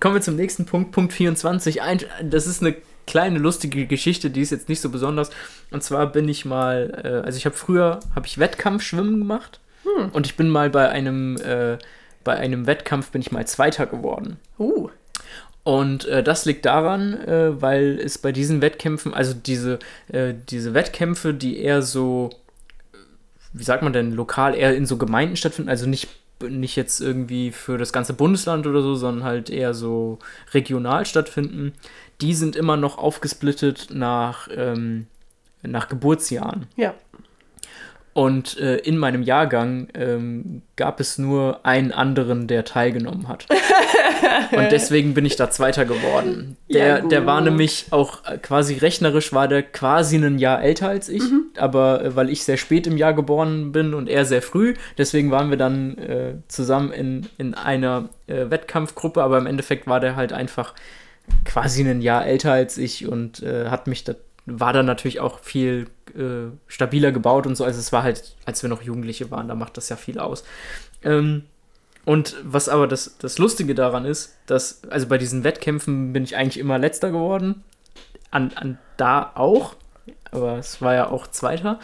kommen 0.00 0.14
wir 0.16 0.22
zum 0.22 0.34
nächsten 0.34 0.66
Punkt, 0.66 0.90
Punkt 0.90 1.12
24. 1.12 1.82
Ein, 1.82 2.00
das 2.24 2.48
ist 2.48 2.62
eine 2.62 2.74
kleine 3.06 3.38
lustige 3.38 3.86
Geschichte, 3.86 4.30
die 4.30 4.40
ist 4.40 4.50
jetzt 4.50 4.68
nicht 4.68 4.80
so 4.80 4.90
besonders. 4.90 5.30
Und 5.70 5.82
zwar 5.82 6.10
bin 6.10 6.28
ich 6.28 6.44
mal, 6.44 7.02
äh, 7.04 7.26
also 7.26 7.36
ich 7.36 7.46
habe 7.46 7.56
früher, 7.56 8.00
habe 8.14 8.26
ich 8.26 8.38
Wettkampfschwimmen 8.38 9.18
gemacht. 9.18 9.60
Und 10.12 10.26
ich 10.26 10.36
bin 10.36 10.48
mal 10.48 10.70
bei 10.70 10.88
einem, 10.88 11.36
äh, 11.36 11.78
bei 12.24 12.36
einem 12.36 12.66
Wettkampf 12.66 13.10
bin 13.10 13.20
ich 13.20 13.32
mal 13.32 13.46
Zweiter 13.46 13.86
geworden. 13.86 14.38
Uh. 14.58 14.88
Und 15.62 16.06
äh, 16.06 16.22
das 16.22 16.44
liegt 16.44 16.66
daran, 16.66 17.14
äh, 17.26 17.60
weil 17.60 17.98
es 17.98 18.18
bei 18.18 18.32
diesen 18.32 18.60
Wettkämpfen, 18.60 19.14
also 19.14 19.34
diese, 19.34 19.78
äh, 20.08 20.34
diese 20.50 20.74
Wettkämpfe, 20.74 21.32
die 21.32 21.58
eher 21.58 21.80
so, 21.80 22.30
wie 23.52 23.64
sagt 23.64 23.82
man 23.82 23.94
denn, 23.94 24.12
lokal 24.12 24.54
eher 24.54 24.76
in 24.76 24.84
so 24.84 24.98
Gemeinden 24.98 25.36
stattfinden, 25.36 25.70
also 25.70 25.86
nicht, 25.86 26.08
nicht 26.46 26.76
jetzt 26.76 27.00
irgendwie 27.00 27.50
für 27.50 27.78
das 27.78 27.94
ganze 27.94 28.12
Bundesland 28.12 28.66
oder 28.66 28.82
so, 28.82 28.94
sondern 28.94 29.24
halt 29.24 29.48
eher 29.48 29.72
so 29.72 30.18
regional 30.52 31.06
stattfinden, 31.06 31.72
die 32.20 32.34
sind 32.34 32.56
immer 32.56 32.76
noch 32.76 32.98
aufgesplittet 32.98 33.88
nach, 33.90 34.48
ähm, 34.54 35.06
nach 35.62 35.88
Geburtsjahren. 35.88 36.66
Ja. 36.76 36.94
Und 38.14 38.58
äh, 38.58 38.76
in 38.76 38.96
meinem 38.96 39.24
Jahrgang 39.24 39.88
ähm, 39.94 40.62
gab 40.76 41.00
es 41.00 41.18
nur 41.18 41.66
einen 41.66 41.90
anderen, 41.90 42.46
der 42.46 42.64
teilgenommen 42.64 43.26
hat. 43.26 43.46
Und 44.56 44.70
deswegen 44.70 45.14
bin 45.14 45.24
ich 45.24 45.34
da 45.34 45.50
Zweiter 45.50 45.84
geworden. 45.84 46.56
Der, 46.72 46.86
Ja, 46.86 47.00
der 47.00 47.26
war 47.26 47.40
nämlich 47.40 47.86
auch 47.90 48.24
äh, 48.24 48.38
quasi 48.38 48.74
rechnerisch, 48.74 49.32
war 49.32 49.48
der 49.48 49.64
quasi 49.64 50.16
ein 50.16 50.38
Jahr 50.38 50.62
älter 50.62 50.88
als 50.88 51.08
ich. 51.08 51.22
Aber 51.56 52.04
äh, 52.04 52.16
weil 52.16 52.30
ich 52.30 52.44
sehr 52.44 52.56
spät 52.56 52.86
im 52.86 52.96
Jahr 52.96 53.14
geboren 53.14 53.72
bin 53.72 53.94
und 53.94 54.08
er 54.08 54.24
sehr 54.24 54.42
früh, 54.42 54.74
deswegen 54.96 55.32
waren 55.32 55.50
wir 55.50 55.56
dann 55.56 55.98
äh, 55.98 56.34
zusammen 56.46 56.92
in, 56.92 57.26
in 57.36 57.54
einer 57.54 58.08
äh, 58.28 58.48
Wettkampfgruppe. 58.48 59.22
Aber 59.22 59.38
im 59.38 59.46
Endeffekt 59.46 59.88
war 59.88 59.98
der 59.98 60.14
halt 60.14 60.32
einfach 60.32 60.74
quasi 61.44 61.88
ein 61.88 62.02
Jahr 62.02 62.26
älter 62.26 62.52
als 62.52 62.78
ich 62.78 63.06
und 63.06 63.42
äh, 63.42 63.68
hat 63.68 63.86
mich 63.86 64.04
da, 64.04 64.14
war 64.46 64.72
dann 64.72 64.86
natürlich 64.86 65.20
auch 65.20 65.38
viel 65.40 65.86
äh, 66.16 66.50
stabiler 66.66 67.12
gebaut 67.12 67.46
und 67.46 67.56
so. 67.56 67.64
Also 67.64 67.78
es 67.78 67.92
war 67.92 68.02
halt, 68.02 68.36
als 68.44 68.62
wir 68.62 68.70
noch 68.70 68.82
Jugendliche 68.82 69.30
waren, 69.30 69.48
da 69.48 69.54
macht 69.54 69.76
das 69.76 69.88
ja 69.88 69.96
viel 69.96 70.18
aus. 70.18 70.44
Ähm, 71.02 71.44
und 72.04 72.36
was 72.42 72.68
aber 72.68 72.86
das, 72.86 73.16
das 73.18 73.38
Lustige 73.38 73.74
daran 73.74 74.04
ist, 74.04 74.36
dass, 74.46 74.82
also 74.90 75.06
bei 75.06 75.18
diesen 75.18 75.44
Wettkämpfen 75.44 76.12
bin 76.12 76.24
ich 76.24 76.36
eigentlich 76.36 76.58
immer 76.58 76.78
letzter 76.78 77.10
geworden. 77.10 77.64
An, 78.30 78.52
an 78.56 78.78
da 78.96 79.32
auch, 79.34 79.76
aber 80.30 80.58
es 80.58 80.82
war 80.82 80.94
ja 80.94 81.08
auch 81.08 81.28
Zweiter. 81.28 81.78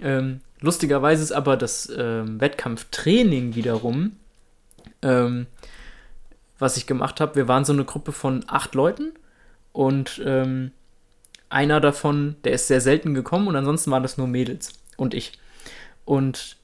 Ähm, 0.00 0.40
lustigerweise 0.60 1.22
ist 1.22 1.32
aber 1.32 1.56
das 1.56 1.90
ähm, 1.96 2.40
Wettkampftraining 2.40 3.54
wiederum, 3.54 4.16
ähm, 5.02 5.46
was 6.64 6.76
ich 6.76 6.86
gemacht 6.86 7.20
habe, 7.20 7.36
wir 7.36 7.46
waren 7.48 7.64
so 7.64 7.72
eine 7.72 7.84
Gruppe 7.84 8.10
von 8.12 8.44
acht 8.48 8.74
Leuten 8.74 9.12
und 9.72 10.20
ähm, 10.24 10.72
einer 11.50 11.80
davon, 11.80 12.36
der 12.44 12.52
ist 12.52 12.66
sehr 12.68 12.80
selten 12.80 13.14
gekommen 13.14 13.46
und 13.48 13.54
ansonsten 13.56 13.90
waren 13.90 14.02
das 14.02 14.16
nur 14.18 14.26
Mädels 14.26 14.72
und 14.96 15.14
ich. 15.14 15.38
Und 16.04 16.56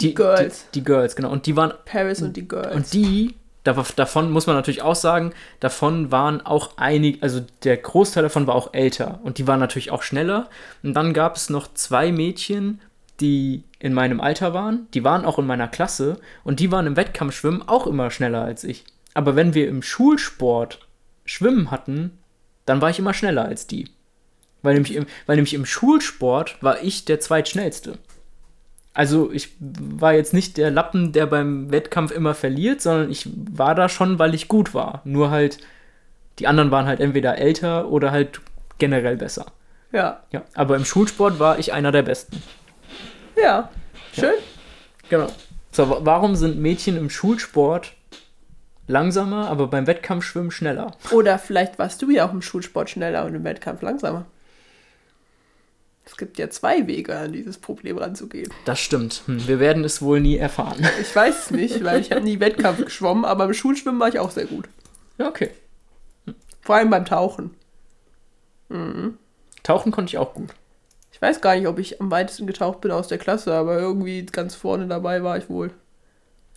Die 0.00 0.14
Girls. 0.14 0.66
Die, 0.74 0.80
die 0.80 0.84
Girls, 0.84 1.14
genau. 1.16 1.30
Und 1.30 1.46
die 1.46 1.54
waren 1.56 1.72
Paris 1.84 2.22
und 2.22 2.36
die 2.36 2.48
Girls. 2.48 2.74
und 2.74 2.92
die, 2.92 3.34
da- 3.64 3.84
davon 3.96 4.30
muss 4.30 4.46
man 4.46 4.56
natürlich 4.56 4.82
auch 4.82 4.96
sagen, 4.96 5.32
davon 5.60 6.10
waren 6.10 6.40
auch 6.44 6.72
einige, 6.76 7.22
also 7.22 7.40
der 7.62 7.76
Großteil 7.76 8.22
davon 8.24 8.46
war 8.46 8.54
auch 8.54 8.72
älter 8.74 9.20
und 9.22 9.38
die 9.38 9.46
waren 9.46 9.60
natürlich 9.60 9.90
auch 9.92 10.02
schneller. 10.02 10.48
Und 10.82 10.94
dann 10.94 11.12
gab 11.12 11.36
es 11.36 11.50
noch 11.50 11.72
zwei 11.74 12.10
Mädchen, 12.10 12.80
die 13.20 13.62
in 13.78 13.92
meinem 13.94 14.20
Alter 14.20 14.52
waren, 14.54 14.88
die 14.94 15.04
waren 15.04 15.24
auch 15.24 15.38
in 15.38 15.46
meiner 15.46 15.68
Klasse 15.68 16.18
und 16.42 16.58
die 16.58 16.72
waren 16.72 16.86
im 16.86 16.96
Wettkampfschwimmen 16.96 17.68
auch 17.68 17.86
immer 17.86 18.10
schneller 18.10 18.42
als 18.42 18.64
ich. 18.64 18.84
Aber 19.14 19.36
wenn 19.36 19.54
wir 19.54 19.68
im 19.68 19.82
Schulsport 19.82 20.86
Schwimmen 21.24 21.70
hatten, 21.70 22.18
dann 22.66 22.80
war 22.80 22.90
ich 22.90 22.98
immer 22.98 23.14
schneller 23.14 23.44
als 23.44 23.66
die. 23.66 23.88
Weil 24.62 24.74
nämlich 24.74 24.94
im, 24.94 25.06
weil 25.26 25.36
nämlich 25.36 25.54
im 25.54 25.66
Schulsport 25.66 26.62
war 26.62 26.82
ich 26.82 27.04
der 27.04 27.20
Zweitschnellste. 27.20 27.98
Also 28.94 29.30
ich 29.32 29.50
war 29.60 30.12
jetzt 30.14 30.34
nicht 30.34 30.56
der 30.56 30.70
Lappen, 30.70 31.12
der 31.12 31.26
beim 31.26 31.70
Wettkampf 31.72 32.12
immer 32.12 32.34
verliert, 32.34 32.80
sondern 32.82 33.10
ich 33.10 33.28
war 33.34 33.74
da 33.74 33.88
schon, 33.88 34.18
weil 34.18 34.34
ich 34.34 34.48
gut 34.48 34.74
war. 34.74 35.00
Nur 35.04 35.30
halt, 35.30 35.58
die 36.38 36.46
anderen 36.46 36.70
waren 36.70 36.86
halt 36.86 37.00
entweder 37.00 37.38
älter 37.38 37.88
oder 37.88 38.10
halt 38.10 38.40
generell 38.78 39.16
besser. 39.16 39.46
Ja. 39.92 40.22
Ja, 40.30 40.42
aber 40.54 40.76
im 40.76 40.84
Schulsport 40.84 41.38
war 41.38 41.58
ich 41.58 41.72
einer 41.72 41.90
der 41.92 42.02
Besten. 42.02 42.42
Ja. 43.42 43.70
Schön. 44.14 44.34
Genau. 45.08 45.28
So, 45.70 45.88
wa- 45.88 46.00
warum 46.02 46.36
sind 46.36 46.58
Mädchen 46.60 46.96
im 46.98 47.08
Schulsport 47.10 47.94
langsamer, 48.86 49.48
aber 49.48 49.68
beim 49.68 49.86
Wettkampfschwimmen 49.86 50.50
schneller? 50.50 50.96
Oder 51.10 51.38
vielleicht 51.38 51.78
warst 51.78 52.02
du 52.02 52.10
ja 52.10 52.26
auch 52.26 52.32
im 52.32 52.42
Schulsport 52.42 52.90
schneller 52.90 53.24
und 53.24 53.34
im 53.34 53.44
Wettkampf 53.44 53.82
langsamer. 53.82 54.26
Es 56.04 56.16
gibt 56.16 56.36
ja 56.38 56.50
zwei 56.50 56.86
Wege, 56.86 57.16
an 57.16 57.32
dieses 57.32 57.58
Problem 57.58 57.96
ranzugehen. 57.96 58.52
Das 58.64 58.80
stimmt. 58.80 59.22
Hm, 59.26 59.46
wir 59.46 59.60
werden 59.60 59.84
es 59.84 60.02
wohl 60.02 60.20
nie 60.20 60.36
erfahren. 60.36 60.86
Ich 61.00 61.14
weiß 61.14 61.44
es 61.44 61.50
nicht, 61.52 61.84
weil 61.84 62.00
ich 62.00 62.10
habe 62.10 62.22
nie 62.22 62.40
Wettkampf 62.40 62.84
geschwommen, 62.84 63.24
aber 63.24 63.44
im 63.44 63.54
Schulschwimmen 63.54 64.00
war 64.00 64.08
ich 64.08 64.18
auch 64.18 64.30
sehr 64.30 64.46
gut. 64.46 64.68
Ja, 65.18 65.28
okay. 65.28 65.50
Vor 66.60 66.74
allem 66.76 66.90
beim 66.90 67.04
Tauchen. 67.04 67.54
Tauchen 69.62 69.92
konnte 69.92 70.10
ich 70.10 70.18
auch 70.18 70.34
gut. 70.34 70.50
Ich 71.12 71.20
weiß 71.20 71.40
gar 71.40 71.54
nicht, 71.54 71.66
ob 71.66 71.78
ich 71.78 72.00
am 72.00 72.10
weitesten 72.10 72.46
getaucht 72.46 72.80
bin 72.80 72.90
aus 72.90 73.08
der 73.08 73.18
Klasse, 73.18 73.54
aber 73.54 73.78
irgendwie 73.78 74.24
ganz 74.24 74.54
vorne 74.54 74.86
dabei 74.86 75.22
war 75.22 75.36
ich 75.36 75.48
wohl. 75.48 75.70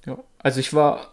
Ja. 0.05 0.17
Also 0.39 0.59
ich 0.59 0.73
war, 0.73 1.11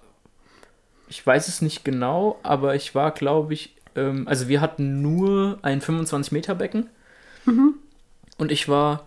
ich 1.13 1.27
weiß 1.27 1.47
es 1.49 1.61
nicht 1.61 1.85
genau, 1.85 2.39
aber 2.43 2.75
ich 2.75 2.95
war, 2.95 3.11
glaube 3.11 3.53
ich, 3.53 3.77
ähm, 3.97 4.27
also 4.27 4.49
wir 4.49 4.63
hatten 4.63 5.03
nur 5.03 5.59
ein 5.61 5.83
25 5.83 6.33
Meter 6.33 6.55
Becken 6.55 6.89
und 8.39 8.51
ich 8.51 8.67
war 8.71 9.07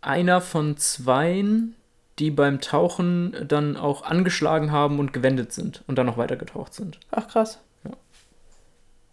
einer 0.00 0.40
von 0.40 0.78
zweien, 0.78 1.76
die 2.18 2.30
beim 2.30 2.62
Tauchen 2.62 3.36
dann 3.46 3.76
auch 3.76 4.00
angeschlagen 4.00 4.72
haben 4.72 4.98
und 4.98 5.12
gewendet 5.12 5.52
sind 5.52 5.84
und 5.88 5.96
dann 5.98 6.06
noch 6.06 6.16
weiter 6.16 6.36
getaucht 6.36 6.72
sind. 6.72 6.98
Ach 7.10 7.28
krass. 7.28 7.60
Ja. 7.84 7.90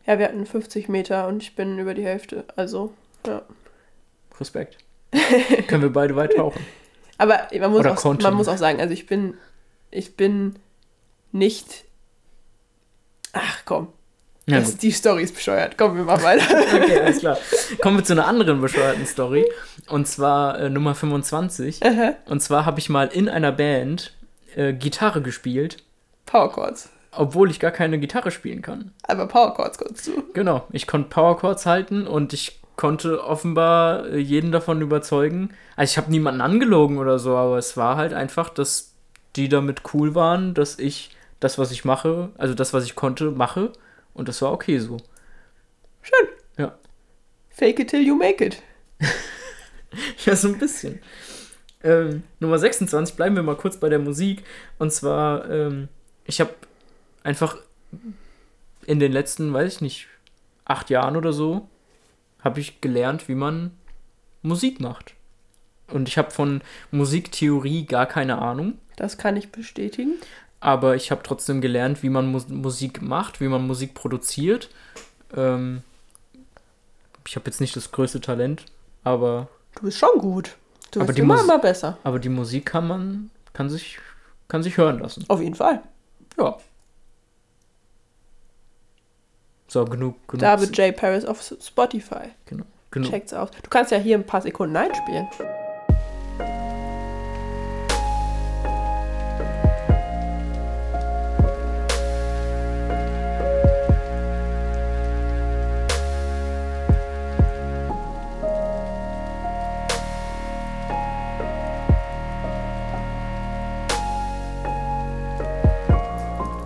Ja, 0.05 0.19
wir 0.19 0.27
hatten 0.27 0.45
50 0.45 0.87
Meter 0.87 1.27
und 1.27 1.43
ich 1.43 1.55
bin 1.57 1.77
über 1.77 1.93
die 1.93 2.05
Hälfte. 2.05 2.45
Also, 2.55 2.93
ja. 3.27 3.41
Respekt. 4.39 4.77
Können 5.67 5.81
wir 5.81 5.91
beide 5.91 6.15
weit 6.15 6.35
tauchen? 6.35 6.65
Aber 7.17 7.47
man 7.59 7.71
muss, 7.71 7.79
Oder 7.81 7.91
auch, 7.91 7.97
konnten. 7.97 8.23
man 8.23 8.33
muss 8.33 8.47
auch 8.47 8.57
sagen, 8.57 8.79
also 8.79 8.93
ich 8.93 9.07
bin, 9.07 9.33
ich 9.91 10.15
bin 10.15 10.55
nicht. 11.35 11.83
Ach 13.33 13.59
komm, 13.65 13.89
Ja, 14.47 14.59
das, 14.59 14.77
die 14.77 14.91
Story 14.91 15.23
ist 15.23 15.35
bescheuert. 15.35 15.77
Komm, 15.77 15.97
wir 15.97 16.03
machen 16.03 16.23
weiter. 16.23 16.45
Okay, 16.83 16.99
alles 16.99 17.19
klar. 17.19 17.37
Kommen 17.81 17.97
wir 17.97 18.03
zu 18.03 18.13
einer 18.13 18.27
anderen 18.27 18.61
bescheuerten 18.61 19.05
Story. 19.05 19.45
Und 19.89 20.07
zwar 20.07 20.59
äh, 20.59 20.69
Nummer 20.69 20.95
25. 20.95 21.81
Und 22.27 22.39
zwar 22.41 22.65
habe 22.65 22.79
ich 22.79 22.89
mal 22.89 23.07
in 23.07 23.27
einer 23.27 23.51
Band 23.51 24.13
äh, 24.55 24.73
Gitarre 24.73 25.21
gespielt, 25.21 25.83
Power 26.25 26.51
Chords. 26.51 26.89
obwohl 27.11 27.51
ich 27.51 27.59
gar 27.59 27.71
keine 27.71 27.99
Gitarre 27.99 28.31
spielen 28.31 28.61
kann. 28.61 28.91
Aber 29.03 29.27
Power 29.27 29.53
Chords 29.53 29.77
konntest 29.77 30.07
du. 30.07 30.23
Genau, 30.33 30.65
ich 30.71 30.87
konnte 30.87 31.09
Power 31.09 31.37
Chords 31.37 31.65
halten 31.65 32.07
und 32.07 32.31
ich 32.33 32.61
konnte 32.77 33.23
offenbar 33.23 34.07
äh, 34.07 34.17
jeden 34.17 34.51
davon 34.51 34.81
überzeugen. 34.81 35.49
Also 35.75 35.91
ich 35.91 35.97
habe 35.97 36.11
niemanden 36.11 36.41
angelogen 36.41 36.97
oder 36.99 37.19
so, 37.19 37.35
aber 37.35 37.57
es 37.57 37.75
war 37.77 37.97
halt 37.97 38.13
einfach, 38.13 38.49
dass 38.49 38.93
die 39.35 39.49
damit 39.49 39.81
cool 39.93 40.15
waren, 40.15 40.53
dass 40.53 40.79
ich 40.79 41.14
das, 41.39 41.57
was 41.57 41.71
ich 41.71 41.85
mache, 41.85 42.31
also 42.37 42.53
das, 42.53 42.73
was 42.73 42.85
ich 42.85 42.95
konnte, 42.95 43.31
mache. 43.31 43.71
Und 44.13 44.27
das 44.27 44.41
war 44.41 44.51
okay 44.51 44.79
so. 44.79 44.97
Schön. 46.01 46.27
Ja. 46.57 46.77
Fake 47.49 47.79
it 47.79 47.89
till 47.89 48.01
you 48.05 48.15
make 48.15 48.43
it. 48.43 48.61
Ja, 50.25 50.35
so 50.35 50.49
ein 50.49 50.57
bisschen. 50.57 50.99
Ähm, 51.81 52.23
Nummer 52.39 52.57
26, 52.59 53.15
bleiben 53.15 53.35
wir 53.35 53.43
mal 53.43 53.55
kurz 53.55 53.77
bei 53.77 53.87
der 53.87 53.99
Musik. 53.99 54.43
Und 54.77 54.91
zwar, 54.91 55.49
ähm, 55.49 55.87
ich 56.25 56.41
habe 56.41 56.53
einfach 57.23 57.57
in 58.85 58.99
den 58.99 59.11
letzten, 59.11 59.53
weiß 59.53 59.75
ich 59.75 59.81
nicht, 59.81 60.07
acht 60.65 60.89
Jahren 60.89 61.15
oder 61.15 61.31
so, 61.31 61.69
habe 62.43 62.59
ich 62.59 62.81
gelernt, 62.81 63.27
wie 63.29 63.35
man 63.35 63.71
Musik 64.41 64.79
macht. 64.79 65.13
Und 65.87 66.07
ich 66.07 66.17
habe 66.17 66.31
von 66.31 66.61
Musiktheorie 66.91 67.85
gar 67.85 68.07
keine 68.07 68.39
Ahnung, 68.39 68.79
Das 68.95 69.17
kann 69.17 69.37
ich 69.37 69.51
bestätigen. 69.51 70.13
Aber 70.65 70.95
ich 70.95 71.11
habe 71.11 71.21
trotzdem 71.23 71.61
gelernt, 71.61 72.01
wie 72.01 72.09
man 72.09 72.25
Mus 72.31 72.47
Musik 72.49 73.01
macht, 73.01 73.39
wie 73.39 73.47
man 73.47 73.65
Musik 73.67 73.93
produziert. 73.93 74.69
Ähm, 75.35 75.83
ich 77.27 77.35
habe 77.35 77.45
jetzt 77.45 77.61
nicht 77.61 77.75
das 77.75 77.91
größte 77.91 78.19
Talent, 78.21 78.65
aber 79.03 79.47
Du 79.75 79.83
bist 79.83 79.97
schon 79.99 80.17
gut. 80.19 80.55
Du 80.91 81.03
die 81.03 81.21
immer, 81.21 81.35
Mus- 81.35 81.43
immer 81.43 81.59
besser. 81.59 81.97
Aber 82.03 82.17
die 82.19 82.29
Musik 82.29 82.65
kann 82.65 82.87
man, 82.87 83.29
kann 83.53 83.69
sich, 83.69 83.99
kann 84.47 84.63
sich 84.63 84.77
hören 84.77 84.99
lassen. 84.99 85.25
Auf 85.27 85.41
jeden 85.41 85.55
Fall. 85.55 85.81
Ja. 86.39 86.57
So, 89.67 89.83
genug, 89.85 90.15
genug. 90.27 90.41
David 90.41 90.77
J. 90.77 90.95
Paris 90.95 91.25
auf 91.25 91.41
Spotify. 91.61 92.29
Genau, 92.45 92.65
genug. 92.91 93.09
Checkt's 93.09 93.33
aus. 93.33 93.49
Du 93.51 93.69
kannst 93.69 93.91
ja 93.91 93.97
hier 93.97 94.17
ein 94.17 94.25
paar 94.25 94.41
Sekunden 94.41 94.75
einspielen. 94.77 95.27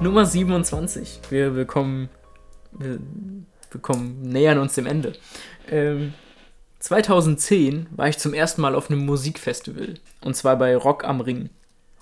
Nummer 0.10 0.26
27. 0.26 1.20
Wir, 1.30 1.56
wir 1.56 1.66
kommen, 1.66 2.10
wir, 2.72 3.00
wir 3.70 3.80
kommen, 3.80 4.24
nähern 4.24 4.58
uns 4.58 4.74
dem 4.74 4.88
Ende. 4.88 5.14
Ähm, 5.70 6.14
2010 6.80 7.86
war 7.92 8.08
ich 8.08 8.18
zum 8.18 8.34
ersten 8.34 8.62
Mal 8.62 8.74
auf 8.74 8.90
einem 8.90 9.06
Musikfestival. 9.06 9.94
Und 10.22 10.36
zwar 10.36 10.58
bei 10.58 10.76
Rock 10.76 11.04
am 11.04 11.22
Ring. 11.22 11.52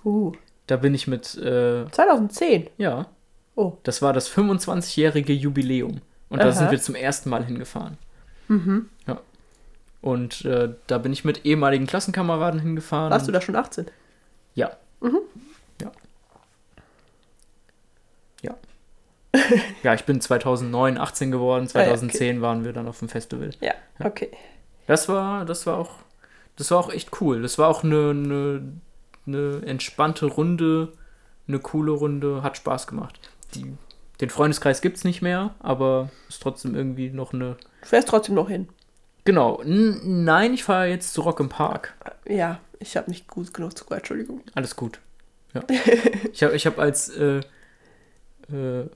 Uh. 0.05 0.31
Da 0.67 0.77
bin 0.77 0.95
ich 0.95 1.07
mit, 1.07 1.35
äh, 1.35 1.85
2010. 1.91 2.69
ja, 2.77 3.07
Oh. 3.55 3.73
das 3.83 4.01
war 4.01 4.13
das 4.13 4.29
25-jährige 4.29 5.33
Jubiläum. 5.33 5.99
Und 6.29 6.39
da 6.39 6.45
Aha. 6.45 6.51
sind 6.53 6.71
wir 6.71 6.79
zum 6.79 6.95
ersten 6.95 7.29
Mal 7.29 7.43
hingefahren. 7.43 7.97
Ja. 9.05 9.19
Und 9.99 10.45
äh, 10.45 10.73
da 10.87 10.97
bin 10.99 11.11
ich 11.11 11.25
mit 11.25 11.45
ehemaligen 11.45 11.87
Klassenkameraden 11.87 12.61
hingefahren. 12.61 13.11
Warst 13.11 13.27
du 13.27 13.33
da 13.33 13.41
schon 13.41 13.57
18? 13.57 13.87
Ja. 14.53 14.71
Ja. 15.01 15.09
ja, 19.83 19.93
ich 19.93 20.05
bin 20.05 20.21
2009 20.21 20.97
18 20.97 21.31
geworden, 21.31 21.67
Ah 21.73 21.79
ja, 21.79 21.85
2010 21.85 22.41
waren 22.41 22.63
wir 22.65 22.73
dann 22.73 22.87
auf 22.87 22.99
dem 22.99 23.09
Festival. 23.09 23.51
Ja, 23.61 23.73
okay. 23.99 24.31
Das 24.87 25.09
war, 25.09 25.45
das 25.45 25.65
war 25.65 25.77
auch, 25.77 25.91
das 26.55 26.71
war 26.71 26.79
auch 26.79 26.91
echt 26.91 27.21
cool. 27.21 27.41
Das 27.41 27.57
war 27.57 27.67
auch 27.67 27.83
eine, 27.83 28.11
eine, 28.11 28.73
eine 29.25 29.61
entspannte 29.65 30.25
Runde, 30.27 30.93
eine 31.47 31.59
coole 31.59 31.91
Runde, 31.91 32.41
hat 32.41 32.57
Spaß 32.57 32.87
gemacht. 32.87 33.19
Die, 33.53 33.73
den 34.21 34.29
Freundeskreis 34.29 34.81
gibt's 34.81 35.03
nicht 35.03 35.21
mehr, 35.21 35.55
aber 35.59 36.09
ist 36.29 36.41
trotzdem 36.41 36.75
irgendwie 36.75 37.09
noch 37.09 37.33
eine. 37.33 37.57
Du 37.81 37.87
fährst 37.87 38.07
trotzdem 38.07 38.35
noch 38.35 38.49
hin. 38.49 38.69
Genau. 39.25 39.61
N 39.61 40.23
nein, 40.23 40.53
ich 40.53 40.63
fahre 40.63 40.87
jetzt 40.87 41.13
zu 41.13 41.21
Rock 41.21 41.41
im 41.41 41.49
Park. 41.49 41.95
Ja, 42.25 42.59
ich 42.79 42.95
habe 42.95 43.09
nicht 43.09 43.27
gut 43.27 43.53
genug 43.53 43.77
zugehört, 43.77 44.01
Entschuldigung. 44.01 44.41
Alles 44.55 44.75
gut. 44.75 44.99
Ja. 45.53 45.63
ich 46.31 46.43
habe 46.43 46.55
ich 46.55 46.65
hab 46.65 46.79
als 46.79 47.09
äh, 47.09 47.41
äh, 48.51 48.89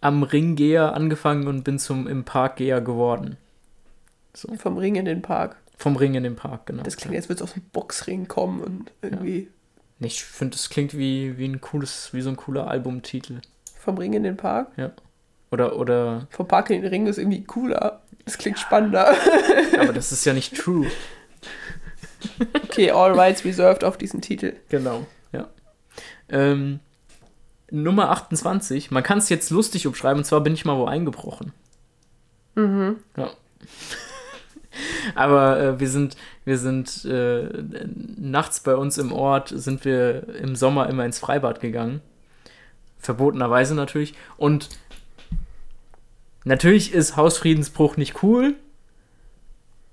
am 0.00 0.22
Ringgeher 0.22 0.94
angefangen 0.94 1.46
und 1.46 1.64
bin 1.64 1.78
zum 1.78 2.06
im 2.06 2.24
Parkgeher 2.24 2.80
geworden. 2.80 3.36
So. 4.34 4.52
Vom 4.54 4.78
Ring 4.78 4.94
in 4.94 5.04
den 5.04 5.22
Park. 5.22 5.56
Vom 5.76 5.96
Ring 5.96 6.14
in 6.14 6.22
den 6.22 6.36
Park, 6.36 6.66
genau. 6.66 6.82
Das 6.82 6.96
klingt, 6.96 7.14
jetzt 7.14 7.28
wird 7.28 7.42
aus 7.42 7.54
dem 7.54 7.62
Boxring 7.72 8.28
kommen 8.28 8.62
und 8.62 8.92
irgendwie 9.02 9.48
Nee, 10.00 10.06
Ich 10.06 10.24
finde, 10.24 10.56
das 10.56 10.70
klingt 10.70 10.96
wie, 10.96 11.36
wie 11.36 11.46
ein 11.46 11.60
cooles, 11.60 12.12
wie 12.12 12.22
so 12.22 12.30
ein 12.30 12.36
cooler 12.36 12.66
Albumtitel. 12.66 13.40
vom 13.78 13.98
Ring 13.98 14.14
in 14.14 14.22
den 14.22 14.36
Park. 14.36 14.68
Oder, 15.50 15.76
oder, 15.76 16.26
Vom 16.30 16.48
Park 16.48 16.70
in 16.70 16.80
den 16.80 16.90
Ring 16.90 17.06
ist 17.06 17.18
irgendwie 17.18 17.44
cooler. 17.44 18.00
Das 18.24 18.38
klingt 18.38 18.58
spannender. 18.58 19.14
aber 19.78 19.92
das 19.92 20.10
ist 20.10 20.24
ja 20.24 20.32
nicht 20.32 20.56
true. 20.56 20.86
Okay, 22.64 22.90
all 22.90 23.12
rights 23.18 23.44
reserved 23.44 23.84
auf 23.84 23.98
diesen 23.98 24.22
Titel. 24.22 24.54
Genau, 24.68 25.06
ja. 25.32 25.48
Ähm, 26.28 26.80
Nummer 27.70 28.10
28, 28.10 28.90
man 28.90 29.02
kann 29.02 29.18
es 29.18 29.28
jetzt 29.28 29.50
lustig 29.50 29.86
umschreiben, 29.86 30.18
und 30.18 30.24
zwar 30.24 30.40
bin 30.40 30.54
ich 30.54 30.64
mal 30.64 30.76
wo 30.76 30.86
eingebrochen. 30.86 31.52
Mhm. 32.54 32.96
Ja. 33.16 33.30
Aber 35.14 35.60
äh, 35.60 35.80
wir 35.80 35.88
sind, 35.88 36.16
wir 36.44 36.58
sind 36.58 37.04
äh, 37.04 37.48
nachts 38.16 38.60
bei 38.60 38.76
uns 38.76 38.98
im 38.98 39.12
Ort, 39.12 39.52
sind 39.54 39.84
wir 39.84 40.34
im 40.36 40.54
Sommer 40.54 40.88
immer 40.88 41.04
ins 41.04 41.18
Freibad 41.18 41.60
gegangen. 41.60 42.00
Verbotenerweise 42.98 43.74
natürlich. 43.74 44.14
Und 44.36 44.68
natürlich 46.44 46.92
ist 46.92 47.16
Hausfriedensbruch 47.16 47.96
nicht 47.96 48.22
cool, 48.22 48.54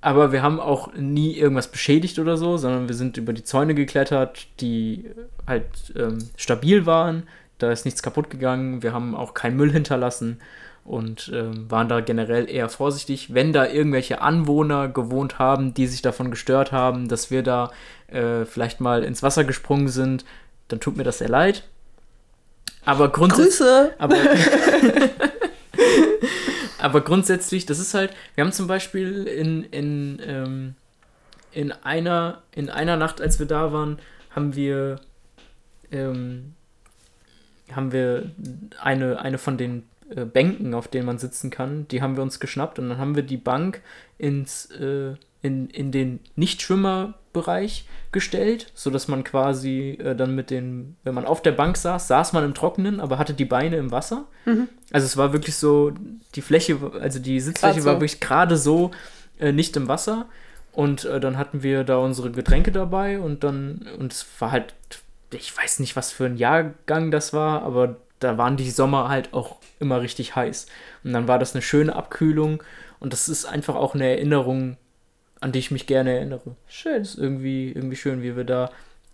aber 0.01 0.31
wir 0.31 0.41
haben 0.41 0.59
auch 0.59 0.93
nie 0.93 1.33
irgendwas 1.35 1.71
beschädigt 1.71 2.19
oder 2.19 2.37
so, 2.37 2.57
sondern 2.57 2.87
wir 2.87 2.95
sind 2.95 3.17
über 3.17 3.33
die 3.33 3.43
Zäune 3.43 3.73
geklettert, 3.73 4.47
die 4.59 5.05
halt 5.47 5.93
ähm, 5.95 6.29
stabil 6.35 6.85
waren. 6.85 7.23
Da 7.57 7.71
ist 7.71 7.85
nichts 7.85 8.03
kaputt 8.03 8.29
gegangen. 8.29 8.83
Wir 8.83 8.93
haben 8.93 9.15
auch 9.15 9.33
keinen 9.33 9.57
Müll 9.57 9.71
hinterlassen. 9.71 10.39
und 10.83 11.29
ähm, 11.33 11.69
waren 11.69 11.89
da 11.89 11.99
generell 11.99 12.49
eher 12.49 12.69
vorsichtig. 12.69 13.33
Wenn 13.33 13.51
da 13.51 13.67
irgendwelche 13.67 14.21
Anwohner 14.21 14.87
gewohnt 14.87 15.37
haben, 15.37 15.73
die 15.73 15.85
sich 15.85 16.01
davon 16.01 16.31
gestört 16.31 16.71
haben, 16.71 17.09
dass 17.09 17.29
wir 17.29 17.43
da 17.43 17.71
äh, 18.07 18.45
vielleicht 18.45 18.79
mal 18.79 19.03
ins 19.03 19.21
Wasser 19.21 19.43
gesprungen 19.43 19.89
sind, 19.89 20.23
dann 20.69 20.79
tut 20.79 20.95
mir 20.95 21.03
das 21.03 21.17
sehr 21.17 21.27
leid. 21.27 21.63
Aber 22.85 23.09
grundsätzlich. 23.11 23.57
Grüße! 23.57 23.93
Aber, 23.97 24.15
aber 26.79 27.01
grundsätzlich, 27.01 27.65
das 27.65 27.79
ist 27.79 27.93
halt, 27.93 28.13
wir 28.35 28.45
haben 28.45 28.53
zum 28.53 28.67
Beispiel 28.67 29.27
in, 29.27 29.65
in, 29.65 30.21
ähm, 30.25 30.75
in, 31.51 31.73
einer, 31.73 32.43
in 32.55 32.69
einer 32.69 32.95
Nacht, 32.95 33.19
als 33.19 33.39
wir 33.39 33.45
da 33.45 33.73
waren, 33.73 33.99
haben 34.29 34.55
wir, 34.55 35.01
ähm, 35.91 36.53
haben 37.73 37.91
wir 37.91 38.31
eine, 38.81 39.19
eine 39.19 39.37
von 39.37 39.57
den 39.57 39.83
äh, 40.09 40.25
Bänken, 40.25 40.73
auf 40.73 40.87
denen 40.87 41.05
man 41.05 41.17
sitzen 41.17 41.49
kann, 41.49 41.87
die 41.89 42.01
haben 42.01 42.15
wir 42.15 42.23
uns 42.23 42.39
geschnappt 42.39 42.79
und 42.79 42.89
dann 42.89 42.97
haben 42.97 43.15
wir 43.15 43.23
die 43.23 43.37
Bank 43.37 43.81
ins, 44.17 44.71
äh, 44.71 45.15
in, 45.41 45.69
in 45.69 45.91
den 45.91 46.19
Nichtschwimmerbereich 46.35 47.85
gestellt, 48.11 48.71
sodass 48.73 49.07
man 49.07 49.23
quasi 49.23 49.97
äh, 50.01 50.15
dann 50.15 50.33
mit 50.33 50.49
den, 50.49 50.95
wenn 51.03 51.13
man 51.13 51.25
auf 51.25 51.41
der 51.41 51.51
Bank 51.51 51.77
saß, 51.77 52.07
saß 52.07 52.33
man 52.33 52.45
im 52.45 52.53
Trockenen, 52.53 52.99
aber 52.99 53.19
hatte 53.19 53.33
die 53.33 53.45
Beine 53.45 53.77
im 53.77 53.91
Wasser. 53.91 54.25
Mhm. 54.45 54.69
Also 54.91 55.05
es 55.05 55.17
war 55.17 55.33
wirklich 55.33 55.55
so, 55.55 55.93
die 56.35 56.41
Fläche, 56.41 56.77
also 56.99 57.19
die 57.19 57.39
Sitzfläche 57.39 57.75
Grad 57.75 57.85
war 57.85 57.93
so. 57.95 57.99
wirklich 58.01 58.19
gerade 58.19 58.57
so 58.57 58.91
äh, 59.39 59.51
nicht 59.51 59.75
im 59.75 59.87
Wasser. 59.87 60.27
Und 60.71 61.05
äh, 61.05 61.19
dann 61.19 61.37
hatten 61.37 61.63
wir 61.63 61.83
da 61.83 61.97
unsere 61.97 62.31
Getränke 62.31 62.71
dabei 62.71 63.19
und 63.19 63.43
dann, 63.43 63.87
und 63.97 64.13
es 64.13 64.25
war 64.39 64.51
halt, 64.51 64.75
ich 65.31 65.55
weiß 65.55 65.79
nicht, 65.79 65.95
was 65.95 66.11
für 66.11 66.25
ein 66.25 66.37
Jahrgang 66.37 67.11
das 67.11 67.33
war, 67.33 67.63
aber 67.63 67.97
da 68.19 68.37
waren 68.37 68.57
die 68.57 68.71
Sommer 68.71 69.09
halt 69.09 69.33
auch 69.33 69.57
immer 69.79 70.01
richtig 70.01 70.35
heiß. 70.35 70.67
Und 71.03 71.13
dann 71.13 71.27
war 71.27 71.39
das 71.39 71.53
eine 71.53 71.61
schöne 71.61 71.95
Abkühlung 71.95 72.63
und 72.99 73.13
das 73.13 73.29
ist 73.29 73.45
einfach 73.45 73.75
auch 73.75 73.93
eine 73.93 74.09
Erinnerung, 74.09 74.77
an 75.39 75.51
die 75.51 75.59
ich 75.59 75.71
mich 75.71 75.85
gerne 75.85 76.15
erinnere. 76.15 76.55
Schön. 76.67 77.01
ist 77.01 77.17
irgendwie, 77.17 77.71
irgendwie 77.71 77.95
schön, 77.95 78.21
wie 78.21 78.35
wir 78.35 78.43
da 78.43 78.71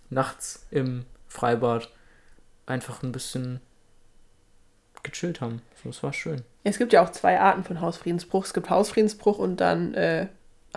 nachts 0.09 0.65
im 0.71 1.05
Freibad 1.27 1.89
einfach 2.65 3.03
ein 3.03 3.11
bisschen 3.11 3.59
gechillt 5.01 5.41
haben. 5.41 5.61
Es 5.89 6.01
war 6.01 6.13
schön. 6.13 6.43
Es 6.63 6.77
gibt 6.77 6.93
ja 6.93 7.03
auch 7.03 7.11
zwei 7.11 7.39
Arten 7.41 7.63
von 7.65 7.81
Hausfriedensbruch. 7.81 8.45
Es 8.45 8.53
gibt 8.53 8.69
Hausfriedensbruch 8.69 9.37
und 9.37 9.57
dann 9.57 9.93
äh, 9.95 10.27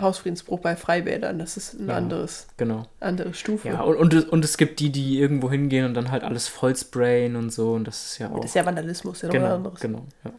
Hausfriedensbruch 0.01 0.61
bei 0.61 0.77
Freibädern. 0.77 1.39
Das 1.39 1.57
ist 1.57 1.75
ein 1.75 1.89
Ja. 1.89 1.97
anderes, 1.97 2.47
Genau. 2.57 2.87
andere 3.01 3.33
Stufe. 3.35 3.69
Ja, 3.69 3.81
und, 3.83 3.97
und, 3.97 4.13
es- 4.15 4.25
und 4.25 4.45
es 4.45 4.57
gibt 4.57 4.81
die, 4.81 4.91
die 4.91 5.19
irgendwo 5.19 5.51
hingehen 5.51 5.85
und 5.87 5.95
dann 5.95 6.11
halt 6.11 6.23
alles 6.23 6.49
vollsprayen 6.49 7.37
und 7.37 7.51
so. 7.51 7.73
Und 7.73 7.85
das 7.85 8.05
ist 8.13 8.19
ja 8.19 8.31
auch. 8.31 8.37
das 8.41 8.51
ist 8.51 8.55
ja 8.55 8.67
Vandalismus, 8.67 9.23
ja 9.23 9.29
genau, 9.31 9.55
anderes. 9.55 9.81
genau. 9.81 10.05
Ja, 10.25 10.31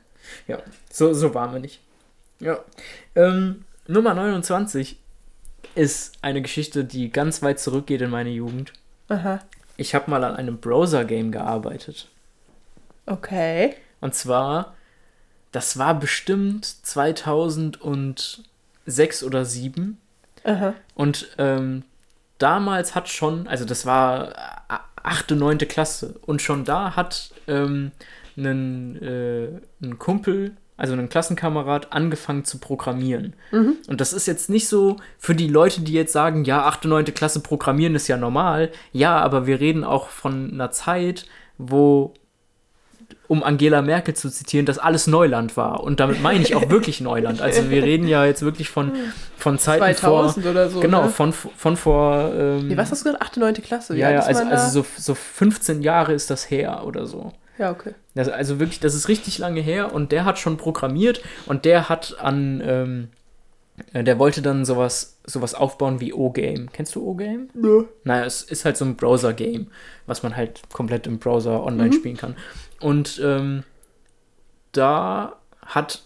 ja. 0.47 0.59
So, 0.91 1.13
so 1.13 1.33
waren 1.33 1.53
wir 1.53 1.59
nicht. 1.59 1.79
Ja. 2.39 2.59
Ähm, 3.15 3.65
Nummer 3.87 4.13
29 4.13 4.99
ist 5.75 6.13
eine 6.21 6.41
Geschichte, 6.41 6.83
die 6.85 7.09
ganz 7.11 7.41
weit 7.41 7.59
zurückgeht 7.59 8.01
in 8.01 8.09
meine 8.09 8.29
Jugend. 8.29 8.73
Aha. 9.09 9.39
Ich 9.77 9.95
habe 9.95 10.09
mal 10.11 10.23
an 10.23 10.35
einem 10.35 10.57
Browser-Game 10.59 11.31
gearbeitet. 11.31 12.09
Okay. 13.05 13.75
Und 14.01 14.13
zwar, 14.13 14.75
das 15.51 15.77
war 15.77 15.97
bestimmt 15.99 16.83
2006 18.87 19.23
oder 19.23 19.43
2007. 19.43 19.97
Aha. 20.43 20.73
Und 20.95 21.27
ähm, 21.37 21.83
damals 22.37 22.95
hat 22.95 23.09
schon, 23.09 23.47
also 23.47 23.65
das 23.65 23.85
war 23.85 24.33
a- 24.69 24.79
achte, 25.03 25.35
neunte 25.35 25.65
Klasse. 25.65 26.15
Und 26.25 26.41
schon 26.41 26.63
da 26.65 26.95
hat 26.95 27.31
ähm, 27.47 27.91
ein, 28.37 29.01
äh, 29.01 29.89
Kumpel, 29.97 30.55
also 30.77 30.93
ein 30.93 31.09
Klassenkamerad, 31.09 31.91
angefangen 31.91 32.45
zu 32.45 32.59
programmieren. 32.59 33.33
Mhm. 33.51 33.77
Und 33.87 33.99
das 33.99 34.13
ist 34.13 34.27
jetzt 34.27 34.49
nicht 34.49 34.67
so 34.67 34.97
für 35.17 35.33
die 35.35 35.47
Leute, 35.47 35.81
die 35.81 35.93
jetzt 35.93 36.13
sagen, 36.13 36.45
ja, 36.45 36.63
achte, 36.65 36.87
neunte 36.87 37.11
Klasse 37.11 37.39
programmieren 37.41 37.95
ist 37.95 38.07
ja 38.07 38.15
normal. 38.17 38.71
Ja, 38.93 39.17
aber 39.17 39.47
wir 39.47 39.59
reden 39.59 39.83
auch 39.83 40.07
von 40.09 40.51
einer 40.53 40.71
Zeit, 40.71 41.25
wo 41.57 42.13
um 43.27 43.43
Angela 43.43 43.81
Merkel 43.81 44.13
zu 44.15 44.29
zitieren, 44.29 44.65
das 44.65 44.77
alles 44.79 45.07
Neuland 45.07 45.57
war. 45.57 45.83
Und 45.83 45.99
damit 45.99 46.21
meine 46.21 46.41
ich 46.43 46.55
auch 46.55 46.69
wirklich 46.69 47.01
Neuland. 47.01 47.41
Also 47.41 47.69
wir 47.69 47.83
reden 47.83 48.07
ja 48.07 48.25
jetzt 48.25 48.41
wirklich 48.41 48.69
von, 48.69 48.91
von 49.37 49.59
Zeiten 49.59 49.83
2000 49.95 50.43
vor. 50.43 50.51
oder 50.51 50.69
so. 50.69 50.79
Genau, 50.79 51.03
Ne? 51.03 51.09
von, 51.09 51.33
von 51.33 51.75
vor. 51.77 52.31
Ähm, 52.33 52.67
Nee, 52.69 52.77
was 52.77 52.91
hast 52.91 53.01
du 53.01 53.05
gesagt? 53.11 53.21
8., 53.23 53.37
9. 53.37 53.53
Klasse? 53.55 53.95
Wie 53.95 53.99
ja, 53.99 54.11
ja, 54.11 54.19
also, 54.21 54.43
also 54.43 54.81
so, 54.81 54.85
so 54.97 55.15
15 55.15 55.81
Jahre 55.81 56.13
ist 56.13 56.29
das 56.29 56.49
her 56.49 56.83
oder 56.85 57.05
so. 57.05 57.33
Ja, 57.57 57.71
okay. 57.71 57.93
Das, 58.15 58.29
also 58.29 58.59
wirklich, 58.59 58.79
das 58.79 58.93
ist 58.95 59.07
richtig 59.07 59.39
lange 59.39 59.61
her 59.61 59.93
und 59.93 60.11
der 60.11 60.25
hat 60.25 60.37
schon 60.39 60.57
programmiert 60.57 61.21
und 61.47 61.65
der 61.65 61.89
hat 61.89 62.15
an, 62.21 62.61
ähm, 62.63 63.07
äh, 63.93 64.03
der 64.03 64.19
wollte 64.19 64.41
dann 64.43 64.63
sowas, 64.63 65.17
sowas 65.25 65.53
aufbauen 65.55 65.99
wie 65.99 66.13
O-Game. 66.13 66.69
Kennst 66.71 66.93
du 66.95 67.03
O-Game? 67.03 67.49
Nö. 67.55 67.85
Naja, 68.03 68.25
es 68.25 68.43
ist 68.43 68.63
halt 68.63 68.77
so 68.77 68.85
ein 68.85 68.95
Browser-Game, 68.95 69.67
was 70.05 70.21
man 70.23 70.35
halt 70.35 70.61
komplett 70.71 71.07
im 71.07 71.17
Browser 71.19 71.63
online 71.63 71.89
Mhm. 71.89 71.93
spielen 71.93 72.17
kann. 72.17 72.35
Und 72.79 73.19
ähm, 73.23 73.63
da 74.71 75.37
hat 75.65 76.03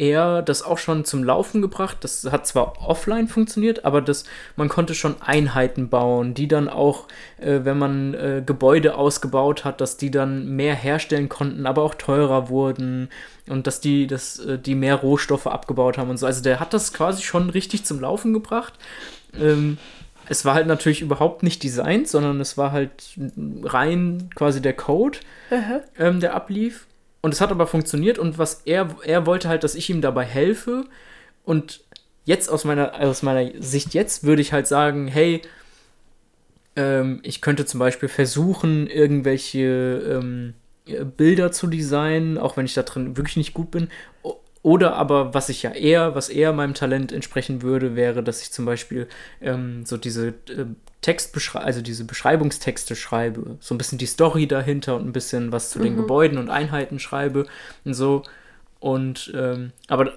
er 0.00 0.40
das 0.40 0.62
auch 0.62 0.78
schon 0.78 1.04
zum 1.04 1.22
Laufen 1.22 1.60
gebracht. 1.60 1.98
Das 2.00 2.24
hat 2.32 2.46
zwar 2.46 2.80
offline 2.80 3.28
funktioniert, 3.28 3.84
aber 3.84 4.00
das, 4.00 4.24
man 4.56 4.70
konnte 4.70 4.94
schon 4.94 5.20
Einheiten 5.20 5.90
bauen, 5.90 6.32
die 6.32 6.48
dann 6.48 6.70
auch, 6.70 7.06
äh, 7.38 7.60
wenn 7.64 7.78
man 7.78 8.14
äh, 8.14 8.42
Gebäude 8.44 8.94
ausgebaut 8.94 9.66
hat, 9.66 9.82
dass 9.82 9.98
die 9.98 10.10
dann 10.10 10.56
mehr 10.56 10.74
herstellen 10.74 11.28
konnten, 11.28 11.66
aber 11.66 11.82
auch 11.82 11.94
teurer 11.94 12.48
wurden 12.48 13.10
und 13.46 13.66
dass 13.66 13.82
die, 13.82 14.06
dass, 14.06 14.38
äh, 14.38 14.58
die 14.58 14.74
mehr 14.74 14.96
Rohstoffe 14.96 15.46
abgebaut 15.46 15.98
haben 15.98 16.08
und 16.08 16.16
so. 16.16 16.24
Also 16.24 16.42
der 16.42 16.60
hat 16.60 16.72
das 16.72 16.94
quasi 16.94 17.22
schon 17.22 17.50
richtig 17.50 17.84
zum 17.84 18.00
Laufen 18.00 18.32
gebracht. 18.32 18.72
Ähm, 19.38 19.76
es 20.30 20.44
war 20.44 20.54
halt 20.54 20.68
natürlich 20.68 21.02
überhaupt 21.02 21.42
nicht 21.42 21.64
designt, 21.64 22.06
sondern 22.06 22.40
es 22.40 22.56
war 22.56 22.70
halt 22.70 23.18
rein 23.64 24.30
quasi 24.36 24.62
der 24.62 24.74
Code, 24.74 25.18
ähm, 25.98 26.20
der 26.20 26.34
ablief. 26.34 26.86
Und 27.20 27.34
es 27.34 27.40
hat 27.40 27.50
aber 27.50 27.66
funktioniert 27.66 28.16
und 28.16 28.38
was 28.38 28.62
er, 28.64 28.94
er 29.04 29.26
wollte 29.26 29.48
halt, 29.48 29.64
dass 29.64 29.74
ich 29.74 29.90
ihm 29.90 30.00
dabei 30.00 30.24
helfe. 30.24 30.84
Und 31.42 31.80
jetzt 32.24 32.48
aus 32.48 32.64
meiner, 32.64 32.94
aus 33.00 33.22
meiner 33.24 33.60
Sicht 33.60 33.92
jetzt 33.92 34.22
würde 34.22 34.40
ich 34.40 34.52
halt 34.52 34.68
sagen, 34.68 35.08
hey, 35.08 35.42
ähm, 36.76 37.18
ich 37.24 37.40
könnte 37.40 37.66
zum 37.66 37.80
Beispiel 37.80 38.08
versuchen, 38.08 38.86
irgendwelche 38.86 40.20
ähm, 40.20 40.54
äh, 40.86 41.04
Bilder 41.04 41.50
zu 41.50 41.66
designen, 41.66 42.38
auch 42.38 42.56
wenn 42.56 42.66
ich 42.66 42.74
da 42.74 42.84
drin 42.84 43.16
wirklich 43.16 43.36
nicht 43.36 43.52
gut 43.52 43.72
bin. 43.72 43.88
Oder 44.62 44.94
aber, 44.96 45.32
was 45.32 45.48
ich 45.48 45.62
ja 45.62 45.70
eher, 45.70 46.14
was 46.14 46.28
eher 46.28 46.52
meinem 46.52 46.74
Talent 46.74 47.12
entsprechen 47.12 47.62
würde, 47.62 47.96
wäre, 47.96 48.22
dass 48.22 48.42
ich 48.42 48.52
zum 48.52 48.66
Beispiel 48.66 49.08
ähm, 49.40 49.86
so 49.86 49.96
diese 49.96 50.28
äh, 50.28 50.66
Textbeschrei 51.00 51.60
also 51.60 51.80
diese 51.80 52.04
Beschreibungstexte 52.04 52.94
schreibe, 52.94 53.56
so 53.60 53.74
ein 53.74 53.78
bisschen 53.78 53.96
die 53.96 54.06
Story 54.06 54.46
dahinter 54.46 54.96
und 54.96 55.06
ein 55.06 55.12
bisschen 55.12 55.50
was 55.50 55.70
zu 55.70 55.78
den 55.78 55.94
Mhm. 55.94 55.98
Gebäuden 55.98 56.36
und 56.36 56.50
Einheiten 56.50 56.98
schreibe 56.98 57.46
und 57.86 57.94
so. 57.94 58.22
Und 58.80 59.32
ähm, 59.34 59.72
aber 59.88 60.12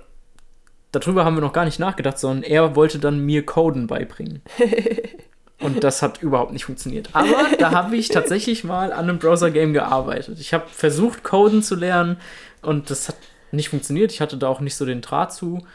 darüber 0.91 1.23
haben 1.23 1.37
wir 1.37 1.41
noch 1.41 1.53
gar 1.53 1.65
nicht 1.65 1.79
nachgedacht, 1.79 2.19
sondern 2.19 2.43
er 2.43 2.75
wollte 2.75 2.99
dann 2.99 3.19
mir 3.25 3.45
Coden 3.45 3.87
beibringen. 3.87 4.41
Und 5.59 5.81
das 5.81 6.01
hat 6.01 6.21
überhaupt 6.21 6.51
nicht 6.51 6.65
funktioniert. 6.65 7.07
Aber 7.13 7.37
da 7.57 7.71
habe 7.71 7.95
ich 7.95 8.09
tatsächlich 8.09 8.65
mal 8.65 8.91
an 8.91 9.07
einem 9.07 9.17
Browser-Game 9.17 9.71
gearbeitet. 9.71 10.37
Ich 10.41 10.53
habe 10.53 10.65
versucht, 10.67 11.23
Coden 11.23 11.63
zu 11.63 11.75
lernen 11.75 12.17
und 12.61 12.89
das 12.89 13.07
hat 13.07 13.15
nicht 13.53 13.69
funktioniert. 13.69 14.11
Ich 14.11 14.21
hatte 14.21 14.37
da 14.37 14.47
auch 14.47 14.59
nicht 14.59 14.75
so 14.75 14.85
den 14.85 15.01
Draht 15.01 15.33
zu. 15.33 15.65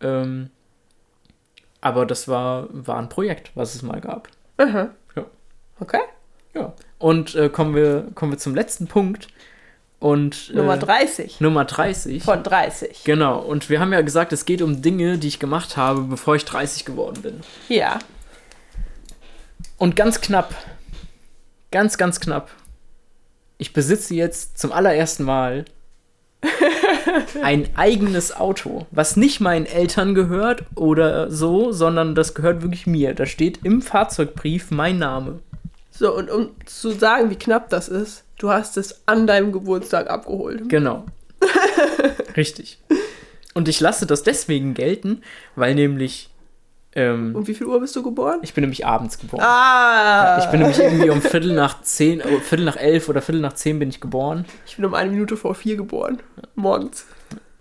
Ähm, 0.00 0.50
aber 1.80 2.06
das 2.06 2.28
war, 2.28 2.68
war 2.70 2.98
ein 2.98 3.08
Projekt, 3.08 3.50
was 3.54 3.74
es 3.74 3.82
mal 3.82 4.00
gab. 4.00 4.28
Aha. 4.56 4.90
Ja. 5.16 5.26
Okay. 5.80 6.00
Ja. 6.54 6.72
Und 6.98 7.34
äh, 7.34 7.48
kommen, 7.48 7.74
wir, 7.74 8.08
kommen 8.14 8.32
wir 8.32 8.38
zum 8.38 8.54
letzten 8.54 8.86
Punkt. 8.86 9.28
Und, 9.98 10.50
äh, 10.50 10.56
Nummer 10.56 10.76
30. 10.76 11.40
Nummer 11.40 11.64
30. 11.64 12.22
Von 12.22 12.42
30. 12.42 13.04
Genau. 13.04 13.38
Und 13.40 13.70
wir 13.70 13.80
haben 13.80 13.92
ja 13.92 14.02
gesagt, 14.02 14.32
es 14.32 14.44
geht 14.44 14.62
um 14.62 14.82
Dinge, 14.82 15.18
die 15.18 15.28
ich 15.28 15.38
gemacht 15.38 15.76
habe, 15.76 16.02
bevor 16.02 16.36
ich 16.36 16.44
30 16.44 16.84
geworden 16.84 17.22
bin. 17.22 17.40
Ja. 17.68 17.98
Und 19.76 19.96
ganz 19.96 20.20
knapp, 20.20 20.54
ganz, 21.70 21.98
ganz 21.98 22.20
knapp, 22.20 22.50
ich 23.58 23.72
besitze 23.72 24.14
jetzt 24.14 24.58
zum 24.58 24.72
allerersten 24.72 25.24
Mal 25.24 25.64
ein 27.42 27.68
eigenes 27.76 28.36
Auto, 28.36 28.86
was 28.90 29.16
nicht 29.16 29.40
meinen 29.40 29.66
Eltern 29.66 30.14
gehört 30.14 30.64
oder 30.74 31.30
so, 31.30 31.72
sondern 31.72 32.14
das 32.14 32.34
gehört 32.34 32.62
wirklich 32.62 32.86
mir. 32.86 33.14
Da 33.14 33.26
steht 33.26 33.60
im 33.64 33.82
Fahrzeugbrief 33.82 34.70
mein 34.70 34.98
Name. 34.98 35.40
So, 35.90 36.14
und 36.14 36.30
um 36.30 36.50
zu 36.64 36.90
sagen, 36.90 37.30
wie 37.30 37.36
knapp 37.36 37.70
das 37.70 37.88
ist, 37.88 38.24
du 38.38 38.50
hast 38.50 38.76
es 38.76 39.02
an 39.06 39.26
deinem 39.26 39.52
Geburtstag 39.52 40.10
abgeholt. 40.10 40.68
Genau. 40.68 41.04
Richtig. 42.36 42.78
Und 43.54 43.68
ich 43.68 43.78
lasse 43.80 44.06
das 44.06 44.24
deswegen 44.24 44.74
gelten, 44.74 45.22
weil 45.54 45.74
nämlich 45.76 46.30
Ähm, 46.96 47.34
Und 47.34 47.48
wie 47.48 47.54
viel 47.54 47.66
Uhr 47.66 47.80
bist 47.80 47.96
du 47.96 48.02
geboren? 48.02 48.38
ich 48.42 48.54
bin 48.54 48.62
nämlich 48.62 48.86
abends 48.86 49.18
geboren. 49.18 49.42
Ah! 49.44 50.38
Ich 50.38 50.46
bin 50.46 50.60
nämlich 50.60 50.78
irgendwie 50.78 51.10
um 51.10 51.20
Viertel 51.20 51.52
nach 51.52 51.82
zehn, 51.82 52.22
oh, 52.22 52.38
Viertel 52.40 52.64
nach 52.64 52.76
elf 52.76 53.08
oder 53.08 53.20
Viertel 53.20 53.40
nach 53.40 53.54
zehn 53.54 53.78
bin 53.80 53.88
ich 53.88 54.00
geboren. 54.00 54.44
Ich 54.66 54.76
bin 54.76 54.84
um 54.84 54.94
eine 54.94 55.10
Minute 55.10 55.36
vor 55.36 55.54
vier 55.56 55.76
geboren. 55.76 56.22
Morgens. 56.54 57.06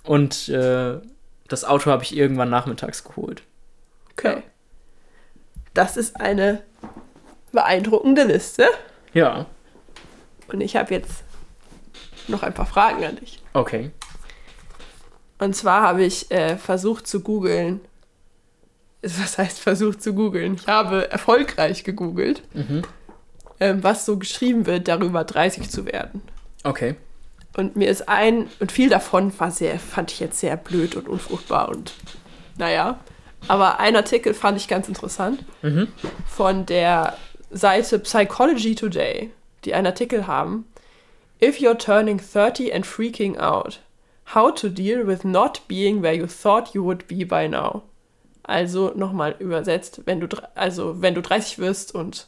Und 0.04 0.50
äh, 0.50 1.00
das 1.48 1.66
Auto 1.66 1.90
habe 1.90 2.04
ich 2.04 2.16
irgendwann 2.16 2.50
nachmittags 2.52 3.04
geholt. 3.04 3.42
Okay. 4.12 4.36
Ja. 4.38 4.44
Das 5.74 5.98
ist 5.98 6.20
eine 6.22 6.62
beeindruckende 7.52 8.24
Liste. 8.26 8.68
Ja, 9.14 9.48
Und 10.52 10.62
ich 10.62 10.76
habe 10.76 10.94
jetzt 10.94 11.24
noch 12.28 12.44
ein 12.44 12.54
paar 12.54 12.66
Fragen 12.68 13.04
an 13.04 13.16
dich. 13.16 13.42
okay. 13.54 13.92
Und 15.40 15.56
zwar 15.56 15.82
habe 15.82 16.04
ich 16.04 16.32
äh, 16.32 16.58
versucht 16.58 17.06
zu 17.08 17.20
googeln. 17.22 17.82
Was 19.22 19.38
heißt 19.38 19.60
versucht 19.60 20.02
zu 20.02 20.14
googeln? 20.14 20.56
Ich 20.56 20.68
habe 20.68 21.12
erfolgreich 21.12 21.84
gegoogelt, 21.84 22.42
Mhm. 22.54 22.84
ähm, 23.60 23.84
was 23.84 24.06
so 24.06 24.18
geschrieben 24.18 24.66
wird, 24.66 24.88
darüber 24.88 25.24
30 25.24 25.70
zu 25.70 25.86
werden. 25.86 26.22
Okay. 26.64 26.96
Und 27.56 27.76
mir 27.76 27.90
ist 27.90 28.08
ein, 28.10 28.48
und 28.60 28.72
viel 28.72 28.90
davon 28.90 29.32
war 29.40 29.52
sehr, 29.52 29.78
fand 29.80 30.12
ich 30.12 30.20
jetzt 30.20 30.40
sehr 30.40 30.58
blöd 30.58 30.96
und 30.96 31.08
unfruchtbar 31.08 31.70
und 31.70 31.94
naja. 32.58 33.00
Aber 33.50 33.80
ein 33.82 33.96
Artikel 33.96 34.34
fand 34.34 34.58
ich 34.58 34.68
ganz 34.70 34.88
interessant 34.88 35.44
Mhm. 35.62 35.90
von 36.26 36.66
der 36.66 37.18
Seite 37.52 38.00
Psychology 38.00 38.74
Today, 38.74 39.32
die 39.66 39.74
einen 39.74 39.88
Artikel 39.88 40.26
haben. 40.28 40.66
If 41.44 41.58
you're 41.60 41.78
turning 41.78 42.20
30 42.20 42.74
and 42.74 42.86
freaking 42.86 43.38
out, 43.38 43.82
how 44.34 44.52
to 44.54 44.70
deal 44.70 45.06
with 45.06 45.26
not 45.26 45.68
being 45.68 46.02
where 46.02 46.14
you 46.16 46.26
thought 46.26 46.74
you 46.74 46.84
would 46.86 47.06
be 47.08 47.26
by 47.26 47.48
now. 47.50 47.84
Also 48.44 48.92
nochmal 48.96 49.36
übersetzt, 49.40 50.02
wenn 50.06 50.20
du, 50.20 50.28
also 50.54 51.02
wenn 51.02 51.16
du 51.16 51.22
30 51.22 51.60
wirst 51.60 51.96
und 51.96 52.28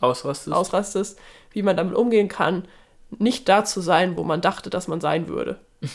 Ausrastest. 0.00 0.54
ausrastest, 0.54 1.18
wie 1.52 1.62
man 1.62 1.76
damit 1.76 1.94
umgehen 1.94 2.28
kann, 2.28 2.68
nicht 3.10 3.48
da 3.48 3.64
zu 3.64 3.80
sein, 3.80 4.16
wo 4.16 4.24
man 4.24 4.42
dachte, 4.42 4.68
dass 4.70 4.88
man 4.88 5.00
sein 5.00 5.28
würde. 5.28 5.60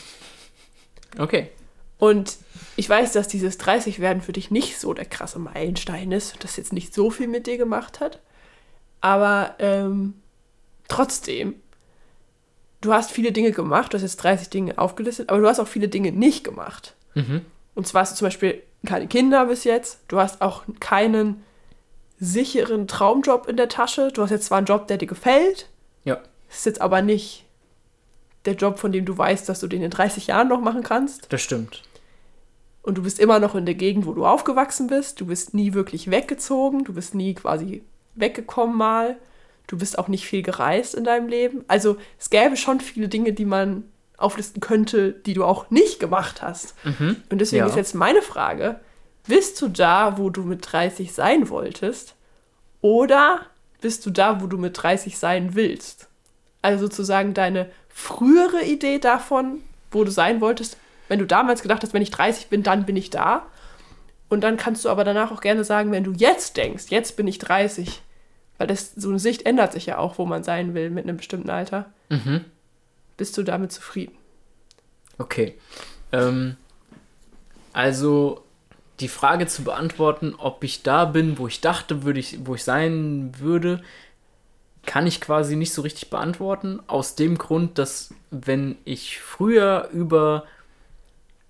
Okay. 1.16 1.50
Und 1.98 2.38
ich 2.76 2.88
weiß, 2.88 3.12
dass 3.12 3.28
dieses 3.28 3.56
30 3.58 4.00
werden 4.00 4.20
für 4.20 4.32
dich 4.32 4.50
nicht 4.50 4.78
so 4.78 4.94
der 4.94 5.04
krasse 5.04 5.38
Meilenstein 5.38 6.10
ist 6.10 6.34
und 6.34 6.42
das 6.42 6.56
jetzt 6.56 6.72
nicht 6.72 6.92
so 6.92 7.08
viel 7.10 7.28
mit 7.28 7.46
dir 7.46 7.56
gemacht 7.56 8.00
hat. 8.00 8.20
Aber 9.00 9.54
ähm, 9.60 10.14
trotzdem, 10.88 11.54
du 12.80 12.92
hast 12.92 13.12
viele 13.12 13.30
Dinge 13.30 13.52
gemacht, 13.52 13.92
du 13.92 13.96
hast 13.96 14.02
jetzt 14.02 14.16
30 14.16 14.50
Dinge 14.50 14.78
aufgelistet, 14.78 15.28
aber 15.28 15.38
du 15.38 15.46
hast 15.46 15.60
auch 15.60 15.68
viele 15.68 15.88
Dinge 15.88 16.10
nicht 16.10 16.42
gemacht. 16.42 16.96
Mhm. 17.14 17.42
Und 17.76 17.86
zwar 17.86 18.02
hast 18.02 18.14
du 18.14 18.16
zum 18.16 18.26
Beispiel 18.26 18.60
keine 18.84 19.06
Kinder 19.06 19.46
bis 19.46 19.64
jetzt, 19.64 20.00
du 20.08 20.18
hast 20.18 20.40
auch 20.42 20.62
keinen 20.80 21.42
sicheren 22.18 22.86
Traumjob 22.86 23.48
in 23.48 23.56
der 23.56 23.68
Tasche, 23.68 24.10
du 24.12 24.22
hast 24.22 24.30
jetzt 24.30 24.46
zwar 24.46 24.58
einen 24.58 24.66
Job, 24.66 24.86
der 24.86 24.96
dir 24.98 25.06
gefällt, 25.06 25.68
Ja. 26.04 26.20
ist 26.50 26.66
jetzt 26.66 26.80
aber 26.80 27.02
nicht 27.02 27.44
der 28.44 28.54
Job, 28.54 28.78
von 28.78 28.92
dem 28.92 29.04
du 29.04 29.16
weißt, 29.16 29.48
dass 29.48 29.60
du 29.60 29.66
den 29.66 29.82
in 29.82 29.90
30 29.90 30.26
Jahren 30.28 30.48
noch 30.48 30.60
machen 30.60 30.82
kannst. 30.82 31.32
Das 31.32 31.40
stimmt. 31.40 31.82
Und 32.82 32.98
du 32.98 33.02
bist 33.02 33.18
immer 33.18 33.38
noch 33.40 33.54
in 33.54 33.64
der 33.64 33.74
Gegend, 33.74 34.04
wo 34.06 34.12
du 34.12 34.26
aufgewachsen 34.26 34.86
bist. 34.88 35.18
Du 35.20 35.26
bist 35.26 35.54
nie 35.54 35.72
wirklich 35.72 36.10
weggezogen. 36.10 36.84
Du 36.84 36.92
bist 36.92 37.14
nie 37.14 37.32
quasi 37.32 37.82
weggekommen 38.14 38.76
mal. 38.76 39.16
Du 39.66 39.78
bist 39.78 39.98
auch 39.98 40.08
nicht 40.08 40.26
viel 40.26 40.42
gereist 40.42 40.94
in 40.94 41.04
deinem 41.04 41.26
Leben. 41.28 41.64
Also 41.66 41.96
es 42.18 42.28
gäbe 42.28 42.58
schon 42.58 42.80
viele 42.80 43.08
Dinge, 43.08 43.32
die 43.32 43.46
man 43.46 43.84
auflisten 44.24 44.60
könnte, 44.60 45.12
die 45.12 45.34
du 45.34 45.44
auch 45.44 45.70
nicht 45.70 46.00
gemacht 46.00 46.42
hast. 46.42 46.74
Mhm. 46.84 47.16
Und 47.30 47.38
deswegen 47.40 47.64
Ja. 47.64 47.66
ist 47.70 47.76
jetzt 47.76 47.94
meine 47.94 48.22
Frage, 48.22 48.80
bist 49.28 49.60
du 49.62 49.68
da, 49.68 50.18
wo 50.18 50.30
du 50.30 50.42
mit 50.42 50.60
30 50.72 51.12
sein 51.12 51.48
wolltest? 51.48 52.14
Oder 52.80 53.40
bist 53.80 54.04
du 54.06 54.10
da, 54.10 54.40
wo 54.40 54.46
du 54.46 54.58
mit 54.58 54.82
30 54.82 55.18
sein 55.18 55.54
willst? 55.54 56.08
Also 56.62 56.86
sozusagen 56.86 57.34
deine 57.34 57.70
frühere 57.88 58.62
Idee 58.64 58.98
davon, 58.98 59.60
wo 59.90 60.04
du 60.04 60.10
sein 60.10 60.40
wolltest, 60.40 60.76
wenn 61.08 61.18
du 61.18 61.26
damals 61.26 61.62
gedacht 61.62 61.82
hast, 61.82 61.92
wenn 61.94 62.02
ich 62.02 62.10
30 62.10 62.48
bin, 62.48 62.62
dann 62.62 62.86
bin 62.86 62.96
ich 62.96 63.10
da. 63.10 63.46
Und 64.30 64.40
dann 64.42 64.56
kannst 64.56 64.84
du 64.84 64.88
aber 64.88 65.04
danach 65.04 65.30
auch 65.30 65.40
gerne 65.42 65.62
sagen, 65.64 65.92
wenn 65.92 66.02
du 66.04 66.12
jetzt 66.12 66.56
denkst, 66.56 66.86
jetzt 66.88 67.16
bin 67.16 67.26
ich 67.28 67.38
30, 67.38 68.02
weil 68.58 68.66
das, 68.66 68.92
so 68.94 69.10
eine 69.10 69.18
Sicht 69.18 69.44
ändert 69.46 69.72
sich 69.72 69.86
ja 69.86 69.98
auch, 69.98 70.18
wo 70.18 70.24
man 70.26 70.42
sein 70.42 70.74
will 70.74 70.90
mit 70.90 71.04
einem 71.04 71.16
bestimmten 71.18 71.50
Alter, 71.50 71.86
Mhm. 72.08 72.44
Bist 73.16 73.36
du 73.36 73.42
damit 73.42 73.72
zufrieden? 73.72 74.16
Okay. 75.18 75.54
Ähm, 76.12 76.56
also 77.72 78.44
die 79.00 79.08
Frage 79.08 79.46
zu 79.46 79.64
beantworten, 79.64 80.34
ob 80.38 80.62
ich 80.64 80.82
da 80.82 81.04
bin, 81.04 81.38
wo 81.38 81.48
ich 81.48 81.60
dachte, 81.60 82.04
würde 82.04 82.20
ich, 82.20 82.46
wo 82.46 82.54
ich 82.54 82.64
sein 82.64 83.32
würde, 83.38 83.82
kann 84.86 85.06
ich 85.06 85.20
quasi 85.20 85.56
nicht 85.56 85.72
so 85.72 85.82
richtig 85.82 86.10
beantworten. 86.10 86.80
Aus 86.86 87.16
dem 87.16 87.38
Grund, 87.38 87.78
dass 87.78 88.14
wenn 88.30 88.76
ich 88.84 89.18
früher 89.20 89.88
über 89.92 90.44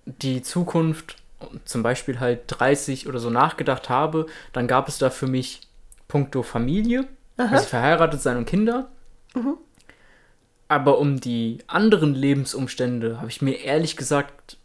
die 0.05 0.41
Zukunft, 0.41 1.17
zum 1.65 1.83
Beispiel 1.83 2.19
halt 2.19 2.43
30 2.47 3.07
oder 3.07 3.19
so 3.19 3.29
nachgedacht 3.29 3.89
habe, 3.89 4.25
dann 4.53 4.67
gab 4.67 4.87
es 4.87 4.97
da 4.97 5.09
für 5.09 5.27
mich 5.27 5.61
puncto 6.07 6.43
Familie, 6.43 7.07
also 7.37 7.65
verheiratet 7.65 8.21
sein 8.21 8.37
und 8.37 8.45
Kinder. 8.45 8.89
Aber 10.67 10.97
um 10.97 11.19
die 11.19 11.59
anderen 11.67 12.15
Lebensumstände 12.15 13.17
habe 13.19 13.29
ich 13.29 13.41
mir 13.41 13.59
ehrlich 13.59 13.97
gesagt 13.97 14.57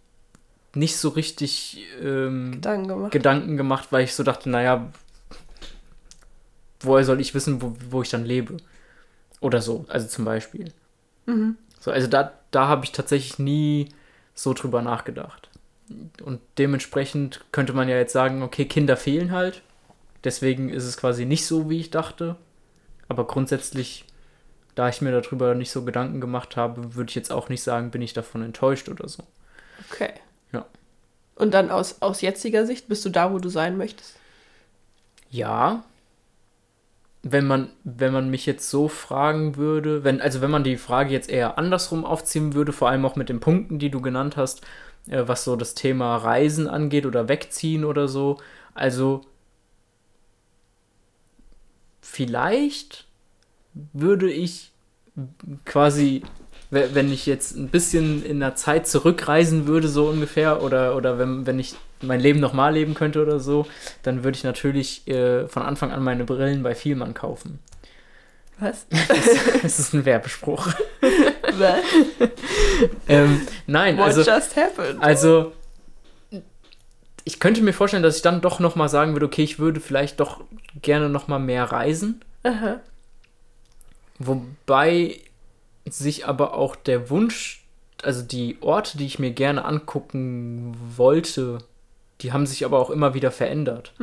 nicht 0.75 0.97
so 0.97 1.11
richtig 1.11 1.85
ähm, 2.03 2.53
Gedanken 2.53 2.89
gemacht. 2.89 3.13
Gedanken 3.13 3.57
gemacht, 3.57 3.89
weil 3.91 4.05
ich 4.05 4.15
so 4.15 4.23
dachte, 4.23 4.49
naja, 4.49 4.91
woher 6.81 7.05
soll 7.05 7.21
ich 7.21 7.35
wissen, 7.35 7.61
wo, 7.61 7.77
wo 7.91 8.03
ich 8.03 8.09
dann 8.09 8.25
lebe? 8.25 8.57
Oder 9.41 9.61
so, 9.61 9.85
also 9.89 10.07
zum 10.07 10.25
Beispiel. 10.25 10.73
Mhm. 11.27 11.57
So, 11.81 11.91
also 11.91 12.07
da, 12.07 12.33
da 12.51 12.69
habe 12.69 12.85
ich 12.85 12.93
tatsächlich 12.93 13.39
nie 13.39 13.89
so 14.35 14.55
drüber 14.55 14.83
nachgedacht. 14.83 15.49
Und 16.23 16.41
dementsprechend 16.59 17.45
könnte 17.53 17.73
man 17.73 17.89
ja 17.89 17.97
jetzt 17.97 18.13
sagen, 18.13 18.43
okay, 18.43 18.65
Kinder 18.65 18.97
fehlen 18.97 19.33
halt. 19.33 19.63
Deswegen 20.23 20.69
ist 20.69 20.85
es 20.85 20.97
quasi 20.97 21.25
nicht 21.25 21.47
so, 21.47 21.69
wie 21.69 21.81
ich 21.81 21.91
dachte. 21.91 22.37
Aber 23.09 23.27
grundsätzlich, 23.27 24.05
da 24.75 24.89
ich 24.89 25.01
mir 25.01 25.13
darüber 25.13 25.55
nicht 25.55 25.71
so 25.71 25.85
Gedanken 25.85 26.21
gemacht 26.21 26.57
habe, 26.57 26.95
würde 26.95 27.11
ich 27.11 27.15
jetzt 27.15 27.33
auch 27.33 27.49
nicht 27.49 27.63
sagen, 27.63 27.91
bin 27.91 28.03
ich 28.03 28.13
davon 28.13 28.43
enttäuscht 28.43 28.89
oder 28.89 29.09
so. 29.09 29.25
Okay. 29.91 30.13
Ja. 30.53 30.67
Und 31.35 31.53
dann 31.53 31.71
aus, 31.71 32.03
aus 32.03 32.21
jetziger 32.21 32.67
Sicht, 32.67 32.89
bist 32.89 33.05
du 33.05 33.11
da, 33.11 33.33
wo 33.33 33.39
du 33.39 33.49
sein 33.49 33.77
möchtest? 33.77 34.15
Ja. 35.31 35.85
Wenn 37.23 37.47
man, 37.47 37.71
wenn 37.85 38.13
man 38.13 38.31
mich 38.31 38.47
jetzt 38.47 38.71
so 38.71 38.89
fragen 38.89 39.57
würde, 39.57 40.05
wenn, 40.05 40.23
also 40.23 40.41
wenn 40.41 40.51
man 40.51 40.65
die 40.65 40.79
Frage 40.79 41.13
jetzt 41.13 41.29
eher 41.29 41.59
andersrum 41.59 42.05
aufziehen 42.05 42.55
würde, 42.55 42.73
vor 42.73 42.89
allem 42.89 43.05
auch 43.05 43.17
mit 43.17 43.29
den 43.29 43.41
Punkten, 43.41 43.79
die 43.79 43.91
du 43.91 44.01
genannt 44.01 44.37
hast, 44.37 44.63
äh, 45.09 45.23
was 45.27 45.45
so 45.45 45.57
das 45.57 45.75
Thema 45.75 46.17
Reisen 46.17 46.67
angeht 46.67 47.05
oder 47.07 47.29
wegziehen 47.29 47.85
oder 47.85 48.09
so. 48.09 48.39
Also 48.75 49.23
vielleicht 52.01 53.07
würde 53.93 54.31
ich 54.31 54.71
quasi, 55.65 56.23
we- 56.71 56.91
wenn 56.95 57.13
ich 57.13 57.27
jetzt 57.27 57.57
ein 57.57 57.69
bisschen 57.69 58.25
in 58.25 58.41
der 58.41 58.55
Zeit 58.57 58.87
zurückreisen 58.87 59.67
würde, 59.67 59.89
so 59.89 60.07
ungefähr, 60.09 60.63
oder, 60.63 60.97
oder 60.97 61.19
wenn, 61.19 61.47
wenn 61.47 61.59
ich 61.59 61.75
mein 62.03 62.21
Leben 62.21 62.41
nochmal 62.41 62.73
leben 62.75 62.95
könnte 62.95 63.21
oder 63.23 63.39
so, 63.41 63.67
dann 64.03 64.25
würde 64.25 64.37
ich 64.37 64.45
natürlich 64.45 65.07
äh, 65.09 65.47
von 65.49 65.63
Anfang 65.63 65.91
an 65.93 66.03
meine 66.03 66.25
Brillen 66.25 66.63
bei 66.63 66.75
Vielmann 66.75 67.15
kaufen. 67.15 67.59
Was? 68.59 68.87
Das 69.63 69.79
ist 69.79 69.95
ein 69.95 70.05
Werbespruch. 70.05 70.69
Was? 71.59 71.81
ähm, 73.09 73.41
nein, 73.67 73.97
What 73.99 74.07
also, 74.07 74.21
just 74.23 74.57
happened? 74.57 75.03
also 75.03 75.53
ich 77.25 77.39
könnte 77.39 77.63
mir 77.63 77.73
vorstellen, 77.75 78.03
dass 78.03 78.17
ich 78.17 78.23
dann 78.23 78.41
doch 78.41 78.61
nochmal 78.61 78.89
sagen 78.89 79.13
würde, 79.13 79.27
okay, 79.27 79.43
ich 79.43 79.59
würde 79.59 79.81
vielleicht 79.81 80.21
doch 80.21 80.41
gerne 80.81 81.09
nochmal 81.11 81.39
mehr 81.39 81.65
reisen. 81.65 82.21
Aha. 82.43 82.81
Wobei 84.21 85.19
sich 85.89 86.27
aber 86.27 86.53
auch 86.55 86.77
der 86.77 87.09
Wunsch, 87.09 87.65
also 88.03 88.23
die 88.23 88.59
Orte, 88.61 88.99
die 88.99 89.07
ich 89.07 89.19
mir 89.19 89.31
gerne 89.31 89.65
angucken 89.65 90.77
wollte, 90.95 91.59
die 92.21 92.33
haben 92.33 92.47
sich 92.47 92.67
aber 92.67 92.79
auch 92.79 92.91
immer 92.91 93.15
wieder 93.15 93.31
verändert. 93.31 93.95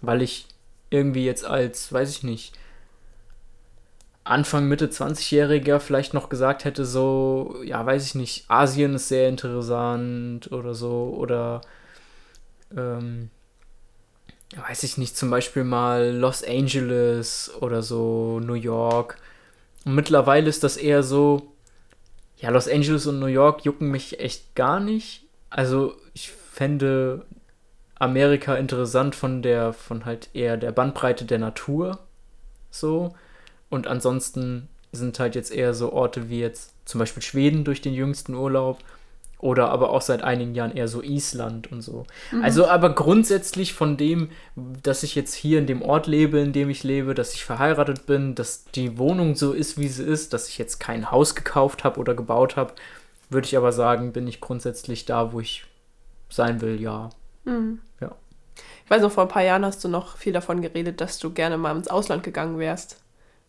Weil 0.00 0.22
ich 0.22 0.46
irgendwie 0.90 1.24
jetzt 1.24 1.44
als, 1.44 1.92
weiß 1.92 2.10
ich 2.10 2.22
nicht, 2.22 2.56
Anfang, 4.22 4.68
Mitte 4.68 4.86
20-Jähriger 4.86 5.80
vielleicht 5.80 6.14
noch 6.14 6.28
gesagt 6.28 6.64
hätte, 6.64 6.84
so, 6.84 7.56
ja, 7.64 7.84
weiß 7.84 8.06
ich 8.06 8.14
nicht, 8.14 8.48
Asien 8.48 8.94
ist 8.94 9.08
sehr 9.08 9.28
interessant 9.28 10.50
oder 10.52 10.74
so, 10.74 11.12
oder 11.18 11.60
ähm, 12.76 13.30
weiß 14.54 14.84
ich 14.84 14.96
nicht, 14.96 15.16
zum 15.16 15.30
Beispiel 15.30 15.64
mal 15.64 16.12
Los 16.12 16.44
Angeles 16.44 17.52
oder 17.60 17.82
so, 17.82 18.38
New 18.40 18.54
York. 18.54 19.18
Und 19.86 19.94
mittlerweile 19.94 20.48
ist 20.48 20.64
das 20.64 20.76
eher 20.76 21.04
so, 21.04 21.54
ja, 22.38 22.50
Los 22.50 22.68
Angeles 22.68 23.06
und 23.06 23.20
New 23.20 23.26
York 23.26 23.64
jucken 23.64 23.88
mich 23.88 24.18
echt 24.18 24.56
gar 24.56 24.80
nicht. 24.80 25.24
Also 25.48 25.94
ich 26.12 26.32
fände 26.32 27.24
Amerika 27.94 28.56
interessant 28.56 29.14
von 29.14 29.42
der, 29.42 29.72
von 29.72 30.04
halt 30.04 30.28
eher 30.34 30.56
der 30.56 30.72
Bandbreite 30.72 31.24
der 31.24 31.38
Natur. 31.38 32.00
So. 32.68 33.14
Und 33.70 33.86
ansonsten 33.86 34.68
sind 34.90 35.20
halt 35.20 35.36
jetzt 35.36 35.52
eher 35.52 35.72
so 35.72 35.92
Orte 35.92 36.28
wie 36.28 36.40
jetzt 36.40 36.74
zum 36.84 36.98
Beispiel 36.98 37.22
Schweden 37.22 37.62
durch 37.62 37.80
den 37.80 37.94
jüngsten 37.94 38.34
Urlaub 38.34 38.80
oder 39.38 39.70
aber 39.70 39.90
auch 39.90 40.00
seit 40.00 40.22
einigen 40.22 40.54
Jahren 40.54 40.74
eher 40.74 40.88
so 40.88 41.02
Island 41.02 41.70
und 41.70 41.82
so. 41.82 42.06
Mhm. 42.32 42.42
Also 42.42 42.66
aber 42.68 42.94
grundsätzlich 42.94 43.74
von 43.74 43.96
dem, 43.96 44.30
dass 44.54 45.02
ich 45.02 45.14
jetzt 45.14 45.34
hier 45.34 45.58
in 45.58 45.66
dem 45.66 45.82
Ort 45.82 46.06
lebe, 46.06 46.38
in 46.38 46.52
dem 46.52 46.70
ich 46.70 46.82
lebe, 46.84 47.14
dass 47.14 47.34
ich 47.34 47.44
verheiratet 47.44 48.06
bin, 48.06 48.34
dass 48.34 48.64
die 48.64 48.98
Wohnung 48.98 49.34
so 49.34 49.52
ist, 49.52 49.78
wie 49.78 49.88
sie 49.88 50.04
ist, 50.04 50.32
dass 50.32 50.48
ich 50.48 50.58
jetzt 50.58 50.78
kein 50.78 51.10
Haus 51.10 51.34
gekauft 51.34 51.84
habe 51.84 52.00
oder 52.00 52.14
gebaut 52.14 52.56
habe, 52.56 52.74
würde 53.28 53.46
ich 53.46 53.56
aber 53.56 53.72
sagen, 53.72 54.12
bin 54.12 54.26
ich 54.26 54.40
grundsätzlich 54.40 55.04
da, 55.04 55.32
wo 55.32 55.40
ich 55.40 55.64
sein 56.30 56.60
will, 56.60 56.80
ja. 56.80 57.10
Mhm. 57.44 57.80
Ja. 58.00 58.12
Ich 58.84 58.90
weiß 58.90 59.02
noch, 59.02 59.12
vor 59.12 59.24
ein 59.24 59.28
paar 59.28 59.42
Jahren 59.42 59.64
hast 59.64 59.84
du 59.84 59.88
noch 59.88 60.16
viel 60.16 60.32
davon 60.32 60.62
geredet, 60.62 61.00
dass 61.00 61.18
du 61.18 61.30
gerne 61.30 61.58
mal 61.58 61.76
ins 61.76 61.88
Ausland 61.88 62.22
gegangen 62.22 62.58
wärst. 62.58 63.00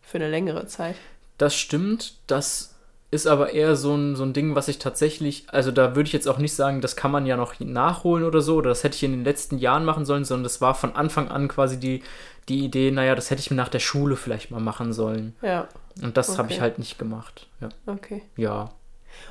Für 0.02 0.18
eine 0.18 0.30
längere 0.30 0.66
Zeit. 0.66 0.96
Das 1.38 1.54
stimmt. 1.54 2.14
Das 2.26 2.74
ist 3.10 3.26
aber 3.26 3.52
eher 3.52 3.74
so 3.74 3.94
ein, 3.94 4.16
so 4.16 4.22
ein 4.22 4.34
Ding, 4.34 4.54
was 4.54 4.68
ich 4.68 4.78
tatsächlich, 4.78 5.46
also 5.48 5.70
da 5.70 5.96
würde 5.96 6.08
ich 6.08 6.12
jetzt 6.12 6.28
auch 6.28 6.38
nicht 6.38 6.54
sagen, 6.54 6.82
das 6.82 6.94
kann 6.94 7.10
man 7.10 7.24
ja 7.24 7.36
noch 7.36 7.58
nachholen 7.58 8.24
oder 8.24 8.42
so, 8.42 8.56
oder 8.56 8.68
das 8.68 8.84
hätte 8.84 8.96
ich 8.96 9.02
in 9.02 9.12
den 9.12 9.24
letzten 9.24 9.56
Jahren 9.56 9.84
machen 9.84 10.04
sollen, 10.04 10.26
sondern 10.26 10.44
das 10.44 10.60
war 10.60 10.74
von 10.74 10.94
Anfang 10.94 11.28
an 11.28 11.48
quasi 11.48 11.80
die, 11.80 12.02
die 12.48 12.64
Idee, 12.64 12.90
naja, 12.90 13.14
das 13.14 13.30
hätte 13.30 13.40
ich 13.40 13.50
mir 13.50 13.56
nach 13.56 13.70
der 13.70 13.78
Schule 13.78 14.16
vielleicht 14.16 14.50
mal 14.50 14.60
machen 14.60 14.92
sollen. 14.92 15.34
Ja. 15.40 15.68
Und 16.02 16.16
das 16.18 16.30
okay. 16.30 16.38
habe 16.38 16.52
ich 16.52 16.60
halt 16.60 16.78
nicht 16.78 16.98
gemacht. 16.98 17.46
Ja. 17.60 17.70
Okay. 17.86 18.22
Ja. 18.36 18.70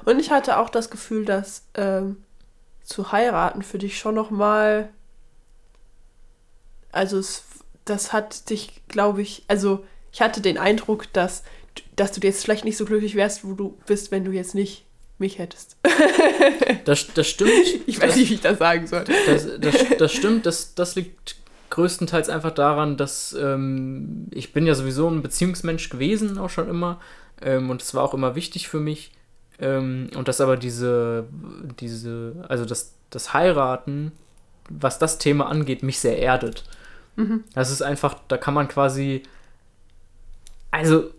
Und 0.05 0.19
ich 0.19 0.31
hatte 0.31 0.57
auch 0.57 0.69
das 0.69 0.89
Gefühl, 0.89 1.23
dass 1.25 1.67
ähm, 1.75 2.17
zu 2.83 3.11
heiraten 3.11 3.61
für 3.61 3.77
dich 3.77 3.99
schon 3.99 4.15
noch 4.15 4.31
mal, 4.31 4.89
also 6.91 7.19
es, 7.19 7.43
das 7.85 8.11
hat 8.11 8.49
dich, 8.49 8.81
glaube 8.87 9.21
ich, 9.21 9.43
also 9.47 9.85
ich 10.11 10.21
hatte 10.21 10.41
den 10.41 10.57
Eindruck, 10.57 11.13
dass 11.13 11.43
dass 11.95 12.11
du 12.11 12.25
jetzt 12.25 12.43
vielleicht 12.43 12.65
nicht 12.65 12.77
so 12.77 12.85
glücklich 12.85 13.15
wärst, 13.15 13.43
wo 13.43 13.53
du 13.53 13.77
bist, 13.85 14.11
wenn 14.11 14.23
du 14.23 14.31
jetzt 14.31 14.55
nicht 14.55 14.85
mich 15.19 15.39
hättest. 15.39 15.77
das, 16.85 17.07
das 17.13 17.27
stimmt. 17.27 17.51
Ich 17.87 17.99
weiß 18.01 18.09
das, 18.09 18.15
nicht, 18.17 18.29
wie 18.29 18.33
ich 18.35 18.41
das 18.41 18.59
sagen 18.59 18.85
soll. 18.87 19.05
Das, 19.25 19.47
das, 19.59 19.75
das 19.97 20.13
stimmt, 20.13 20.45
das, 20.45 20.75
das 20.75 20.95
liegt 20.95 21.35
größtenteils 21.69 22.29
einfach 22.29 22.51
daran, 22.51 22.97
dass 22.97 23.33
ähm, 23.39 24.27
ich 24.31 24.53
bin 24.53 24.65
ja 24.65 24.75
sowieso 24.75 25.09
ein 25.09 25.21
Beziehungsmensch 25.21 25.89
gewesen, 25.89 26.37
auch 26.37 26.49
schon 26.49 26.69
immer. 26.69 26.99
Ähm, 27.41 27.69
und 27.69 27.81
es 27.81 27.93
war 27.93 28.03
auch 28.03 28.13
immer 28.13 28.35
wichtig 28.35 28.67
für 28.67 28.79
mich. 28.79 29.11
Ähm, 29.59 30.09
und 30.15 30.27
dass 30.27 30.41
aber 30.41 30.57
diese, 30.57 31.25
diese, 31.79 32.45
also 32.47 32.65
das, 32.65 32.93
das 33.09 33.33
Heiraten, 33.33 34.11
was 34.69 34.99
das 34.99 35.17
Thema 35.17 35.47
angeht, 35.47 35.81
mich 35.83 35.99
sehr 35.99 36.19
erdet. 36.19 36.63
Mhm. 37.15 37.43
Das 37.53 37.71
ist 37.71 37.81
einfach, 37.81 38.15
da 38.27 38.37
kann 38.37 38.53
man 38.53 38.67
quasi, 38.67 39.23
also 40.71 41.09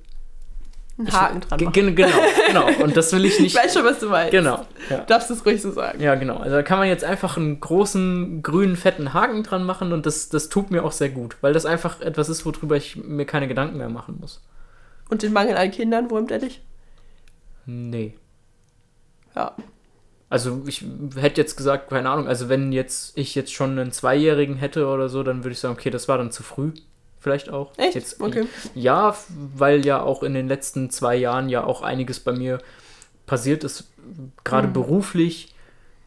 einen 0.99 1.13
Haken 1.13 1.41
dran 1.41 1.61
machen. 1.65 1.95
Genau, 1.95 2.19
genau. 2.47 2.85
Und 2.85 2.97
das 2.97 3.13
will 3.13 3.25
ich 3.25 3.39
nicht. 3.41 3.57
Ich 3.57 3.63
weiß 3.63 3.75
schon, 3.75 3.85
was 3.85 4.01
du 4.01 4.09
meinst. 4.09 4.33
Genau. 4.33 4.67
Ja. 4.91 4.99
Darfst 5.05 5.31
du 5.31 5.35
es 5.35 5.47
ruhig 5.47 5.63
so 5.63 5.71
sagen. 5.71 6.01
Ja, 6.01 6.15
genau. 6.17 6.39
Also 6.39 6.57
da 6.57 6.63
kann 6.63 6.79
man 6.79 6.89
jetzt 6.89 7.05
einfach 7.05 7.37
einen 7.37 7.61
großen, 7.61 8.43
grünen, 8.43 8.77
fetten 8.77 9.15
Haken 9.15 9.43
dran 9.43 9.65
machen 9.65 9.93
und 9.93 10.07
das, 10.07 10.29
das 10.29 10.49
tut 10.49 10.71
mir 10.71 10.85
auch 10.85 10.93
sehr 10.93 11.11
gut, 11.11 11.37
weil 11.41 11.53
das 11.53 11.67
einfach 11.67 12.01
etwas 12.01 12.29
ist, 12.29 12.45
worüber 12.45 12.77
ich 12.77 12.97
mir 12.97 13.27
keine 13.27 13.49
Gedanken 13.49 13.79
mehr 13.79 13.89
machen 13.89 14.19
muss. 14.21 14.43
Und 15.09 15.23
den 15.23 15.33
Mangel 15.33 15.57
an 15.57 15.71
Kindern, 15.71 16.11
wurmt 16.11 16.31
er 16.31 16.39
dich? 16.39 16.63
Nee. 17.67 18.15
Ja. 19.35 19.55
Also 20.31 20.63
ich 20.67 20.85
hätte 21.17 21.41
jetzt 21.41 21.57
gesagt, 21.57 21.89
keine 21.89 22.11
Ahnung, 22.11 22.27
also 22.29 22.49
wenn 22.51 22.73
jetzt 22.73 23.17
ich 23.17 23.35
jetzt 23.35 23.53
schon 23.53 23.79
einen 23.79 23.93
Zweijährigen 23.93 24.57
hätte 24.57 24.87
oder 24.87 25.09
so, 25.09 25.23
dann 25.23 25.43
würde 25.45 25.53
ich 25.53 25.61
sagen, 25.61 25.75
okay, 25.75 25.91
das 25.91 26.09
war 26.09 26.19
dann 26.19 26.31
zu 26.31 26.43
früh 26.43 26.73
vielleicht 27.21 27.51
auch. 27.51 27.73
Echt? 27.77 27.95
Jetzt, 27.95 28.21
okay. 28.21 28.47
Ja, 28.75 29.17
weil 29.55 29.85
ja 29.85 30.03
auch 30.03 30.23
in 30.23 30.35
den 30.35 30.49
letzten 30.49 30.91
zwei 30.91 31.17
Jahren 31.17 31.49
ja 31.49 31.65
auch 31.65 31.83
einiges 31.83 32.21
bei 32.21 32.33
mir 32.33 32.59
passiert 33.27 33.65
ist, 33.65 33.91
gerade 34.45 34.69
mhm. 34.69 34.73
beruflich. 34.73 35.55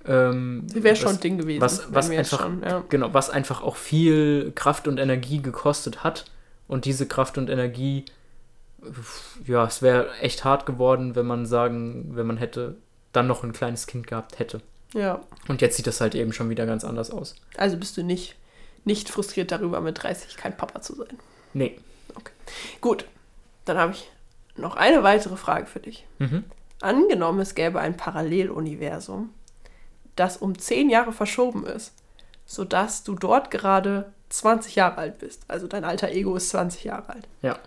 Ähm, 0.05 0.65
Wäre 0.73 0.95
schon 0.95 1.11
ein 1.11 1.19
Ding 1.19 1.37
gewesen. 1.37 1.61
Was, 1.61 1.93
was 1.93 2.09
einfach, 2.09 2.41
schon, 2.41 2.63
ja. 2.63 2.83
genau, 2.89 3.13
was 3.13 3.29
einfach 3.29 3.61
auch 3.61 3.75
viel 3.75 4.51
Kraft 4.55 4.87
und 4.87 4.97
Energie 4.97 5.41
gekostet 5.41 6.03
hat. 6.03 6.25
Und 6.67 6.85
diese 6.85 7.05
Kraft 7.05 7.37
und 7.37 7.49
Energie, 7.49 8.05
ja, 9.45 9.65
es 9.65 9.81
wäre 9.81 10.09
echt 10.21 10.43
hart 10.43 10.65
geworden, 10.65 11.15
wenn 11.15 11.27
man 11.27 11.45
sagen, 11.45 12.11
wenn 12.15 12.25
man 12.25 12.37
hätte 12.37 12.77
dann 13.11 13.27
noch 13.27 13.43
ein 13.43 13.51
kleines 13.51 13.87
Kind 13.87 14.07
gehabt 14.07 14.39
hätte. 14.39 14.61
Ja. 14.93 15.21
Und 15.47 15.61
jetzt 15.61 15.77
sieht 15.77 15.87
das 15.87 16.01
halt 16.01 16.15
eben 16.15 16.33
schon 16.33 16.49
wieder 16.49 16.65
ganz 16.65 16.83
anders 16.83 17.11
aus. 17.11 17.35
Also 17.57 17.77
bist 17.77 17.97
du 17.97 18.03
nicht 18.03 18.35
nicht 18.83 19.09
frustriert 19.09 19.51
darüber, 19.51 19.81
mit 19.81 20.01
30 20.01 20.37
kein 20.37 20.55
Papa 20.55 20.81
zu 20.81 20.95
sein. 20.95 21.17
Nee. 21.53 21.79
Okay. 22.15 22.33
Gut, 22.81 23.05
dann 23.65 23.77
habe 23.77 23.93
ich 23.93 24.09
noch 24.55 24.75
eine 24.75 25.03
weitere 25.03 25.37
Frage 25.37 25.65
für 25.65 25.79
dich. 25.79 26.05
Mhm. 26.19 26.45
Angenommen, 26.81 27.39
es 27.39 27.55
gäbe 27.55 27.79
ein 27.79 27.95
Paralleluniversum, 27.95 29.29
das 30.15 30.37
um 30.37 30.57
10 30.57 30.89
Jahre 30.89 31.13
verschoben 31.13 31.65
ist, 31.65 31.93
sodass 32.45 33.03
du 33.03 33.15
dort 33.15 33.51
gerade 33.51 34.11
20 34.29 34.75
Jahre 34.75 34.97
alt 34.97 35.19
bist. 35.19 35.43
Also 35.47 35.67
dein 35.67 35.83
alter 35.83 36.09
Ego 36.09 36.35
ist 36.35 36.49
20 36.49 36.83
Jahre 36.85 37.09
alt. 37.09 37.27
Ja. 37.41 37.59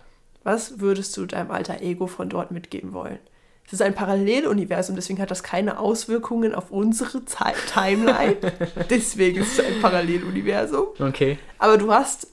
Was 0.43 0.79
würdest 0.79 1.15
du 1.17 1.25
deinem 1.25 1.51
alter 1.51 1.81
Ego 1.81 2.07
von 2.07 2.29
dort 2.29 2.51
mitgeben 2.51 2.93
wollen? 2.93 3.19
Es 3.67 3.73
ist 3.73 3.81
ein 3.81 3.95
Paralleluniversum, 3.95 4.95
deswegen 4.95 5.19
hat 5.19 5.31
das 5.31 5.41
keine 5.41 5.79
Auswirkungen 5.79 6.53
auf 6.53 6.69
unsere 6.69 7.25
Zeit 7.25 7.55
Timeline. 7.73 8.37
deswegen 8.89 9.41
ist 9.41 9.57
es 9.57 9.65
ein 9.65 9.81
Paralleluniversum. 9.81 10.87
Okay. 10.99 11.39
Aber 11.57 11.77
du 11.77 11.91
hast 11.91 12.27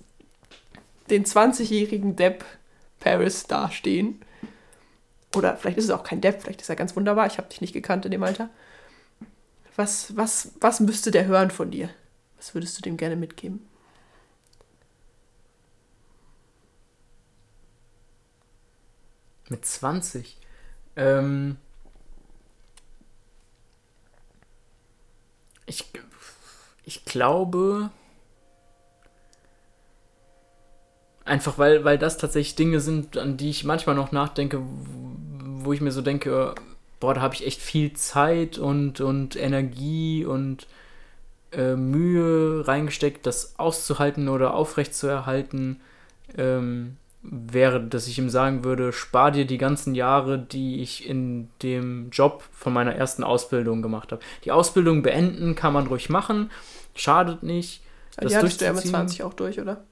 den 1.08 1.24
20-jährigen 1.24 2.16
Depp 2.16 2.44
Paris 3.00 3.46
dastehen. 3.46 4.20
Oder 5.34 5.56
vielleicht 5.56 5.78
ist 5.78 5.84
es 5.84 5.90
auch 5.90 6.04
kein 6.04 6.20
Depp, 6.20 6.42
vielleicht 6.42 6.60
ist 6.60 6.68
er 6.68 6.76
ganz 6.76 6.94
wunderbar. 6.94 7.26
Ich 7.26 7.38
habe 7.38 7.48
dich 7.48 7.62
nicht 7.62 7.72
gekannt 7.72 8.04
in 8.04 8.10
dem 8.10 8.22
Alter. 8.22 8.50
Was, 9.76 10.14
was, 10.16 10.52
was 10.60 10.80
müsste 10.80 11.10
der 11.10 11.24
hören 11.24 11.50
von 11.50 11.70
dir? 11.70 11.88
Was 12.36 12.54
würdest 12.54 12.76
du 12.76 12.82
dem 12.82 12.98
gerne 12.98 13.16
mitgeben? 13.16 13.66
Mit 19.48 19.64
20? 19.64 20.41
Ähm, 20.96 21.56
ich, 25.66 25.84
ich 26.84 27.04
glaube, 27.04 27.90
einfach 31.24 31.58
weil, 31.58 31.84
weil 31.84 31.98
das 31.98 32.18
tatsächlich 32.18 32.56
Dinge 32.56 32.80
sind, 32.80 33.16
an 33.16 33.36
die 33.36 33.50
ich 33.50 33.64
manchmal 33.64 33.94
noch 33.94 34.12
nachdenke, 34.12 34.60
wo 34.62 35.72
ich 35.72 35.80
mir 35.80 35.92
so 35.92 36.02
denke, 36.02 36.54
boah, 37.00 37.14
da 37.14 37.20
habe 37.20 37.34
ich 37.34 37.46
echt 37.46 37.60
viel 37.60 37.92
Zeit 37.94 38.58
und, 38.58 39.00
und 39.00 39.36
Energie 39.36 40.24
und 40.24 40.66
äh, 41.52 41.74
Mühe 41.76 42.66
reingesteckt, 42.66 43.26
das 43.26 43.58
auszuhalten 43.58 44.28
oder 44.28 44.54
aufrechtzuerhalten. 44.54 45.80
Ähm, 46.36 46.96
wäre, 47.22 47.80
dass 47.80 48.08
ich 48.08 48.18
ihm 48.18 48.30
sagen 48.30 48.64
würde, 48.64 48.92
spar 48.92 49.30
dir 49.30 49.46
die 49.46 49.58
ganzen 49.58 49.94
Jahre, 49.94 50.38
die 50.38 50.82
ich 50.82 51.08
in 51.08 51.48
dem 51.62 52.10
Job 52.10 52.42
von 52.52 52.72
meiner 52.72 52.94
ersten 52.94 53.22
Ausbildung 53.22 53.80
gemacht 53.80 54.12
habe. 54.12 54.22
Die 54.44 54.50
Ausbildung 54.50 55.02
beenden 55.02 55.54
kann 55.54 55.72
man 55.72 55.86
ruhig 55.86 56.10
machen, 56.10 56.50
schadet 56.94 57.42
nicht. 57.42 57.82
Aber 58.16 58.28
die 58.28 58.36
hattest 58.36 58.60
du 58.60 58.66
ja 58.66 58.72
mit 58.72 58.82
20 58.86 59.22
auch 59.22 59.32
durch, 59.32 59.58
oder? 59.58 59.84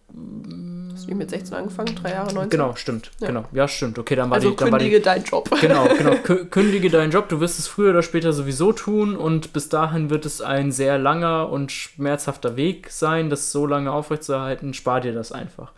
Hast 0.93 1.09
du 1.09 1.15
mit 1.15 1.31
16 1.31 1.57
angefangen? 1.57 1.95
Drei 1.95 2.11
Jahre, 2.11 2.35
19? 2.35 2.51
Genau, 2.51 2.75
stimmt. 2.75 3.11
Ja. 3.21 3.29
Genau. 3.29 3.45
Ja, 3.53 3.67
stimmt. 3.69 3.99
Okay, 3.99 4.17
dann 4.17 4.29
war 4.29 4.37
also 4.37 4.51
die. 4.51 4.57
Dann 4.57 4.71
kündige 4.71 4.97
die, 4.97 5.03
deinen 5.03 5.25
Job. 5.25 5.49
Genau, 5.61 5.89
genau. 5.97 6.17
Kündige 6.51 6.91
deinen 6.91 7.13
Job. 7.13 7.29
Du 7.31 7.41
wirst 7.41 7.59
es 7.59 7.67
früher 7.67 7.91
oder 7.91 8.03
später 8.03 8.33
sowieso 8.33 8.73
tun 8.73 9.17
und 9.17 9.55
bis 9.55 9.71
dahin 9.71 10.11
wird 10.11 10.27
es 10.27 10.43
ein 10.43 10.73
sehr 10.73 10.99
langer 10.99 11.49
und 11.49 11.73
schmerzhafter 11.73 12.57
Weg 12.57 12.91
sein, 12.91 13.31
das 13.31 13.53
so 13.53 13.67
lange 13.67 13.91
aufrechtzuerhalten. 13.93 14.75
Spar 14.75 15.01
dir 15.01 15.15
das 15.15 15.33
einfach. 15.33 15.73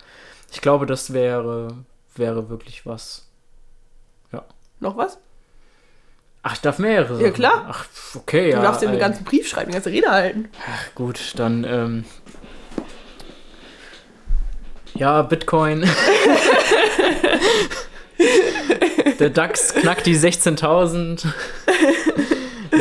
Ich 0.52 0.60
glaube, 0.60 0.86
das 0.86 1.12
wäre, 1.14 1.74
wäre 2.14 2.50
wirklich 2.50 2.84
was. 2.84 3.26
Ja. 4.32 4.44
Noch 4.80 4.96
was? 4.96 5.18
Ach, 6.42 6.52
ich 6.52 6.60
darf 6.60 6.78
mehrere. 6.78 7.22
Ja, 7.22 7.30
klar. 7.30 7.66
Ach, 7.70 7.86
okay, 8.14 8.50
ja. 8.50 8.56
Du 8.56 8.62
darfst 8.62 8.82
dir 8.82 8.88
den 8.88 8.98
ganzen 8.98 9.24
Brief 9.24 9.48
schreiben, 9.48 9.70
die 9.70 9.74
ganze 9.74 9.90
Rede 9.90 10.10
halten. 10.10 10.50
Ach, 10.68 10.94
gut, 10.94 11.32
dann, 11.36 11.64
ähm. 11.64 12.04
Ja, 14.94 15.22
Bitcoin. 15.22 15.88
Der 19.18 19.30
DAX 19.30 19.72
knackt 19.74 20.04
die 20.04 20.16
16.000. 20.16 21.26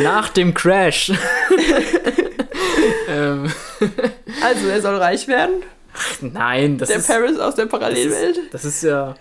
Nach 0.02 0.28
dem 0.28 0.52
Crash. 0.52 1.10
ähm. 3.08 3.50
Also, 4.42 4.68
er 4.68 4.82
soll 4.82 4.96
reich 4.96 5.26
werden. 5.28 5.62
Nein, 6.20 6.78
das 6.78 6.88
der 6.88 6.98
ist. 6.98 7.08
Der 7.08 7.14
Paris 7.14 7.38
aus 7.38 7.54
der 7.54 7.66
Parallelwelt? 7.66 8.36
Das 8.52 8.64
ist, 8.64 8.64
das 8.64 8.64
ist 8.64 8.82
ja. 8.82 9.14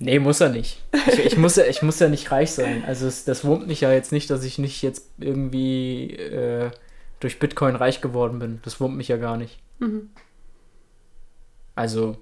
Nee, 0.00 0.18
muss 0.18 0.40
er 0.40 0.50
nicht. 0.50 0.82
Ich, 1.06 1.18
ich, 1.18 1.36
muss, 1.38 1.56
ja, 1.56 1.64
ich 1.64 1.80
muss 1.82 1.98
ja 1.98 2.08
nicht 2.08 2.30
reich 2.30 2.50
sein. 2.50 2.84
Also 2.86 3.06
es, 3.06 3.24
das 3.24 3.44
wurmt 3.44 3.66
mich 3.66 3.80
ja 3.80 3.92
jetzt 3.92 4.12
nicht, 4.12 4.28
dass 4.28 4.44
ich 4.44 4.58
nicht 4.58 4.82
jetzt 4.82 5.08
irgendwie 5.18 6.10
äh, 6.10 6.70
durch 7.20 7.38
Bitcoin 7.38 7.76
reich 7.76 8.00
geworden 8.00 8.38
bin. 8.38 8.60
Das 8.64 8.80
wurmt 8.80 8.96
mich 8.96 9.08
ja 9.08 9.16
gar 9.16 9.36
nicht. 9.36 9.60
Mhm. 9.78 10.10
Also, 11.74 12.16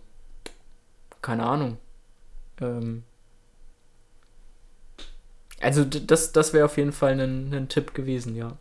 keine 1.23 1.45
Ahnung. 1.45 1.79
Ähm, 2.61 3.03
also 5.61 5.85
das, 5.85 6.33
das 6.33 6.53
wäre 6.53 6.65
auf 6.67 6.77
jeden 6.77 6.93
Fall 6.93 7.19
ein, 7.19 7.53
ein 7.55 7.69
Tipp 7.69 7.95
gewesen, 7.95 8.35
ja. 8.37 8.57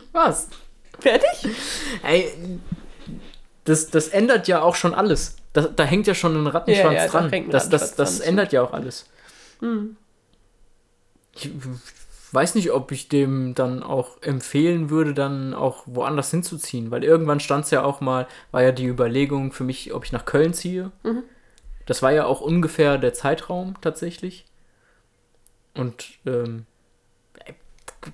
Was? 0.12 0.48
Fertig? 0.98 1.48
Ey, 2.02 2.32
das, 3.64 3.90
das 3.90 4.08
ändert 4.08 4.48
ja 4.48 4.62
auch 4.62 4.74
schon 4.74 4.94
alles. 4.94 5.36
Da, 5.52 5.62
da 5.62 5.84
hängt 5.84 6.06
ja 6.06 6.14
schon 6.14 6.36
ein 6.36 6.46
Rattenschwanz 6.46 6.94
Ja, 6.94 7.04
ja, 7.04 7.06
da 7.06 7.12
dran. 7.20 7.30
hängt 7.30 7.48
ein 7.48 7.50
das 7.50 7.68
das, 7.68 7.94
das 7.94 8.18
dran, 8.18 8.28
ändert 8.28 8.52
ja 8.52 8.62
auch 8.62 8.72
alles. 8.72 9.06
Mhm. 9.60 9.96
Ich 11.34 11.50
weiß 12.32 12.54
nicht, 12.54 12.72
ob 12.72 12.92
ich 12.92 13.08
dem 13.08 13.54
dann 13.54 13.82
auch 13.82 14.22
empfehlen 14.22 14.90
würde, 14.90 15.14
dann 15.14 15.54
auch 15.54 15.82
woanders 15.86 16.30
hinzuziehen, 16.30 16.90
weil 16.90 17.04
irgendwann 17.04 17.40
stand 17.40 17.66
es 17.66 17.70
ja 17.70 17.84
auch 17.84 18.00
mal, 18.00 18.26
war 18.50 18.62
ja 18.62 18.72
die 18.72 18.86
Überlegung 18.86 19.52
für 19.52 19.64
mich, 19.64 19.92
ob 19.92 20.04
ich 20.04 20.12
nach 20.12 20.24
Köln 20.24 20.54
ziehe. 20.54 20.90
Mhm. 21.02 21.22
Das 21.86 22.02
war 22.02 22.12
ja 22.12 22.26
auch 22.26 22.40
ungefähr 22.40 22.96
der 22.98 23.12
Zeitraum 23.12 23.74
tatsächlich. 23.80 24.46
Und 25.74 26.06
ähm, 26.26 26.66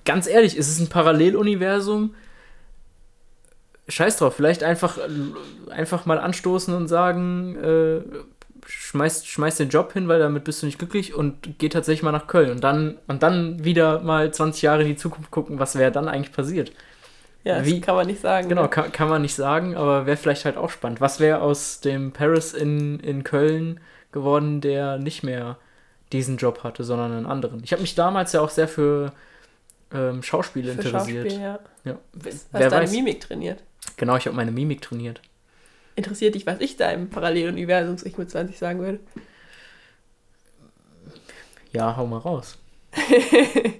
ganz 0.05 0.27
ehrlich, 0.27 0.57
es 0.57 0.69
ist 0.69 0.79
ein 0.79 0.89
Paralleluniversum. 0.89 2.13
Scheiß 3.87 4.17
drauf, 4.17 4.35
vielleicht 4.35 4.63
einfach, 4.63 4.99
einfach 5.69 6.05
mal 6.05 6.19
anstoßen 6.19 6.75
und 6.75 6.87
sagen, 6.87 7.55
äh, 7.55 8.01
schmeiß, 8.67 9.25
schmeiß 9.25 9.57
den 9.57 9.69
Job 9.69 9.93
hin, 9.93 10.07
weil 10.07 10.19
damit 10.19 10.43
bist 10.43 10.61
du 10.61 10.67
nicht 10.67 10.77
glücklich 10.77 11.15
und 11.15 11.57
geh 11.57 11.69
tatsächlich 11.69 12.03
mal 12.03 12.11
nach 12.11 12.27
Köln 12.27 12.51
und 12.51 12.63
dann, 12.63 12.97
und 13.07 13.23
dann 13.23 13.63
wieder 13.63 13.99
mal 14.01 14.31
20 14.31 14.61
Jahre 14.61 14.83
in 14.83 14.89
die 14.89 14.95
Zukunft 14.95 15.31
gucken, 15.31 15.57
was 15.57 15.75
wäre 15.75 15.91
dann 15.91 16.07
eigentlich 16.07 16.31
passiert. 16.31 16.71
Ja, 17.43 17.65
Wie- 17.65 17.81
kann 17.81 17.95
man 17.95 18.05
nicht 18.05 18.21
sagen. 18.21 18.47
Genau, 18.49 18.63
ne? 18.63 18.69
kann, 18.69 18.91
kann 18.91 19.09
man 19.09 19.23
nicht 19.23 19.33
sagen, 19.35 19.75
aber 19.75 20.05
wäre 20.05 20.17
vielleicht 20.17 20.45
halt 20.45 20.57
auch 20.57 20.69
spannend. 20.69 21.01
Was 21.01 21.19
wäre 21.19 21.41
aus 21.41 21.79
dem 21.79 22.11
Paris 22.11 22.53
in, 22.53 22.99
in 22.99 23.23
Köln 23.23 23.79
geworden, 24.11 24.61
der 24.61 24.97
nicht 24.97 25.23
mehr 25.23 25.57
diesen 26.11 26.37
Job 26.37 26.63
hatte, 26.63 26.83
sondern 26.83 27.11
einen 27.13 27.25
anderen? 27.25 27.63
Ich 27.63 27.71
habe 27.71 27.81
mich 27.81 27.95
damals 27.95 28.33
ja 28.33 28.41
auch 28.41 28.49
sehr 28.49 28.67
für 28.67 29.13
ähm, 29.93 30.23
Schauspiel 30.23 30.65
Für 30.65 30.71
interessiert. 30.71 31.31
Schauspiel, 31.31 31.41
ja. 31.41 31.59
Ja. 31.83 31.99
Hast 32.25 32.47
Wer 32.51 32.69
deine 32.69 32.83
weiß. 32.83 32.91
Mimik 32.91 33.21
trainiert. 33.21 33.63
Genau, 33.97 34.15
ich 34.17 34.25
habe 34.25 34.35
meine 34.35 34.51
Mimik 34.51 34.81
trainiert. 34.81 35.21
Interessiert 35.95 36.35
dich, 36.35 36.45
was 36.45 36.61
ich 36.61 36.77
da 36.77 36.91
im 36.91 37.09
Paralleluniversum 37.09 37.97
ich 38.03 38.17
mit 38.17 38.29
20 38.29 38.57
sagen 38.57 38.79
würde? 38.79 38.99
Ja, 41.73 41.97
hau 41.97 42.07
mal 42.07 42.19
raus. 42.19 42.57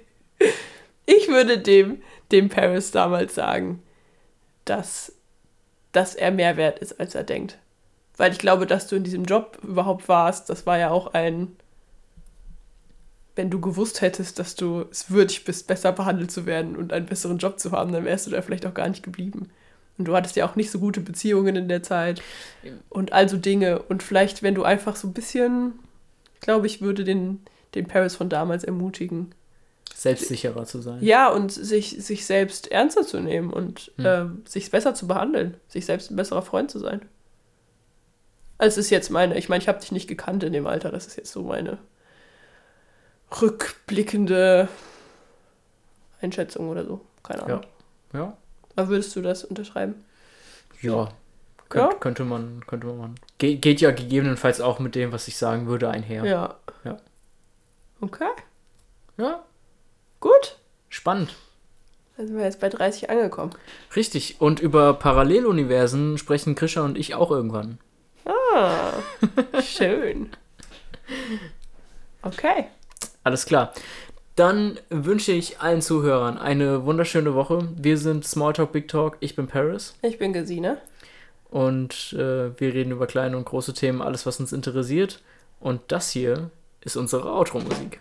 Ich 1.11 1.27
würde 1.27 1.57
dem, 1.57 2.03
dem 2.31 2.49
Paris 2.49 2.91
damals 2.91 3.33
sagen, 3.33 3.81
dass, 4.63 5.11
dass 5.91 6.13
er 6.13 6.29
mehr 6.29 6.55
wert 6.55 6.77
ist, 6.77 6.99
als 6.99 7.15
er 7.15 7.23
denkt. 7.23 7.57
Weil 8.15 8.31
ich 8.31 8.37
glaube, 8.37 8.67
dass 8.67 8.87
du 8.87 8.95
in 8.95 9.03
diesem 9.03 9.23
Job 9.25 9.57
überhaupt 9.63 10.07
warst, 10.07 10.51
das 10.51 10.67
war 10.67 10.77
ja 10.77 10.91
auch 10.91 11.15
ein. 11.15 11.55
Wenn 13.39 13.49
du 13.49 13.61
gewusst 13.61 14.01
hättest, 14.01 14.37
dass 14.37 14.55
du 14.55 14.83
es 14.91 15.11
würdig 15.11 15.45
bist, 15.45 15.65
besser 15.65 15.93
behandelt 15.93 16.29
zu 16.29 16.45
werden 16.45 16.75
und 16.75 16.91
einen 16.91 17.05
besseren 17.05 17.37
Job 17.37 17.57
zu 17.57 17.71
haben, 17.71 17.93
dann 17.93 18.03
wärst 18.03 18.27
du 18.27 18.31
da 18.31 18.41
vielleicht 18.41 18.65
auch 18.65 18.73
gar 18.73 18.89
nicht 18.89 19.01
geblieben. 19.01 19.49
Und 19.97 20.09
du 20.09 20.13
hattest 20.13 20.35
ja 20.35 20.45
auch 20.45 20.57
nicht 20.57 20.69
so 20.69 20.77
gute 20.77 20.99
Beziehungen 20.99 21.55
in 21.55 21.69
der 21.69 21.81
Zeit 21.81 22.21
und 22.89 23.13
also 23.13 23.37
Dinge. 23.37 23.81
Und 23.83 24.03
vielleicht, 24.03 24.43
wenn 24.43 24.55
du 24.55 24.63
einfach 24.63 24.97
so 24.97 25.07
ein 25.07 25.13
bisschen, 25.13 25.79
glaube 26.41 26.67
ich, 26.67 26.81
würde 26.81 27.05
den, 27.05 27.39
den 27.75 27.87
Paris 27.87 28.17
von 28.17 28.27
damals 28.27 28.65
ermutigen, 28.65 29.33
Selbstsicherer 29.95 30.65
zu 30.65 30.81
sein. 30.81 31.01
ja, 31.01 31.29
und 31.29 31.49
sich, 31.53 31.91
sich 32.05 32.25
selbst 32.25 32.69
ernster 32.69 33.07
zu 33.07 33.21
nehmen 33.21 33.53
und 33.53 33.93
Hm. 33.95 34.05
ähm, 34.05 34.41
sich 34.45 34.69
besser 34.69 34.95
zu 34.95 35.07
behandeln, 35.07 35.55
sich 35.69 35.85
selbst 35.85 36.11
ein 36.11 36.17
besserer 36.17 36.41
Freund 36.41 36.69
zu 36.71 36.79
sein. 36.79 37.03
Also 38.57 38.81
es 38.81 38.87
ist 38.87 38.89
jetzt 38.89 39.11
meine, 39.11 39.37
ich 39.37 39.47
meine, 39.47 39.61
ich 39.61 39.69
habe 39.69 39.79
dich 39.79 39.93
nicht 39.93 40.09
gekannt 40.09 40.43
in 40.43 40.51
dem 40.51 40.67
Alter, 40.67 40.91
das 40.91 41.07
ist 41.07 41.15
jetzt 41.15 41.31
so 41.31 41.43
meine 41.43 41.77
rückblickende 43.41 44.67
Einschätzung 46.21 46.69
oder 46.69 46.85
so. 46.85 47.01
Keine 47.23 47.43
Ahnung. 47.43 47.61
Ja. 48.13 48.37
Aber 48.75 48.89
würdest 48.89 49.15
du 49.15 49.21
das 49.21 49.43
unterschreiben? 49.43 50.03
Ja. 50.81 51.09
Könnt, 51.69 51.93
Ja? 51.93 51.99
Könnte 51.99 52.23
man, 52.25 52.63
könnte 52.65 52.87
man. 52.87 53.15
Ge 53.37 53.55
geht 53.55 53.81
ja 53.81 53.91
gegebenenfalls 53.91 54.59
auch 54.61 54.79
mit 54.79 54.95
dem, 54.95 55.11
was 55.11 55.27
ich 55.27 55.37
sagen 55.37 55.67
würde, 55.67 55.89
einher. 55.89 56.25
Ja. 56.25 56.55
Ja. 56.83 56.97
Okay, 58.01 58.29
ja. 59.17 59.43
gut. 60.21 60.57
Spannend. 60.87 61.35
Dann 62.15 62.27
sind 62.27 62.37
wir 62.37 62.45
jetzt 62.45 62.59
bei 62.61 62.69
30 62.69 63.09
angekommen. 63.09 63.51
Richtig. 63.95 64.39
Und 64.39 64.59
über 64.59 64.93
Paralleluniversen 64.93 66.17
sprechen 66.17 66.55
Krisha 66.55 66.81
und 66.81 66.97
ich 66.97 67.15
auch 67.15 67.29
irgendwann. 67.29 67.77
Ah, 68.25 68.93
schön. 69.61 70.31
Okay. 72.21 72.65
Alles 73.23 73.45
klar. 73.45 73.73
Dann 74.35 74.79
wünsche 74.89 75.33
ich 75.33 75.59
allen 75.59 75.81
Zuhörern 75.81 76.37
eine 76.37 76.85
wunderschöne 76.85 77.35
Woche. 77.35 77.67
Wir 77.75 77.97
sind 77.97 78.25
Smalltalk 78.25 78.71
Big 78.71 78.87
Talk. 78.87 79.17
Ich 79.19 79.35
bin 79.35 79.47
Paris. 79.47 79.95
Ich 80.01 80.17
bin 80.17 80.31
Gesine. 80.31 80.77
Und 81.49 82.13
äh, 82.13 82.57
wir 82.59 82.73
reden 82.73 82.91
über 82.91 83.07
kleine 83.07 83.35
und 83.35 83.45
große 83.45 83.73
Themen, 83.73 84.01
alles, 84.01 84.25
was 84.25 84.39
uns 84.39 84.53
interessiert. 84.53 85.21
Und 85.59 85.81
das 85.87 86.11
hier 86.11 86.51
ist 86.81 86.95
unsere 86.95 87.33
Outro-Musik. 87.33 87.99